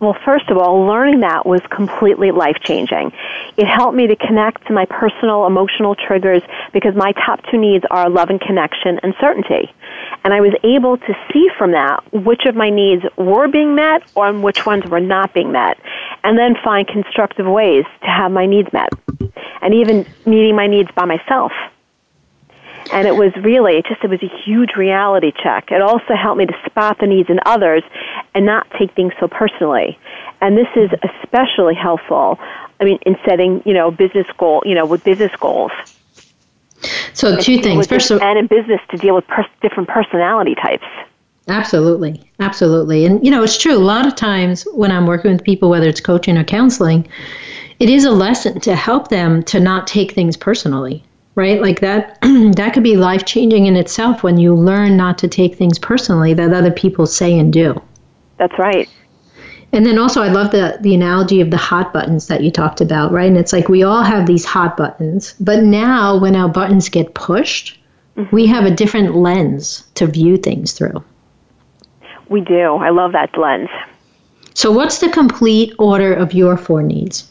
Well, 0.00 0.16
first 0.24 0.48
of 0.48 0.58
all, 0.58 0.86
learning 0.86 1.20
that 1.20 1.46
was 1.46 1.60
completely 1.70 2.32
life 2.32 2.56
changing. 2.64 3.12
It 3.56 3.66
helped 3.68 3.96
me 3.96 4.08
to 4.08 4.16
connect 4.16 4.66
to 4.66 4.72
my 4.72 4.86
personal 4.86 5.46
emotional 5.46 5.94
triggers 5.94 6.42
because 6.72 6.96
my 6.96 7.12
top 7.12 7.44
two 7.48 7.58
needs 7.58 7.84
are 7.92 8.10
love 8.10 8.28
and 8.30 8.40
connection 8.40 8.98
and 9.04 9.14
certainty. 9.20 9.72
And 10.24 10.34
I 10.34 10.40
was 10.40 10.52
able 10.62 10.96
to 10.96 11.16
see 11.32 11.48
from 11.56 11.72
that 11.72 12.02
which 12.12 12.44
of 12.46 12.54
my 12.54 12.70
needs 12.70 13.04
were 13.16 13.48
being 13.48 13.74
met 13.74 14.02
or 14.14 14.32
which 14.32 14.66
ones 14.66 14.84
were 14.86 15.00
not 15.00 15.32
being 15.32 15.52
met. 15.52 15.78
And 16.24 16.36
then 16.36 16.54
find 16.62 16.86
constructive 16.86 17.46
ways 17.46 17.84
to 18.02 18.06
have 18.06 18.32
my 18.32 18.46
needs 18.46 18.72
met. 18.72 18.90
And 19.62 19.74
even 19.74 20.06
meeting 20.26 20.56
my 20.56 20.66
needs 20.66 20.90
by 20.94 21.04
myself. 21.04 21.52
And 22.92 23.06
it 23.06 23.16
was 23.16 23.32
really, 23.42 23.82
just, 23.82 24.02
it 24.02 24.08
was 24.08 24.22
a 24.22 24.42
huge 24.44 24.74
reality 24.76 25.32
check. 25.42 25.70
It 25.70 25.82
also 25.82 26.14
helped 26.14 26.38
me 26.38 26.46
to 26.46 26.54
spot 26.64 26.98
the 26.98 27.06
needs 27.06 27.28
in 27.28 27.38
others 27.44 27.82
and 28.34 28.46
not 28.46 28.66
take 28.78 28.94
things 28.94 29.12
so 29.20 29.28
personally. 29.28 29.98
And 30.40 30.56
this 30.56 30.68
is 30.74 30.90
especially 31.02 31.74
helpful, 31.74 32.38
I 32.80 32.84
mean, 32.84 32.98
in 33.04 33.16
setting, 33.26 33.62
you 33.66 33.74
know, 33.74 33.90
business 33.90 34.26
goal, 34.38 34.62
you 34.64 34.74
know, 34.74 34.86
with 34.86 35.04
business 35.04 35.32
goals. 35.38 35.72
So 37.18 37.36
two 37.36 37.60
things. 37.60 37.88
First, 37.88 38.12
of, 38.12 38.22
and 38.22 38.38
in 38.38 38.46
business 38.46 38.80
to 38.90 38.96
deal 38.96 39.16
with 39.16 39.26
pers- 39.26 39.46
different 39.60 39.88
personality 39.88 40.54
types. 40.54 40.86
Absolutely, 41.48 42.30
absolutely, 42.38 43.06
and 43.06 43.24
you 43.24 43.32
know 43.32 43.42
it's 43.42 43.58
true. 43.58 43.74
A 43.74 43.78
lot 43.78 44.06
of 44.06 44.14
times 44.14 44.62
when 44.72 44.92
I'm 44.92 45.04
working 45.04 45.32
with 45.32 45.42
people, 45.42 45.68
whether 45.68 45.88
it's 45.88 46.00
coaching 46.00 46.38
or 46.38 46.44
counseling, 46.44 47.08
it 47.80 47.90
is 47.90 48.04
a 48.04 48.12
lesson 48.12 48.60
to 48.60 48.76
help 48.76 49.08
them 49.08 49.42
to 49.44 49.58
not 49.58 49.88
take 49.88 50.12
things 50.12 50.36
personally, 50.36 51.02
right? 51.34 51.60
Like 51.60 51.80
that, 51.80 52.18
that 52.22 52.70
could 52.72 52.84
be 52.84 52.96
life 52.96 53.24
changing 53.24 53.66
in 53.66 53.74
itself 53.74 54.22
when 54.22 54.38
you 54.38 54.54
learn 54.54 54.96
not 54.96 55.18
to 55.18 55.26
take 55.26 55.56
things 55.56 55.76
personally 55.76 56.34
that 56.34 56.52
other 56.52 56.70
people 56.70 57.04
say 57.04 57.36
and 57.36 57.52
do. 57.52 57.82
That's 58.36 58.56
right. 58.60 58.88
And 59.72 59.84
then 59.84 59.98
also, 59.98 60.22
I 60.22 60.28
love 60.28 60.50
the 60.50 60.78
the 60.80 60.94
analogy 60.94 61.40
of 61.40 61.50
the 61.50 61.56
hot 61.56 61.92
buttons 61.92 62.26
that 62.28 62.42
you 62.42 62.50
talked 62.50 62.80
about, 62.80 63.12
right? 63.12 63.28
And 63.28 63.36
it's 63.36 63.52
like 63.52 63.68
we 63.68 63.82
all 63.82 64.02
have 64.02 64.26
these 64.26 64.44
hot 64.44 64.76
buttons, 64.76 65.34
but 65.40 65.62
now 65.62 66.18
when 66.18 66.34
our 66.34 66.48
buttons 66.48 66.88
get 66.88 67.14
pushed, 67.14 67.78
mm-hmm. 68.16 68.34
we 68.34 68.46
have 68.46 68.64
a 68.64 68.70
different 68.70 69.14
lens 69.14 69.86
to 69.94 70.06
view 70.06 70.36
things 70.36 70.72
through. 70.72 71.04
We 72.28 72.40
do. 72.40 72.76
I 72.76 72.90
love 72.90 73.12
that 73.12 73.36
lens. 73.36 73.68
So, 74.54 74.72
what's 74.72 74.98
the 74.98 75.10
complete 75.10 75.74
order 75.78 76.14
of 76.14 76.32
your 76.32 76.56
four 76.56 76.82
needs? 76.82 77.30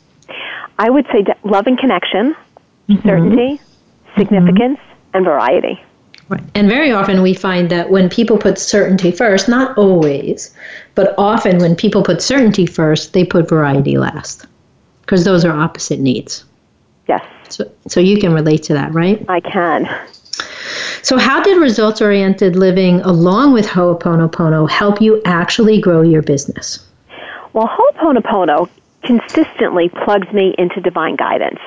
I 0.79 0.89
would 0.89 1.07
say 1.11 1.25
love 1.43 1.65
and 1.65 1.77
connection, 1.77 2.35
mm-hmm. 2.87 3.07
certainty, 3.07 3.61
significance, 4.15 4.79
mm-hmm. 4.79 5.17
and 5.17 5.25
variety. 5.25 5.83
Right. 6.29 6.43
And 6.55 6.67
very 6.67 6.91
often 6.91 7.21
we 7.21 7.33
find 7.33 7.69
that 7.69 7.89
when 7.89 8.09
people 8.09 8.37
put 8.37 8.59
certainty 8.59 9.11
first, 9.11 9.47
not 9.47 9.77
always, 9.77 10.53
but 10.95 11.13
often 11.17 11.59
when 11.59 11.75
people 11.75 12.03
put 12.03 12.21
certainty 12.21 12.65
first, 12.65 13.13
they 13.13 13.23
put 13.23 13.47
variety 13.47 13.97
last 13.97 14.45
because 15.01 15.23
those 15.23 15.45
are 15.45 15.57
opposite 15.57 15.99
needs. 15.99 16.43
Yes. 17.07 17.23
So, 17.47 17.71
so 17.87 18.01
you 18.01 18.19
can 18.19 18.33
relate 18.33 18.63
to 18.63 18.73
that, 18.73 18.93
right? 18.93 19.23
I 19.29 19.39
can. 19.39 19.89
So, 21.01 21.17
how 21.17 21.41
did 21.41 21.57
results 21.57 22.01
oriented 22.01 22.57
living 22.57 22.99
along 23.01 23.53
with 23.53 23.65
Ho'oponopono 23.65 24.69
help 24.69 25.01
you 25.01 25.21
actually 25.23 25.79
grow 25.79 26.01
your 26.01 26.21
business? 26.21 26.85
Well, 27.53 27.69
Ho'oponopono 27.71 28.69
consistently 29.03 29.89
plugs 30.03 30.31
me 30.33 30.53
into 30.57 30.81
divine 30.81 31.15
guidance. 31.15 31.61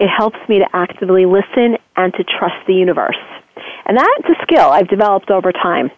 It 0.00 0.08
helps 0.08 0.38
me 0.48 0.58
to 0.58 0.66
actively 0.72 1.26
listen 1.26 1.78
and 1.96 2.12
to 2.14 2.24
trust 2.24 2.66
the 2.66 2.74
universe. 2.74 3.16
And 3.86 3.96
that's 3.96 4.28
a 4.28 4.42
skill 4.42 4.70
I've 4.70 4.88
developed 4.88 5.30
over 5.30 5.52
time. 5.52 5.90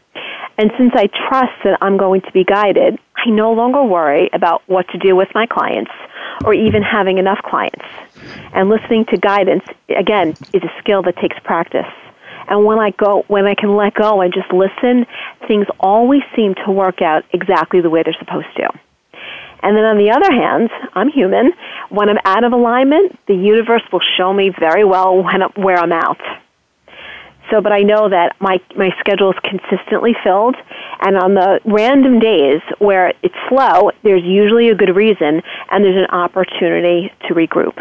And 0.56 0.70
since 0.78 0.92
I 0.94 1.08
trust 1.28 1.52
that 1.64 1.78
I'm 1.80 1.96
going 1.96 2.20
to 2.22 2.32
be 2.32 2.44
guided, 2.44 2.98
I 3.16 3.30
no 3.30 3.52
longer 3.52 3.82
worry 3.82 4.30
about 4.32 4.62
what 4.66 4.88
to 4.88 4.98
do 4.98 5.16
with 5.16 5.28
my 5.34 5.46
clients 5.46 5.90
or 6.44 6.54
even 6.54 6.82
having 6.82 7.18
enough 7.18 7.38
clients. 7.44 7.84
And 8.52 8.68
listening 8.68 9.06
to 9.06 9.16
guidance, 9.16 9.64
again, 9.88 10.30
is 10.52 10.62
a 10.62 10.72
skill 10.78 11.02
that 11.02 11.16
takes 11.16 11.36
practice. 11.44 11.90
And 12.48 12.64
when 12.64 12.78
I 12.78 12.90
go, 12.90 13.24
when 13.28 13.46
I 13.46 13.54
can 13.54 13.74
let 13.74 13.94
go 13.94 14.20
and 14.20 14.32
just 14.32 14.52
listen, 14.52 15.06
things 15.48 15.66
always 15.80 16.22
seem 16.36 16.54
to 16.66 16.70
work 16.70 17.02
out 17.02 17.24
exactly 17.32 17.80
the 17.80 17.90
way 17.90 18.02
they're 18.02 18.16
supposed 18.18 18.54
to. 18.56 18.68
And 19.62 19.74
then 19.74 19.84
on 19.84 19.96
the 19.96 20.10
other 20.10 20.30
hand, 20.30 20.70
I'm 20.92 21.08
human. 21.08 21.52
When 21.88 22.10
I'm 22.10 22.18
out 22.26 22.44
of 22.44 22.52
alignment, 22.52 23.18
the 23.26 23.34
universe 23.34 23.82
will 23.90 24.02
show 24.18 24.32
me 24.32 24.50
very 24.50 24.84
well 24.84 25.22
when, 25.22 25.40
where 25.56 25.78
I'm 25.78 25.92
out. 25.92 26.20
So, 27.51 27.61
but 27.61 27.72
I 27.72 27.80
know 27.80 28.09
that 28.09 28.36
my, 28.40 28.59
my 28.76 28.90
schedule 28.99 29.30
is 29.30 29.38
consistently 29.45 30.14
filled, 30.24 30.57
and 31.01 31.16
on 31.16 31.34
the 31.34 31.61
random 31.64 32.18
days 32.18 32.62
where 32.78 33.12
it's 33.22 33.34
slow, 33.49 33.90
there's 34.03 34.24
usually 34.24 34.70
a 34.70 34.74
good 34.74 34.97
reason, 34.97 35.42
and 35.70 35.84
there's 35.84 35.97
an 35.97 36.11
opportunity 36.11 37.12
to 37.28 37.34
regroup. 37.34 37.78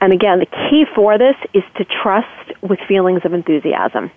And 0.00 0.12
again, 0.12 0.38
the 0.38 0.46
key 0.46 0.84
for 0.94 1.18
this 1.18 1.36
is 1.52 1.62
to 1.76 1.84
trust 1.84 2.52
with 2.62 2.78
feelings 2.88 3.22
of 3.24 3.32
enthusiasm. 3.32 4.10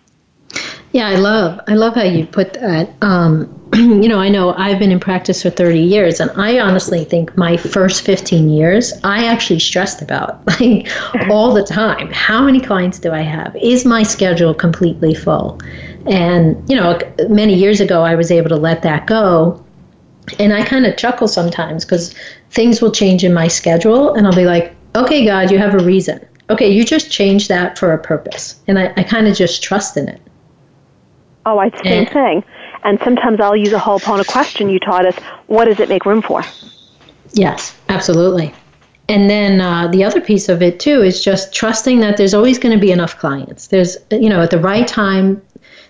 Yeah, 0.98 1.10
I 1.10 1.16
love 1.18 1.60
I 1.68 1.76
love 1.76 1.94
how 1.94 2.02
you 2.02 2.26
put 2.26 2.54
that. 2.54 2.90
Um, 3.04 3.48
you 3.76 4.10
know, 4.10 4.20
I 4.20 4.30
know 4.30 4.56
I've 4.56 4.80
been 4.80 4.92
in 4.92 5.00
practice 5.00 5.44
for 5.44 5.52
30 5.52 5.80
years, 5.80 6.20
and 6.20 6.32
I 6.32 6.60
honestly 6.60 7.04
think 7.04 7.38
my 7.38 7.56
first 7.56 8.02
15 8.02 8.50
years, 8.50 8.92
I 9.04 9.28
actually 9.28 9.60
stressed 9.60 10.02
about 10.02 10.42
like 10.60 10.88
all 11.30 11.54
the 11.54 11.62
time. 11.64 12.12
How 12.12 12.44
many 12.44 12.60
clients 12.60 12.98
do 12.98 13.12
I 13.12 13.22
have? 13.22 13.56
Is 13.58 13.86
my 13.86 14.02
schedule 14.02 14.56
completely 14.56 15.14
full? 15.14 15.62
And 16.08 16.68
you 16.68 16.76
know, 16.76 16.98
many 17.30 17.54
years 17.54 17.80
ago, 17.80 18.02
I 18.02 18.16
was 18.16 18.32
able 18.32 18.50
to 18.50 18.56
let 18.56 18.82
that 18.82 19.06
go, 19.06 19.64
and 20.40 20.52
I 20.52 20.64
kind 20.64 20.88
of 20.88 20.98
chuckle 20.98 21.28
sometimes 21.28 21.86
because 21.86 22.16
things 22.50 22.82
will 22.82 22.92
change 22.92 23.24
in 23.24 23.36
my 23.36 23.50
schedule, 23.50 24.16
and 24.16 24.26
I'll 24.26 24.36
be 24.36 24.46
like, 24.46 24.74
"Okay, 24.96 25.28
God, 25.28 25.52
you 25.52 25.60
have 25.60 25.76
a 25.76 25.84
reason. 25.84 26.26
Okay, 26.50 26.72
you 26.72 26.84
just 26.84 27.12
changed 27.12 27.50
that 27.50 27.78
for 27.78 27.94
a 27.94 28.00
purpose," 28.00 28.56
and 28.68 28.80
I, 28.80 28.92
I 28.98 29.04
kind 29.04 29.28
of 29.28 29.36
just 29.38 29.62
trust 29.62 29.96
in 29.96 30.10
it. 30.10 30.20
Oh, 31.48 31.60
I 31.60 31.70
same 31.70 32.04
and, 32.04 32.10
thing. 32.10 32.44
And 32.84 33.00
sometimes 33.06 33.40
I'll 33.40 33.56
use 33.56 33.72
a 33.72 33.80
Ho'oponopono 33.80 34.28
question 34.28 34.68
you 34.68 34.80
taught 34.80 35.06
us. 35.06 35.16
What 35.48 35.66
does 35.66 35.80
it 35.80 35.88
make 35.88 36.06
room 36.06 36.22
for? 36.22 36.44
Yes, 37.32 37.74
absolutely. 37.88 38.54
And 39.08 39.30
then 39.30 39.62
uh, 39.62 39.88
the 39.88 40.04
other 40.04 40.20
piece 40.20 40.50
of 40.50 40.62
it 40.62 40.82
too 40.82 41.02
is 41.02 41.24
just 41.24 41.54
trusting 41.54 42.02
that 42.02 42.18
there's 42.18 42.34
always 42.34 42.60
going 42.60 42.78
to 42.78 42.82
be 42.82 42.92
enough 42.92 43.18
clients. 43.18 43.68
There's, 43.68 43.96
you 44.12 44.28
know, 44.28 44.42
at 44.42 44.52
the 44.52 44.60
right 44.60 44.86
time, 44.86 45.42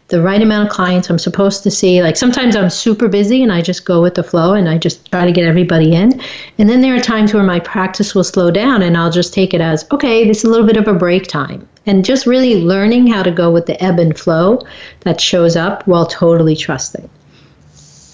the 0.09 0.21
right 0.21 0.41
amount 0.41 0.67
of 0.69 0.73
clients 0.73 1.09
I'm 1.09 1.19
supposed 1.19 1.63
to 1.63 1.71
see. 1.71 2.01
Like 2.01 2.15
sometimes 2.15 2.55
I'm 2.55 2.69
super 2.69 3.07
busy 3.09 3.43
and 3.43 3.51
I 3.51 3.61
just 3.61 3.85
go 3.85 4.01
with 4.01 4.15
the 4.15 4.23
flow 4.23 4.53
and 4.53 4.69
I 4.69 4.77
just 4.77 5.11
try 5.11 5.25
to 5.25 5.31
get 5.31 5.43
everybody 5.43 5.93
in. 5.93 6.21
And 6.57 6.69
then 6.69 6.81
there 6.81 6.95
are 6.95 6.99
times 6.99 7.33
where 7.33 7.43
my 7.43 7.59
practice 7.59 8.15
will 8.15 8.23
slow 8.23 8.49
down 8.49 8.81
and 8.81 8.95
I'll 8.95 9.11
just 9.11 9.33
take 9.33 9.53
it 9.53 9.59
as, 9.59 9.85
okay, 9.91 10.25
this 10.25 10.39
is 10.39 10.43
a 10.45 10.49
little 10.49 10.65
bit 10.65 10.77
of 10.77 10.87
a 10.87 10.93
break 10.93 11.27
time. 11.27 11.67
And 11.85 12.05
just 12.05 12.25
really 12.25 12.61
learning 12.61 13.07
how 13.07 13.23
to 13.23 13.31
go 13.31 13.51
with 13.51 13.65
the 13.65 13.81
ebb 13.83 13.99
and 13.99 14.17
flow 14.17 14.61
that 15.01 15.19
shows 15.19 15.55
up 15.55 15.85
while 15.87 16.05
totally 16.05 16.55
trusting. 16.55 17.09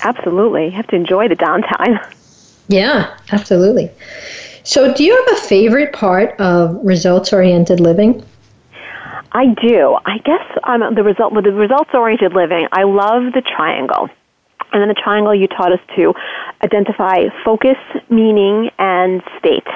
Absolutely. 0.04 0.66
You 0.66 0.72
have 0.72 0.88
to 0.88 0.96
enjoy 0.96 1.28
the 1.28 1.36
downtime. 1.36 2.06
Yeah, 2.70 3.14
absolutely. 3.34 3.91
So, 4.64 4.94
do 4.94 5.04
you 5.04 5.14
have 5.14 5.38
a 5.38 5.41
favorite 5.41 5.91
part 5.91 6.39
of 6.39 6.80
results 6.82 7.34
oriented 7.34 7.82
living? 7.82 8.24
I 9.34 9.48
do. 9.48 9.98
I 10.06 10.20
guess 10.20 10.46
um, 10.64 10.94
the 10.96 11.04
result 11.04 11.34
with 11.34 11.46
the 11.46 11.52
results 11.52 11.90
oriented 11.94 12.34
living, 12.34 12.68
I 12.72 12.84
love 12.84 13.34
the 13.34 13.42
triangle. 13.42 14.10
And 14.72 14.82
then 14.82 14.88
the 14.88 14.96
triangle, 14.96 15.36
you 15.36 15.48
taught 15.48 15.72
us 15.72 15.80
to 15.96 16.14
identify 16.64 17.26
focus, 17.46 17.78
meaning, 18.10 18.70
and 18.80 19.22
state. 19.38 19.68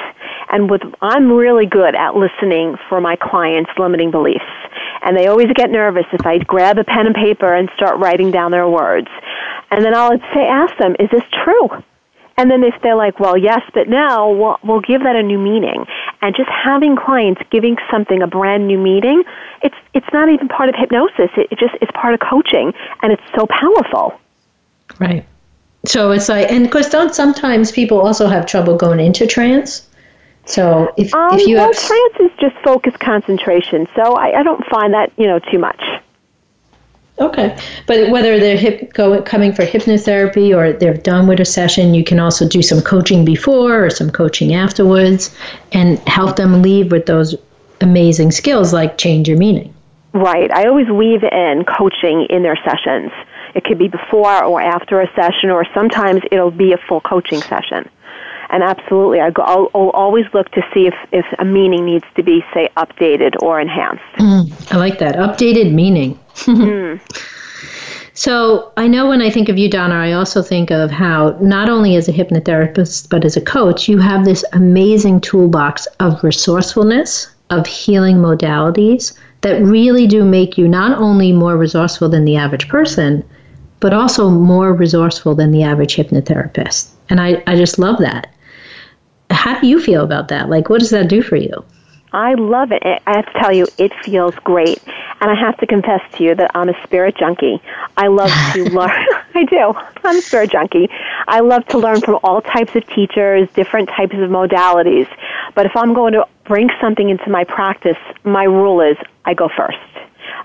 And 0.51 0.69
with, 0.69 0.81
I'm 1.01 1.31
really 1.31 1.65
good 1.65 1.95
at 1.95 2.15
listening 2.15 2.77
for 2.89 3.01
my 3.01 3.15
clients' 3.15 3.69
limiting 3.77 4.09
beliefs. 4.09 4.45
And 5.03 5.15
they 5.15 5.27
always 5.27 5.51
get 5.53 5.69
nervous 5.69 6.05
if 6.13 6.25
I 6.25 6.39
grab 6.39 6.77
a 6.79 6.83
pen 6.83 7.05
and 7.05 7.15
paper 7.15 7.53
and 7.53 7.69
start 7.75 7.99
writing 7.99 8.31
down 8.31 8.51
their 8.51 8.67
words. 8.67 9.07
And 9.69 9.83
then 9.83 9.93
I'll 9.93 10.17
say, 10.33 10.47
ask 10.47 10.75
them, 10.77 10.95
is 10.99 11.09
this 11.11 11.23
true? 11.43 11.83
And 12.37 12.51
then 12.51 12.63
if 12.63 12.75
they're 12.83 12.95
like, 12.95 13.19
well, 13.19 13.35
yes, 13.35 13.61
but 13.73 13.89
now 13.89 14.29
we'll, 14.29 14.57
we'll 14.63 14.81
give 14.81 15.01
that 15.03 15.15
a 15.15 15.23
new 15.23 15.39
meaning. 15.39 15.85
And 16.21 16.35
just 16.35 16.49
having 16.49 16.95
clients 16.95 17.41
giving 17.49 17.77
something 17.89 18.21
a 18.21 18.27
brand 18.27 18.67
new 18.67 18.77
meaning, 18.77 19.23
it's, 19.63 19.75
it's 19.95 20.07
not 20.13 20.29
even 20.29 20.47
part 20.47 20.69
of 20.69 20.75
hypnosis. 20.75 21.31
It, 21.35 21.47
it 21.51 21.57
just, 21.57 21.73
it's 21.81 21.91
part 21.93 22.13
of 22.13 22.19
coaching. 22.19 22.73
And 23.01 23.11
it's 23.11 23.23
so 23.35 23.47
powerful. 23.47 24.19
Right. 24.99 25.25
So 25.85 26.11
it's 26.11 26.29
like, 26.29 26.51
and 26.51 26.65
because 26.65 26.89
don't 26.89 27.15
sometimes 27.15 27.71
people 27.71 27.99
also 27.99 28.27
have 28.27 28.45
trouble 28.45 28.77
going 28.77 28.99
into 28.99 29.25
trance? 29.25 29.87
So 30.45 30.93
if, 30.95 31.13
um, 31.13 31.39
if 31.39 31.47
you 31.47 31.55
well, 31.55 31.73
have. 31.73 31.75
trance 31.75 32.15
is 32.19 32.31
just 32.39 32.55
focus 32.63 32.93
concentration. 32.99 33.87
So 33.95 34.13
I, 34.13 34.39
I 34.39 34.43
don't 34.43 34.63
find 34.65 34.93
that, 34.93 35.11
you 35.17 35.25
know, 35.25 35.39
too 35.39 35.57
much. 35.59 35.81
Okay, 37.19 37.57
but 37.87 38.11
whether 38.11 38.39
they're 38.39 38.57
hip, 38.57 38.93
go, 38.93 39.19
coming 39.23 39.51
for 39.51 39.63
hypnotherapy 39.63 40.55
or 40.55 40.71
they're 40.77 40.93
done 40.93 41.27
with 41.27 41.39
a 41.39 41.45
session, 41.45 41.95
you 41.95 42.03
can 42.03 42.19
also 42.19 42.47
do 42.47 42.61
some 42.61 42.79
coaching 42.79 43.25
before 43.25 43.85
or 43.85 43.89
some 43.89 44.11
coaching 44.11 44.53
afterwards, 44.53 45.35
and 45.71 45.97
help 46.07 46.35
them 46.35 46.61
leave 46.61 46.91
with 46.91 47.07
those 47.07 47.35
amazing 47.81 48.31
skills 48.31 48.71
like 48.71 48.99
change 48.99 49.27
your 49.27 49.37
meaning. 49.37 49.73
Right. 50.13 50.51
I 50.51 50.65
always 50.65 50.89
weave 50.89 51.23
in 51.23 51.65
coaching 51.65 52.27
in 52.29 52.43
their 52.43 52.57
sessions. 52.57 53.11
It 53.55 53.63
could 53.63 53.79
be 53.79 53.87
before 53.87 54.43
or 54.43 54.61
after 54.61 55.01
a 55.01 55.11
session, 55.15 55.49
or 55.49 55.65
sometimes 55.73 56.21
it'll 56.31 56.51
be 56.51 56.73
a 56.73 56.77
full 56.87 57.01
coaching 57.01 57.41
session. 57.41 57.89
And 58.49 58.63
absolutely, 58.63 59.19
I 59.19 59.29
go, 59.29 59.43
I'll, 59.43 59.69
I'll 59.75 59.89
always 59.89 60.25
look 60.33 60.49
to 60.51 60.61
see 60.73 60.87
if, 60.87 60.95
if 61.11 61.25
a 61.39 61.45
meaning 61.45 61.85
needs 61.85 62.05
to 62.15 62.23
be, 62.23 62.43
say, 62.53 62.69
updated 62.77 63.41
or 63.41 63.59
enhanced. 63.59 64.03
Mm, 64.17 64.73
I 64.73 64.77
like 64.77 64.99
that. 64.99 65.15
Updated 65.15 65.73
meaning. 65.73 66.19
mm. 66.35 66.99
So 68.13 68.71
I 68.77 68.87
know 68.87 69.07
when 69.07 69.21
I 69.21 69.29
think 69.29 69.47
of 69.47 69.59
you, 69.59 69.69
Donna, 69.69 69.93
I 69.93 70.13
also 70.13 70.41
think 70.41 70.71
of 70.71 70.89
how 70.89 71.37
not 71.39 71.69
only 71.69 71.95
as 71.95 72.07
a 72.07 72.11
hypnotherapist, 72.13 73.09
but 73.09 73.23
as 73.23 73.37
a 73.37 73.41
coach, 73.41 73.87
you 73.87 73.99
have 73.99 74.25
this 74.25 74.43
amazing 74.53 75.21
toolbox 75.21 75.85
of 75.99 76.23
resourcefulness, 76.23 77.27
of 77.49 77.67
healing 77.67 78.17
modalities 78.17 79.15
that 79.41 79.61
really 79.61 80.07
do 80.07 80.25
make 80.25 80.57
you 80.57 80.67
not 80.67 80.97
only 80.97 81.31
more 81.31 81.57
resourceful 81.57 82.09
than 82.09 82.25
the 82.25 82.35
average 82.35 82.67
person, 82.67 83.23
but 83.79 83.93
also 83.93 84.29
more 84.29 84.73
resourceful 84.73 85.35
than 85.35 85.51
the 85.51 85.63
average 85.63 85.95
hypnotherapist. 85.95 86.89
And 87.09 87.21
I, 87.21 87.43
I 87.45 87.55
just 87.55 87.77
love 87.77 87.99
that. 87.99 88.33
How 89.29 89.59
do 89.59 89.67
you 89.67 89.79
feel 89.79 90.03
about 90.03 90.29
that? 90.29 90.49
Like, 90.49 90.69
what 90.69 90.79
does 90.79 90.91
that 90.91 91.09
do 91.09 91.21
for 91.21 91.35
you? 91.35 91.65
I 92.13 92.35
love 92.35 92.71
it. 92.71 92.83
I 92.83 93.15
have 93.17 93.25
to 93.25 93.39
tell 93.39 93.51
you, 93.51 93.67
it 93.77 93.91
feels 94.03 94.33
great. 94.35 94.81
And 95.19 95.29
I 95.29 95.35
have 95.35 95.57
to 95.57 95.67
confess 95.67 96.01
to 96.13 96.23
you 96.23 96.35
that 96.35 96.51
I'm 96.55 96.69
a 96.69 96.83
spirit 96.83 97.17
junkie. 97.17 97.61
I 97.97 98.07
love 98.07 98.31
to 98.53 98.63
learn. 98.69 99.05
I 99.35 99.43
do. 99.43 99.73
I'm 100.03 100.17
a 100.17 100.21
spirit 100.21 100.51
junkie. 100.51 100.89
I 101.27 101.41
love 101.41 101.65
to 101.67 101.77
learn 101.77 102.01
from 102.01 102.19
all 102.23 102.41
types 102.41 102.75
of 102.75 102.87
teachers, 102.87 103.49
different 103.53 103.89
types 103.89 104.13
of 104.13 104.29
modalities. 104.29 105.07
But 105.53 105.65
if 105.65 105.75
I'm 105.75 105.93
going 105.93 106.13
to 106.13 106.25
bring 106.45 106.69
something 106.79 107.09
into 107.09 107.29
my 107.29 107.43
practice, 107.43 107.97
my 108.23 108.45
rule 108.45 108.81
is 108.81 108.97
I 109.25 109.33
go 109.33 109.49
first. 109.55 109.77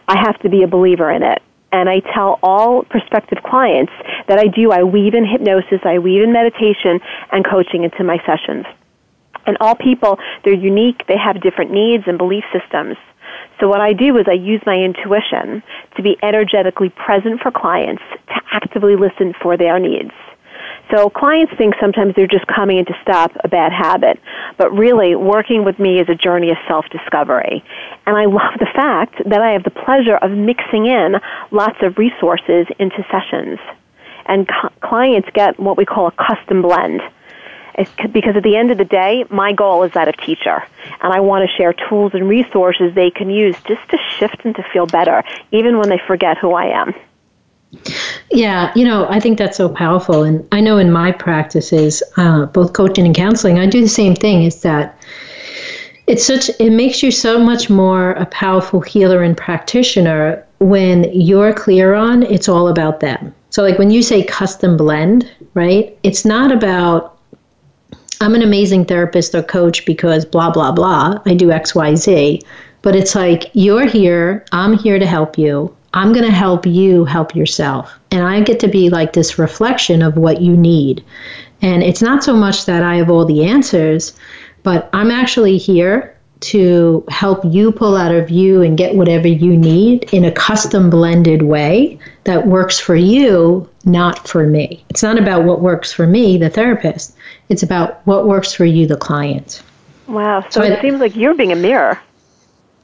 I 0.09 0.19
have 0.19 0.39
to 0.41 0.49
be 0.49 0.63
a 0.63 0.67
believer 0.67 1.11
in 1.11 1.23
it. 1.23 1.43
And 1.73 1.89
I 1.89 2.01
tell 2.15 2.39
all 2.43 2.85
prospective 2.85 3.43
clients 3.43 3.93
that 4.29 4.39
I 4.39 4.47
do. 4.47 4.71
I 4.71 4.83
weave 4.83 5.15
in 5.15 5.27
hypnosis, 5.27 5.81
I 5.85 5.99
weave 5.99 6.23
in 6.23 6.33
meditation 6.33 7.01
and 7.33 7.45
coaching 7.45 7.85
into 7.85 8.05
my 8.05 8.19
sessions. 8.27 8.67
And 9.47 9.57
all 9.61 9.75
people, 9.75 10.19
they're 10.45 10.55
unique, 10.55 11.07
they 11.09 11.17
have 11.17 11.41
different 11.43 11.73
needs 11.73 12.05
and 12.07 12.19
belief 12.19 12.45
systems. 12.53 12.97
So 13.61 13.69
what 13.69 13.81
I 13.81 13.93
do 13.93 14.17
is 14.19 14.27
I 14.29 14.35
use 14.35 14.61
my 14.67 14.77
intuition 14.77 15.63
to 15.97 16.03
be 16.03 16.17
energetically 16.23 16.91
present 16.91 17.41
for 17.41 17.51
clients, 17.51 18.03
to 18.29 18.41
actively 18.53 18.97
listen 18.97 19.35
for 19.41 19.57
their 19.57 19.79
needs. 19.79 20.13
So 20.93 21.09
clients 21.09 21.55
think 21.57 21.75
sometimes 21.81 22.15
they're 22.15 22.27
just 22.27 22.47
coming 22.47 22.77
in 22.77 22.85
to 22.85 22.95
stop 23.01 23.33
a 23.43 23.49
bad 23.49 23.73
habit, 23.73 24.21
but 24.59 24.71
really 24.77 25.17
working 25.17 25.65
with 25.65 25.79
me 25.79 25.99
is 25.99 26.09
a 26.11 26.15
journey 26.15 26.51
of 26.51 26.59
self-discovery. 26.69 27.65
And 28.07 28.17
I 28.17 28.27
love 28.27 28.59
the 28.59 28.69
fact 28.75 29.23
that 29.25 29.41
I 29.41 29.53
have 29.53 29.65
the 29.65 29.71
pleasure 29.71 30.17
of 30.17 30.31
mixing 30.33 30.85
in 30.85 31.17
lots 31.51 31.79
of 31.81 31.97
resources 31.97 32.67
into 32.79 33.05
sessions. 33.11 33.59
And 34.27 34.47
clients 34.81 35.31
get 35.33 35.59
what 35.59 35.79
we 35.79 35.87
call 35.87 36.09
a 36.09 36.13
custom 36.13 36.61
blend 36.61 37.01
because 38.13 38.37
at 38.37 38.43
the 38.43 38.55
end 38.55 38.71
of 38.71 38.77
the 38.77 38.85
day, 38.85 39.25
my 39.31 39.55
goal 39.55 39.85
is 39.85 39.93
that 39.93 40.09
of 40.09 40.17
teacher. 40.19 40.63
And 41.01 41.11
I 41.11 41.21
want 41.21 41.49
to 41.49 41.57
share 41.57 41.73
tools 41.73 42.13
and 42.13 42.29
resources 42.29 42.95
they 42.95 43.11
can 43.11 43.31
use 43.31 43.57
just 43.67 43.89
to 43.89 43.99
shift 44.19 44.45
and 44.45 44.55
to 44.57 44.63
feel 44.75 44.85
better, 44.85 45.25
even 45.53 45.79
when 45.79 45.89
they 45.89 46.01
forget 46.07 46.37
who 46.37 46.53
I 46.53 46.67
am. 46.67 46.95
Yeah, 48.31 48.73
you 48.75 48.85
know, 48.85 49.07
I 49.09 49.21
think 49.21 49.39
that's 49.39 49.57
so 49.57 49.69
powerful. 49.69 50.23
And 50.23 50.47
I 50.53 50.61
know 50.61 50.79
in 50.79 50.91
my 50.91 51.13
practices, 51.13 52.03
uh, 52.17 52.47
both 52.47 52.73
coaching 52.73 53.07
and 53.07 53.15
counseling, 53.15 53.59
I 53.59 53.67
do 53.67 53.81
the 53.81 53.89
same 53.89 54.15
thing 54.15 54.45
is 54.45 54.63
that 54.63 54.99
it's 56.07 56.27
such, 56.27 56.51
it 56.59 56.71
makes 56.71 57.03
you 57.03 57.11
so 57.11 57.39
much 57.39 57.71
more 57.71 58.13
a 58.13 58.27
powerful 58.27 58.81
healer 58.81 59.23
and 59.23 59.37
practitioner 59.37 60.45
when 60.59 61.05
you're 61.13 61.53
clear 61.53 61.95
on 61.95 62.23
it's 62.25 62.49
all 62.49 62.69
about 62.69 63.01
them. 63.01 63.35
So, 63.51 63.63
like 63.63 63.79
when 63.79 63.91
you 63.91 64.03
say 64.03 64.25
custom 64.25 64.77
blend, 64.77 65.31
right? 65.55 65.97
It's 66.03 66.25
not 66.25 66.53
about 66.53 67.19
I'm 68.23 68.37
an 68.37 68.43
amazing 68.43 68.85
therapist 68.85 69.35
or 69.35 69.43
coach 69.43 69.85
because 69.85 70.25
blah, 70.25 70.51
blah, 70.53 70.71
blah. 70.71 71.21
I 71.27 71.35
do 71.35 71.51
X, 71.51 71.75
Y, 71.75 71.97
Z. 71.97 72.41
But 72.83 72.95
it's 72.95 73.17
like, 73.17 73.51
you're 73.53 73.87
here. 73.87 74.45
I'm 74.53 74.79
here 74.79 75.01
to 75.01 75.07
help 75.07 75.37
you. 75.37 75.75
I'm 75.95 76.13
going 76.13 76.25
to 76.25 76.33
help 76.33 76.67
you 76.67 77.05
help 77.05 77.37
yourself. 77.37 77.99
And 78.11 78.23
I 78.23 78.41
get 78.41 78.61
to 78.61 78.69
be 78.69 78.89
like 78.89 79.13
this 79.13 79.39
reflection 79.39 80.03
of 80.03 80.17
what 80.17 80.41
you 80.41 80.57
need. 80.57 81.05
And 81.61 81.83
it's 81.83 82.03
not 82.03 82.25
so 82.25 82.35
much 82.35 82.67
that 82.67 82.83
I 82.83 82.97
have 82.97 83.11
all 83.11 83.25
the 83.25 83.45
answers, 83.45 84.15
but 84.63 84.89
I'm 84.93 85.11
actually 85.11 85.59
here 85.59 86.17
to 86.41 87.05
help 87.09 87.45
you 87.45 87.71
pull 87.71 87.97
out 87.97 88.13
of 88.13 88.29
you 88.29 88.63
and 88.63 88.77
get 88.77 88.97
whatever 88.97 89.29
you 89.29 89.57
need 89.57 90.13
in 90.13 90.25
a 90.25 90.33
custom 90.33 90.91
blended 90.91 91.43
way 91.43 91.99
that 92.25 92.49
works 92.49 92.81
for 92.81 92.97
you, 92.97 93.69
not 93.85 94.27
for 94.27 94.47
me. 94.47 94.85
It's 94.89 95.05
not 95.05 95.19
about 95.19 95.45
what 95.45 95.61
works 95.61 95.93
for 95.93 96.07
me, 96.07 96.37
the 96.39 96.51
therapist. 96.51 97.17
It's 97.49 97.63
about 97.63 98.05
what 98.07 98.27
works 98.27 98.53
for 98.53 98.65
you, 98.65 98.89
the 98.89 98.97
client. 98.97 99.63
Wow. 100.09 100.41
So, 100.51 100.61
so 100.61 100.63
it 100.63 100.79
I, 100.79 100.83
seems 100.83 101.01
like 101.01 101.15
you're 101.15 101.35
being 101.35 101.53
a 101.53 101.57
mirror. 101.57 102.01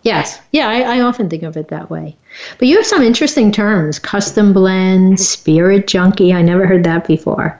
Yes. 0.03 0.41
Yeah, 0.53 0.69
I, 0.69 0.99
I, 0.99 1.01
often 1.01 1.29
think 1.29 1.43
of 1.43 1.57
it 1.57 1.69
that 1.69 1.91
way. 1.91 2.17
But 2.59 2.69
you 2.69 2.77
have 2.77 2.87
some 2.87 3.03
interesting 3.03 3.53
terms 3.53 3.99
custom 3.99 4.53
blend, 4.53 5.21
spirit 5.21 5.87
junkie. 5.87 6.33
I 6.33 6.43
never 6.43 6.67
heard 6.67 6.85
that 6.85 7.07
before. 7.07 7.59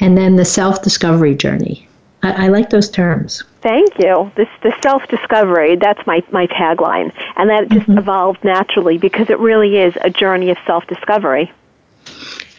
And 0.00 0.18
then 0.18 0.36
the 0.36 0.44
self 0.44 0.82
discovery 0.82 1.34
journey. 1.34 1.88
I, 2.22 2.46
I 2.46 2.48
like 2.48 2.70
those 2.70 2.88
terms. 2.90 3.44
Thank 3.62 3.98
you. 3.98 4.30
This 4.36 4.48
the 4.62 4.72
self 4.82 5.06
discovery. 5.08 5.76
That's 5.76 6.06
my 6.06 6.22
my 6.30 6.46
tagline, 6.46 7.12
and 7.36 7.50
that 7.50 7.68
just 7.68 7.86
mm-hmm. 7.86 7.98
evolved 7.98 8.42
naturally 8.44 8.96
because 8.98 9.30
it 9.30 9.38
really 9.38 9.78
is 9.78 9.94
a 10.00 10.10
journey 10.10 10.50
of 10.50 10.58
self 10.66 10.86
discovery. 10.86 11.50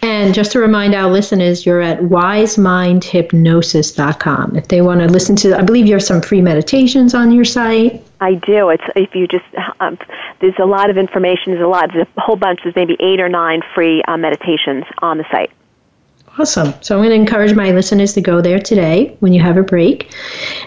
And 0.01 0.33
just 0.33 0.51
to 0.51 0.59
remind 0.59 0.93
our 0.95 1.09
listeners, 1.09 1.65
you're 1.65 1.79
at 1.79 2.01
wisemindhypnosis.com. 2.01 4.57
If 4.57 4.67
they 4.67 4.81
want 4.81 4.99
to 4.99 5.07
listen 5.07 5.37
to, 5.37 5.57
I 5.57 5.61
believe 5.61 5.87
you 5.87 5.93
have 5.93 6.03
some 6.03 6.21
free 6.21 6.41
meditations 6.41 7.13
on 7.13 7.31
your 7.31 7.45
site. 7.45 8.03
I 8.23 8.35
do. 8.35 8.69
It's 8.69 8.83
if 8.95 9.13
you 9.13 9.27
just 9.27 9.45
um, 9.81 9.97
there's 10.39 10.57
a 10.57 10.65
lot 10.65 10.89
of 10.89 10.97
information. 10.97 11.53
There's 11.53 11.63
a 11.63 11.67
lot. 11.67 11.91
There's 11.93 12.07
a 12.15 12.21
whole 12.21 12.37
bunch. 12.37 12.61
There's 12.63 12.75
maybe 12.75 12.95
eight 12.99 13.19
or 13.19 13.27
nine 13.27 13.61
free 13.75 14.01
uh, 14.03 14.15
meditations 14.15 14.85
on 14.99 15.17
the 15.17 15.25
site. 15.29 15.51
Awesome. 16.39 16.73
So 16.81 16.95
I'm 16.95 17.01
going 17.01 17.09
to 17.09 17.15
encourage 17.15 17.53
my 17.53 17.71
listeners 17.71 18.13
to 18.13 18.21
go 18.21 18.41
there 18.41 18.57
today 18.57 19.15
when 19.19 19.33
you 19.33 19.41
have 19.41 19.55
a 19.55 19.61
break. 19.61 20.11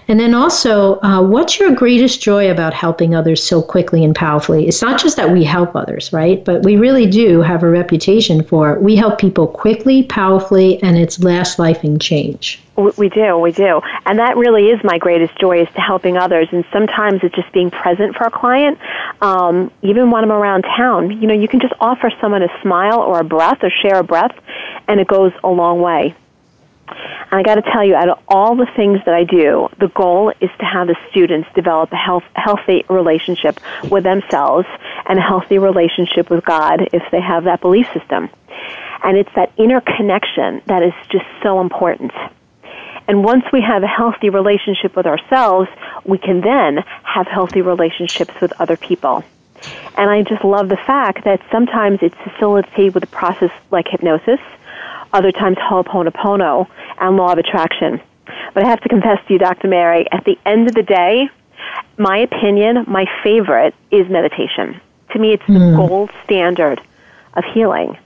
And 0.06 0.20
then 0.20 0.32
also, 0.32 1.00
uh, 1.00 1.20
what's 1.20 1.58
your 1.58 1.74
greatest 1.74 2.22
joy 2.22 2.52
about 2.52 2.72
helping 2.72 3.16
others 3.16 3.42
so 3.42 3.62
quickly 3.62 4.04
and 4.04 4.14
powerfully? 4.14 4.68
It's 4.68 4.80
not 4.80 5.00
just 5.00 5.16
that 5.16 5.30
we 5.30 5.42
help 5.42 5.74
others, 5.74 6.12
right? 6.12 6.44
But 6.44 6.62
we 6.62 6.76
really 6.76 7.06
do 7.06 7.40
have 7.40 7.64
a 7.64 7.68
reputation 7.68 8.44
for 8.44 8.78
we 8.78 8.94
help 8.94 9.18
people 9.18 9.48
quickly, 9.48 10.04
powerfully, 10.04 10.80
and 10.84 10.96
it's 10.96 11.18
last 11.18 11.58
life 11.58 11.82
in 11.82 11.98
change. 11.98 12.62
We 12.76 13.08
do, 13.08 13.38
we 13.38 13.52
do. 13.52 13.80
And 14.04 14.18
that 14.18 14.36
really 14.36 14.68
is 14.68 14.80
my 14.84 14.98
greatest 14.98 15.38
joy 15.38 15.62
is 15.62 15.68
to 15.74 15.80
helping 15.80 16.18
others. 16.18 16.48
And 16.52 16.64
sometimes 16.72 17.20
it's 17.22 17.34
just 17.34 17.50
being 17.52 17.70
present 17.70 18.16
for 18.16 18.24
a 18.26 18.30
client. 18.30 18.78
Um, 19.22 19.70
even 19.82 20.10
when 20.10 20.24
I'm 20.24 20.32
around 20.32 20.62
town, 20.62 21.10
you 21.22 21.26
know, 21.26 21.34
you 21.34 21.48
can 21.48 21.60
just 21.60 21.72
offer 21.80 22.10
someone 22.20 22.42
a 22.42 22.60
smile 22.60 23.00
or 23.00 23.20
a 23.20 23.24
breath 23.24 23.58
or 23.62 23.70
share 23.70 23.98
a 23.98 24.04
breath, 24.04 24.36
and 24.86 25.00
it 25.00 25.08
goes 25.08 25.32
a 25.42 25.48
long 25.48 25.80
way. 25.80 26.14
And 26.88 27.40
I 27.40 27.42
got 27.42 27.56
to 27.56 27.62
tell 27.62 27.82
you, 27.82 27.94
out 27.94 28.08
of 28.08 28.18
all 28.28 28.56
the 28.56 28.66
things 28.76 29.00
that 29.06 29.14
I 29.14 29.24
do, 29.24 29.68
the 29.78 29.88
goal 29.88 30.32
is 30.40 30.50
to 30.58 30.64
have 30.64 30.86
the 30.86 30.96
students 31.10 31.48
develop 31.54 31.92
a 31.92 31.96
health, 31.96 32.24
healthy 32.34 32.84
relationship 32.88 33.58
with 33.90 34.04
themselves 34.04 34.68
and 35.06 35.18
a 35.18 35.22
healthy 35.22 35.58
relationship 35.58 36.30
with 36.30 36.44
God 36.44 36.88
if 36.92 37.02
they 37.10 37.20
have 37.20 37.44
that 37.44 37.60
belief 37.60 37.86
system. 37.92 38.28
And 39.02 39.16
it's 39.16 39.30
that 39.34 39.52
inner 39.56 39.80
connection 39.80 40.62
that 40.66 40.82
is 40.82 40.94
just 41.10 41.24
so 41.42 41.60
important. 41.60 42.12
And 43.08 43.24
once 43.24 43.44
we 43.52 43.60
have 43.60 43.82
a 43.82 43.86
healthy 43.86 44.30
relationship 44.30 44.96
with 44.96 45.06
ourselves, 45.06 45.68
we 46.04 46.18
can 46.18 46.40
then 46.40 46.78
have 47.02 47.26
healthy 47.26 47.62
relationships 47.62 48.34
with 48.40 48.52
other 48.60 48.76
people. 48.76 49.22
And 49.96 50.10
I 50.10 50.22
just 50.22 50.44
love 50.44 50.68
the 50.68 50.76
fact 50.76 51.24
that 51.24 51.40
sometimes 51.50 52.00
it's 52.02 52.16
facilitated 52.16 52.94
with 52.94 53.04
a 53.04 53.08
process 53.08 53.50
like 53.70 53.86
hypnosis, 53.88 54.40
other 55.12 55.32
times 55.32 55.56
Ho'oponopono 55.56 56.68
and 56.98 57.16
law 57.16 57.32
of 57.32 57.38
attraction. 57.38 58.00
But 58.54 58.64
I 58.64 58.68
have 58.68 58.80
to 58.82 58.88
confess 58.88 59.24
to 59.26 59.32
you, 59.32 59.38
Dr. 59.38 59.68
Mary, 59.68 60.06
at 60.10 60.24
the 60.24 60.38
end 60.44 60.68
of 60.68 60.74
the 60.74 60.82
day, 60.82 61.28
my 61.96 62.18
opinion, 62.18 62.84
my 62.86 63.06
favorite 63.22 63.74
is 63.90 64.08
meditation. 64.08 64.80
To 65.12 65.18
me, 65.18 65.32
it's 65.32 65.46
the 65.46 65.58
hmm. 65.58 65.76
gold 65.76 66.10
standard 66.24 66.80
of 67.34 67.44
healing. 67.54 67.96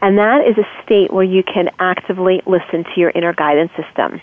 And 0.00 0.18
that 0.18 0.46
is 0.46 0.56
a 0.58 0.66
state 0.82 1.12
where 1.12 1.24
you 1.24 1.42
can 1.42 1.70
actively 1.78 2.42
listen 2.46 2.84
to 2.84 3.00
your 3.00 3.10
inner 3.10 3.32
guidance 3.32 3.72
system. 3.76 4.20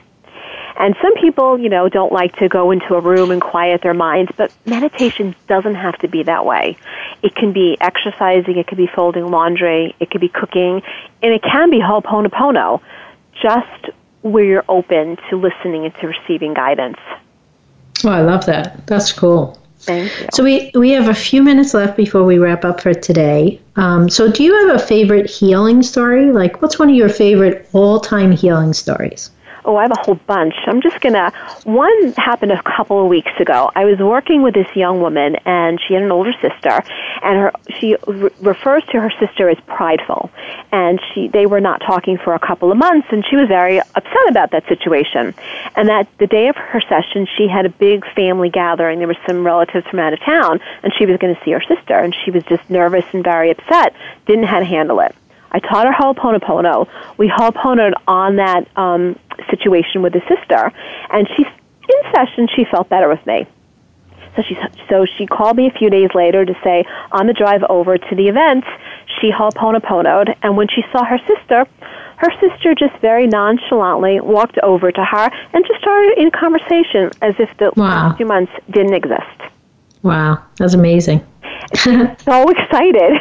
And 0.77 0.95
some 1.01 1.13
people, 1.15 1.59
you 1.59 1.69
know, 1.69 1.89
don't 1.89 2.11
like 2.11 2.35
to 2.37 2.49
go 2.49 2.71
into 2.71 2.95
a 2.95 3.01
room 3.01 3.31
and 3.31 3.41
quiet 3.41 3.81
their 3.81 3.93
minds, 3.93 4.31
but 4.37 4.51
meditation 4.65 5.35
doesn't 5.47 5.75
have 5.75 5.97
to 5.99 6.07
be 6.07 6.23
that 6.23 6.45
way. 6.45 6.77
It 7.21 7.35
can 7.35 7.53
be 7.53 7.77
exercising, 7.79 8.57
it 8.57 8.67
could 8.67 8.77
be 8.77 8.87
folding 8.87 9.27
laundry, 9.27 9.95
it 9.99 10.09
could 10.09 10.21
be 10.21 10.29
cooking, 10.29 10.81
and 11.21 11.33
it 11.33 11.43
can 11.43 11.69
be 11.69 11.79
Ho'oponopono, 11.79 12.81
just 13.41 13.89
where 14.21 14.43
you're 14.43 14.65
open 14.69 15.17
to 15.29 15.35
listening 15.35 15.85
and 15.85 15.95
to 15.95 16.07
receiving 16.07 16.53
guidance. 16.53 16.99
Oh, 18.03 18.09
I 18.09 18.21
love 18.21 18.45
that. 18.45 18.87
That's 18.87 19.11
cool. 19.11 19.57
Thank 19.79 20.11
you. 20.19 20.27
So 20.31 20.43
we 20.43 20.71
we 20.75 20.91
have 20.91 21.09
a 21.09 21.13
few 21.13 21.41
minutes 21.41 21.73
left 21.73 21.97
before 21.97 22.23
we 22.23 22.37
wrap 22.37 22.63
up 22.63 22.81
for 22.81 22.93
today. 22.93 23.59
Um, 23.75 24.09
so 24.09 24.31
do 24.31 24.43
you 24.43 24.67
have 24.67 24.75
a 24.75 24.79
favorite 24.79 25.27
healing 25.29 25.81
story? 25.81 26.31
Like, 26.31 26.61
what's 26.61 26.77
one 26.77 26.89
of 26.89 26.95
your 26.95 27.09
favorite 27.09 27.67
all 27.73 27.99
time 27.99 28.31
healing 28.31 28.73
stories? 28.73 29.31
Oh, 29.63 29.75
I 29.75 29.83
have 29.83 29.91
a 29.91 30.01
whole 30.01 30.15
bunch. 30.15 30.55
I'm 30.65 30.81
just 30.81 30.99
going 31.01 31.13
to. 31.13 31.31
One 31.65 32.13
happened 32.13 32.51
a 32.51 32.61
couple 32.63 33.01
of 33.01 33.07
weeks 33.07 33.31
ago. 33.39 33.71
I 33.75 33.85
was 33.85 33.99
working 33.99 34.41
with 34.41 34.53
this 34.53 34.67
young 34.75 35.01
woman, 35.01 35.35
and 35.45 35.79
she 35.79 35.93
had 35.93 36.03
an 36.03 36.11
older 36.11 36.33
sister, 36.33 36.83
and 37.21 37.37
her 37.37 37.51
she 37.79 37.95
re- 38.07 38.31
refers 38.41 38.83
to 38.91 38.99
her 38.99 39.11
sister 39.19 39.49
as 39.49 39.57
prideful. 39.67 40.31
And 40.71 40.99
she 41.13 41.27
they 41.27 41.45
were 41.45 41.61
not 41.61 41.81
talking 41.81 42.17
for 42.17 42.33
a 42.33 42.39
couple 42.39 42.71
of 42.71 42.77
months, 42.77 43.07
and 43.11 43.25
she 43.25 43.35
was 43.35 43.47
very 43.47 43.79
upset 43.79 44.29
about 44.29 44.51
that 44.51 44.67
situation. 44.67 45.33
And 45.75 45.89
that 45.89 46.07
the 46.17 46.27
day 46.27 46.47
of 46.47 46.55
her 46.55 46.81
session, 46.81 47.27
she 47.37 47.47
had 47.47 47.65
a 47.65 47.69
big 47.69 48.05
family 48.13 48.49
gathering. 48.49 48.99
There 48.99 49.07
were 49.07 49.17
some 49.27 49.45
relatives 49.45 49.85
from 49.87 49.99
out 49.99 50.13
of 50.13 50.19
town, 50.21 50.59
and 50.83 50.91
she 50.97 51.05
was 51.05 51.17
going 51.17 51.35
to 51.35 51.43
see 51.43 51.51
her 51.51 51.61
sister, 51.61 51.97
and 51.97 52.15
she 52.25 52.31
was 52.31 52.43
just 52.45 52.67
nervous 52.69 53.05
and 53.13 53.23
very 53.23 53.51
upset. 53.51 53.95
Didn't 54.25 54.41
know 54.41 54.47
how 54.47 54.59
to 54.59 54.65
handle 54.65 54.99
it. 55.01 55.15
I 55.51 55.59
taught 55.59 55.85
her 55.85 55.93
Ho'oponopono. 55.93 56.87
We 57.17 57.27
Ho'oponoed 57.27 57.93
on 58.07 58.37
that 58.37 58.67
um, 58.77 59.19
situation 59.49 60.01
with 60.01 60.13
the 60.13 60.21
sister, 60.21 60.71
and 61.11 61.27
she, 61.35 61.43
in 61.43 62.13
session, 62.13 62.47
she 62.55 62.65
felt 62.65 62.89
better 62.89 63.09
with 63.09 63.25
me. 63.25 63.45
So 64.35 64.43
she, 64.43 64.57
so 64.89 65.05
she 65.17 65.25
called 65.25 65.57
me 65.57 65.67
a 65.67 65.71
few 65.71 65.89
days 65.89 66.09
later 66.15 66.45
to 66.45 66.53
say 66.63 66.85
on 67.11 67.27
the 67.27 67.33
drive 67.33 67.63
over 67.69 67.97
to 67.97 68.15
the 68.15 68.29
event, 68.29 68.63
she 69.19 69.29
Ho'oponoponoed, 69.31 70.35
and 70.41 70.55
when 70.55 70.67
she 70.69 70.83
saw 70.91 71.03
her 71.03 71.19
sister, 71.27 71.67
her 72.17 72.31
sister 72.39 72.75
just 72.75 72.95
very 73.01 73.27
nonchalantly 73.27 74.21
walked 74.21 74.57
over 74.59 74.91
to 74.91 75.03
her 75.03 75.29
and 75.53 75.65
just 75.65 75.81
started 75.81 76.17
in 76.17 76.31
conversation 76.31 77.11
as 77.21 77.35
if 77.39 77.49
the 77.57 77.71
wow. 77.75 77.85
last 77.85 78.17
few 78.17 78.25
months 78.25 78.51
didn't 78.69 78.93
exist. 78.93 79.51
Wow, 80.03 80.43
that's 80.57 80.75
amazing. 80.75 81.25
so 81.75 82.49
excited. 82.49 83.19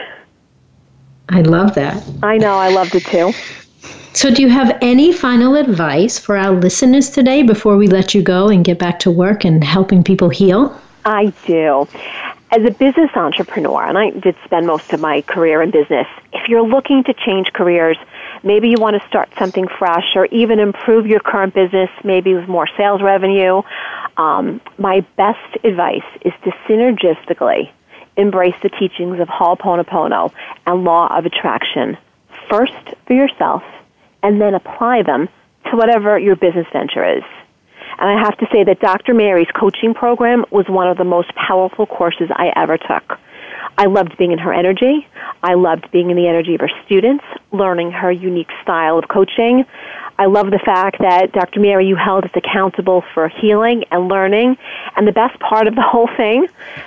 I 1.30 1.42
love 1.42 1.74
that. 1.76 2.02
I 2.22 2.38
know, 2.38 2.56
I 2.56 2.68
loved 2.68 2.94
it 2.94 3.04
too. 3.06 3.32
So, 4.12 4.30
do 4.30 4.42
you 4.42 4.48
have 4.48 4.76
any 4.82 5.12
final 5.12 5.54
advice 5.54 6.18
for 6.18 6.36
our 6.36 6.50
listeners 6.50 7.10
today 7.10 7.44
before 7.44 7.76
we 7.76 7.86
let 7.86 8.12
you 8.12 8.22
go 8.22 8.48
and 8.48 8.64
get 8.64 8.78
back 8.78 8.98
to 9.00 9.10
work 9.10 9.44
and 9.44 9.62
helping 9.62 10.02
people 10.02 10.28
heal? 10.28 10.78
I 11.04 11.32
do. 11.46 11.86
As 12.50 12.64
a 12.64 12.72
business 12.72 13.10
entrepreneur, 13.14 13.84
and 13.84 13.96
I 13.96 14.10
did 14.10 14.34
spend 14.44 14.66
most 14.66 14.92
of 14.92 14.98
my 14.98 15.22
career 15.22 15.62
in 15.62 15.70
business, 15.70 16.08
if 16.32 16.48
you're 16.48 16.66
looking 16.66 17.04
to 17.04 17.14
change 17.14 17.52
careers, 17.52 17.96
maybe 18.42 18.68
you 18.68 18.76
want 18.80 19.00
to 19.00 19.08
start 19.08 19.28
something 19.38 19.68
fresh 19.68 20.16
or 20.16 20.26
even 20.26 20.58
improve 20.58 21.06
your 21.06 21.20
current 21.20 21.54
business, 21.54 21.90
maybe 22.02 22.34
with 22.34 22.48
more 22.48 22.66
sales 22.76 23.02
revenue, 23.02 23.62
um, 24.16 24.60
my 24.78 25.06
best 25.16 25.56
advice 25.62 26.02
is 26.22 26.32
to 26.42 26.50
synergistically 26.68 27.70
embrace 28.16 28.54
the 28.62 28.68
teachings 28.68 29.20
of 29.20 29.28
Ho'oponopono 29.28 30.32
and 30.66 30.84
law 30.84 31.16
of 31.16 31.26
attraction 31.26 31.96
first 32.48 32.94
for 33.06 33.14
yourself 33.14 33.62
and 34.22 34.40
then 34.40 34.54
apply 34.54 35.02
them 35.02 35.28
to 35.70 35.76
whatever 35.76 36.18
your 36.18 36.36
business 36.36 36.66
venture 36.72 37.04
is. 37.04 37.22
And 37.98 38.08
I 38.08 38.22
have 38.22 38.36
to 38.38 38.46
say 38.50 38.64
that 38.64 38.80
Dr. 38.80 39.14
Mary's 39.14 39.50
coaching 39.54 39.94
program 39.94 40.44
was 40.50 40.66
one 40.68 40.88
of 40.88 40.96
the 40.96 41.04
most 41.04 41.34
powerful 41.34 41.86
courses 41.86 42.30
I 42.34 42.52
ever 42.56 42.78
took. 42.78 43.18
I 43.76 43.86
loved 43.86 44.16
being 44.16 44.32
in 44.32 44.38
her 44.38 44.52
energy. 44.52 45.06
I 45.42 45.54
loved 45.54 45.90
being 45.90 46.10
in 46.10 46.16
the 46.16 46.26
energy 46.26 46.54
of 46.54 46.60
her 46.60 46.70
students, 46.84 47.24
learning 47.52 47.92
her 47.92 48.10
unique 48.10 48.50
style 48.62 48.98
of 48.98 49.08
coaching. 49.08 49.64
I 50.20 50.26
love 50.26 50.50
the 50.50 50.58
fact 50.58 50.98
that 51.00 51.32
Dr. 51.32 51.60
Mary, 51.60 51.86
you 51.86 51.96
held 51.96 52.26
us 52.26 52.30
accountable 52.34 53.02
for 53.14 53.30
healing 53.30 53.84
and 53.90 54.08
learning. 54.08 54.58
And 54.94 55.08
the 55.08 55.12
best 55.12 55.40
part 55.40 55.66
of 55.66 55.74
the 55.74 55.80
whole 55.92 56.10
thing, 56.14 56.46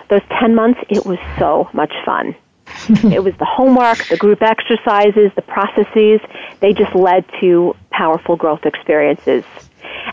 those 0.10 0.22
10 0.40 0.54
months, 0.54 0.80
it 0.88 1.04
was 1.04 1.18
so 1.40 1.68
much 1.74 1.92
fun. 2.06 2.36
it 3.12 3.24
was 3.24 3.36
the 3.38 3.46
homework, 3.46 4.08
the 4.08 4.18
group 4.18 4.44
exercises, 4.44 5.32
the 5.36 5.42
processes. 5.42 6.22
They 6.60 6.74
just 6.74 6.94
led 6.94 7.26
to 7.42 7.76
powerful 7.90 8.36
growth 8.36 8.68
experiences. 8.68 9.44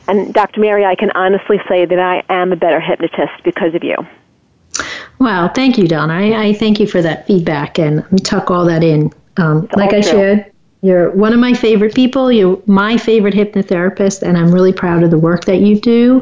And 0.08 0.32
Dr. 0.32 0.60
Mary, 0.60 0.86
I 0.86 0.94
can 0.94 1.10
honestly 1.14 1.60
say 1.68 1.84
that 1.84 1.98
I 1.98 2.24
am 2.30 2.52
a 2.52 2.56
better 2.56 2.80
hypnotist 2.80 3.44
because 3.44 3.74
of 3.74 3.84
you. 3.84 3.96
Wow, 5.18 5.48
thank 5.54 5.76
you, 5.76 5.86
Donna. 5.86 6.14
I, 6.14 6.46
I 6.46 6.52
thank 6.54 6.80
you 6.80 6.86
for 6.86 7.02
that 7.02 7.26
feedback 7.26 7.78
and 7.78 8.02
tuck 8.24 8.50
all 8.50 8.64
that 8.64 8.82
in. 8.82 9.12
Um, 9.36 9.68
like 9.76 9.92
I 9.92 10.00
shared, 10.00 10.50
you're 10.82 11.10
one 11.10 11.32
of 11.34 11.40
my 11.40 11.52
favorite 11.52 11.94
people. 11.94 12.32
You're 12.32 12.60
my 12.66 12.96
favorite 12.96 13.34
hypnotherapist, 13.34 14.22
and 14.22 14.38
I'm 14.38 14.52
really 14.52 14.72
proud 14.72 15.02
of 15.02 15.10
the 15.10 15.18
work 15.18 15.44
that 15.44 15.60
you 15.60 15.78
do, 15.78 16.20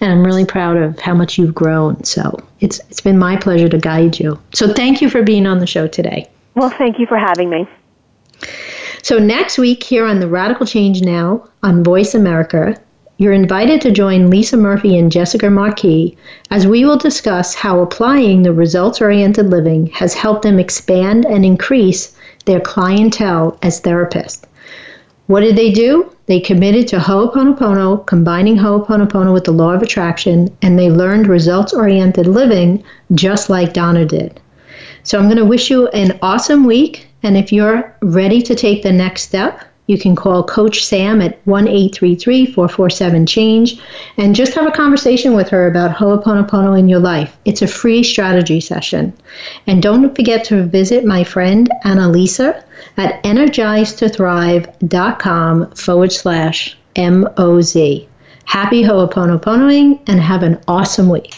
and 0.00 0.10
I'm 0.10 0.24
really 0.24 0.46
proud 0.46 0.76
of 0.78 0.98
how 0.98 1.14
much 1.14 1.36
you've 1.36 1.54
grown. 1.54 2.02
So 2.04 2.38
it's 2.60 2.80
it's 2.90 3.00
been 3.00 3.18
my 3.18 3.36
pleasure 3.36 3.68
to 3.68 3.78
guide 3.78 4.18
you. 4.18 4.38
So 4.54 4.72
thank 4.72 5.02
you 5.02 5.10
for 5.10 5.22
being 5.22 5.46
on 5.46 5.58
the 5.58 5.66
show 5.66 5.86
today. 5.86 6.28
Well, 6.54 6.70
thank 6.70 6.98
you 6.98 7.06
for 7.06 7.18
having 7.18 7.50
me. 7.50 7.68
So 9.02 9.18
next 9.18 9.58
week 9.58 9.82
here 9.82 10.06
on 10.06 10.20
the 10.20 10.28
Radical 10.28 10.66
Change 10.66 11.02
Now 11.02 11.48
on 11.62 11.84
Voice 11.84 12.14
America, 12.14 12.80
you're 13.18 13.32
invited 13.32 13.80
to 13.82 13.90
join 13.90 14.30
Lisa 14.30 14.56
Murphy 14.56 14.96
and 14.96 15.12
Jessica 15.12 15.50
Marquis 15.50 16.16
as 16.50 16.66
we 16.66 16.84
will 16.84 16.96
discuss 16.96 17.54
how 17.54 17.80
applying 17.80 18.42
the 18.42 18.52
results 18.52 19.00
oriented 19.00 19.50
living 19.50 19.86
has 19.88 20.14
helped 20.14 20.42
them 20.42 20.58
expand 20.58 21.26
and 21.26 21.44
increase 21.44 22.16
their 22.48 22.60
clientele 22.60 23.56
as 23.62 23.80
therapists. 23.80 24.42
What 25.26 25.40
did 25.40 25.54
they 25.54 25.70
do? 25.70 26.10
They 26.24 26.40
committed 26.40 26.88
to 26.88 26.98
Ho'oponopono, 26.98 28.06
combining 28.06 28.56
Ho'oponopono 28.56 29.34
with 29.34 29.44
the 29.44 29.52
law 29.52 29.74
of 29.74 29.82
attraction, 29.82 30.48
and 30.62 30.78
they 30.78 30.90
learned 30.90 31.26
results 31.26 31.74
oriented 31.74 32.26
living 32.26 32.82
just 33.14 33.50
like 33.50 33.74
Donna 33.74 34.06
did. 34.06 34.40
So 35.02 35.18
I'm 35.18 35.26
going 35.26 35.36
to 35.36 35.44
wish 35.44 35.70
you 35.70 35.88
an 35.88 36.18
awesome 36.22 36.64
week. 36.64 37.06
And 37.22 37.36
if 37.36 37.52
you're 37.52 37.94
ready 38.00 38.40
to 38.40 38.54
take 38.54 38.82
the 38.82 38.92
next 38.92 39.22
step, 39.24 39.60
you 39.88 39.98
can 39.98 40.14
call 40.14 40.44
Coach 40.44 40.84
Sam 40.84 41.20
at 41.20 41.44
1 41.46 41.66
447 41.66 43.26
change 43.26 43.80
and 44.16 44.36
just 44.36 44.54
have 44.54 44.66
a 44.66 44.70
conversation 44.70 45.34
with 45.34 45.48
her 45.48 45.66
about 45.66 45.96
Ho'oponopono 45.96 46.78
in 46.78 46.88
your 46.88 47.00
life. 47.00 47.36
It's 47.44 47.62
a 47.62 47.66
free 47.66 48.04
strategy 48.04 48.60
session. 48.60 49.12
And 49.66 49.82
don't 49.82 50.14
forget 50.14 50.44
to 50.44 50.62
visit 50.62 51.06
my 51.06 51.24
friend 51.24 51.68
Annalisa 51.84 52.62
at 52.98 53.24
energizetothrive.com 53.24 55.70
forward 55.70 56.12
slash 56.12 56.76
MOZ. 56.94 58.06
Happy 58.44 58.82
Ho'oponoponoing 58.82 60.00
and 60.06 60.20
have 60.20 60.42
an 60.42 60.60
awesome 60.68 61.08
week. 61.08 61.34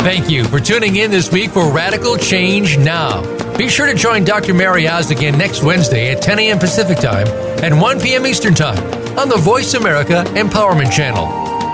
Thank 0.00 0.30
you 0.30 0.44
for 0.44 0.60
tuning 0.60 0.96
in 0.96 1.10
this 1.10 1.30
week 1.30 1.50
for 1.50 1.70
Radical 1.70 2.16
Change 2.16 2.78
Now. 2.78 3.49
Be 3.60 3.68
sure 3.68 3.84
to 3.84 3.94
join 3.94 4.24
Dr. 4.24 4.54
Mary 4.54 4.88
Oz 4.88 5.10
again 5.10 5.36
next 5.36 5.62
Wednesday 5.62 6.10
at 6.12 6.22
10 6.22 6.38
a.m. 6.38 6.58
Pacific 6.58 6.96
Time 6.96 7.26
and 7.62 7.78
1 7.78 8.00
p.m. 8.00 8.26
Eastern 8.26 8.54
Time 8.54 8.82
on 9.18 9.28
the 9.28 9.36
Voice 9.36 9.74
America 9.74 10.24
Empowerment 10.28 10.90
Channel. 10.90 11.26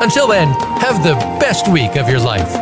Until 0.02 0.26
then, 0.26 0.48
have 0.80 1.04
the 1.04 1.14
best 1.38 1.68
week 1.70 1.94
of 1.94 2.08
your 2.08 2.18
life. 2.18 2.52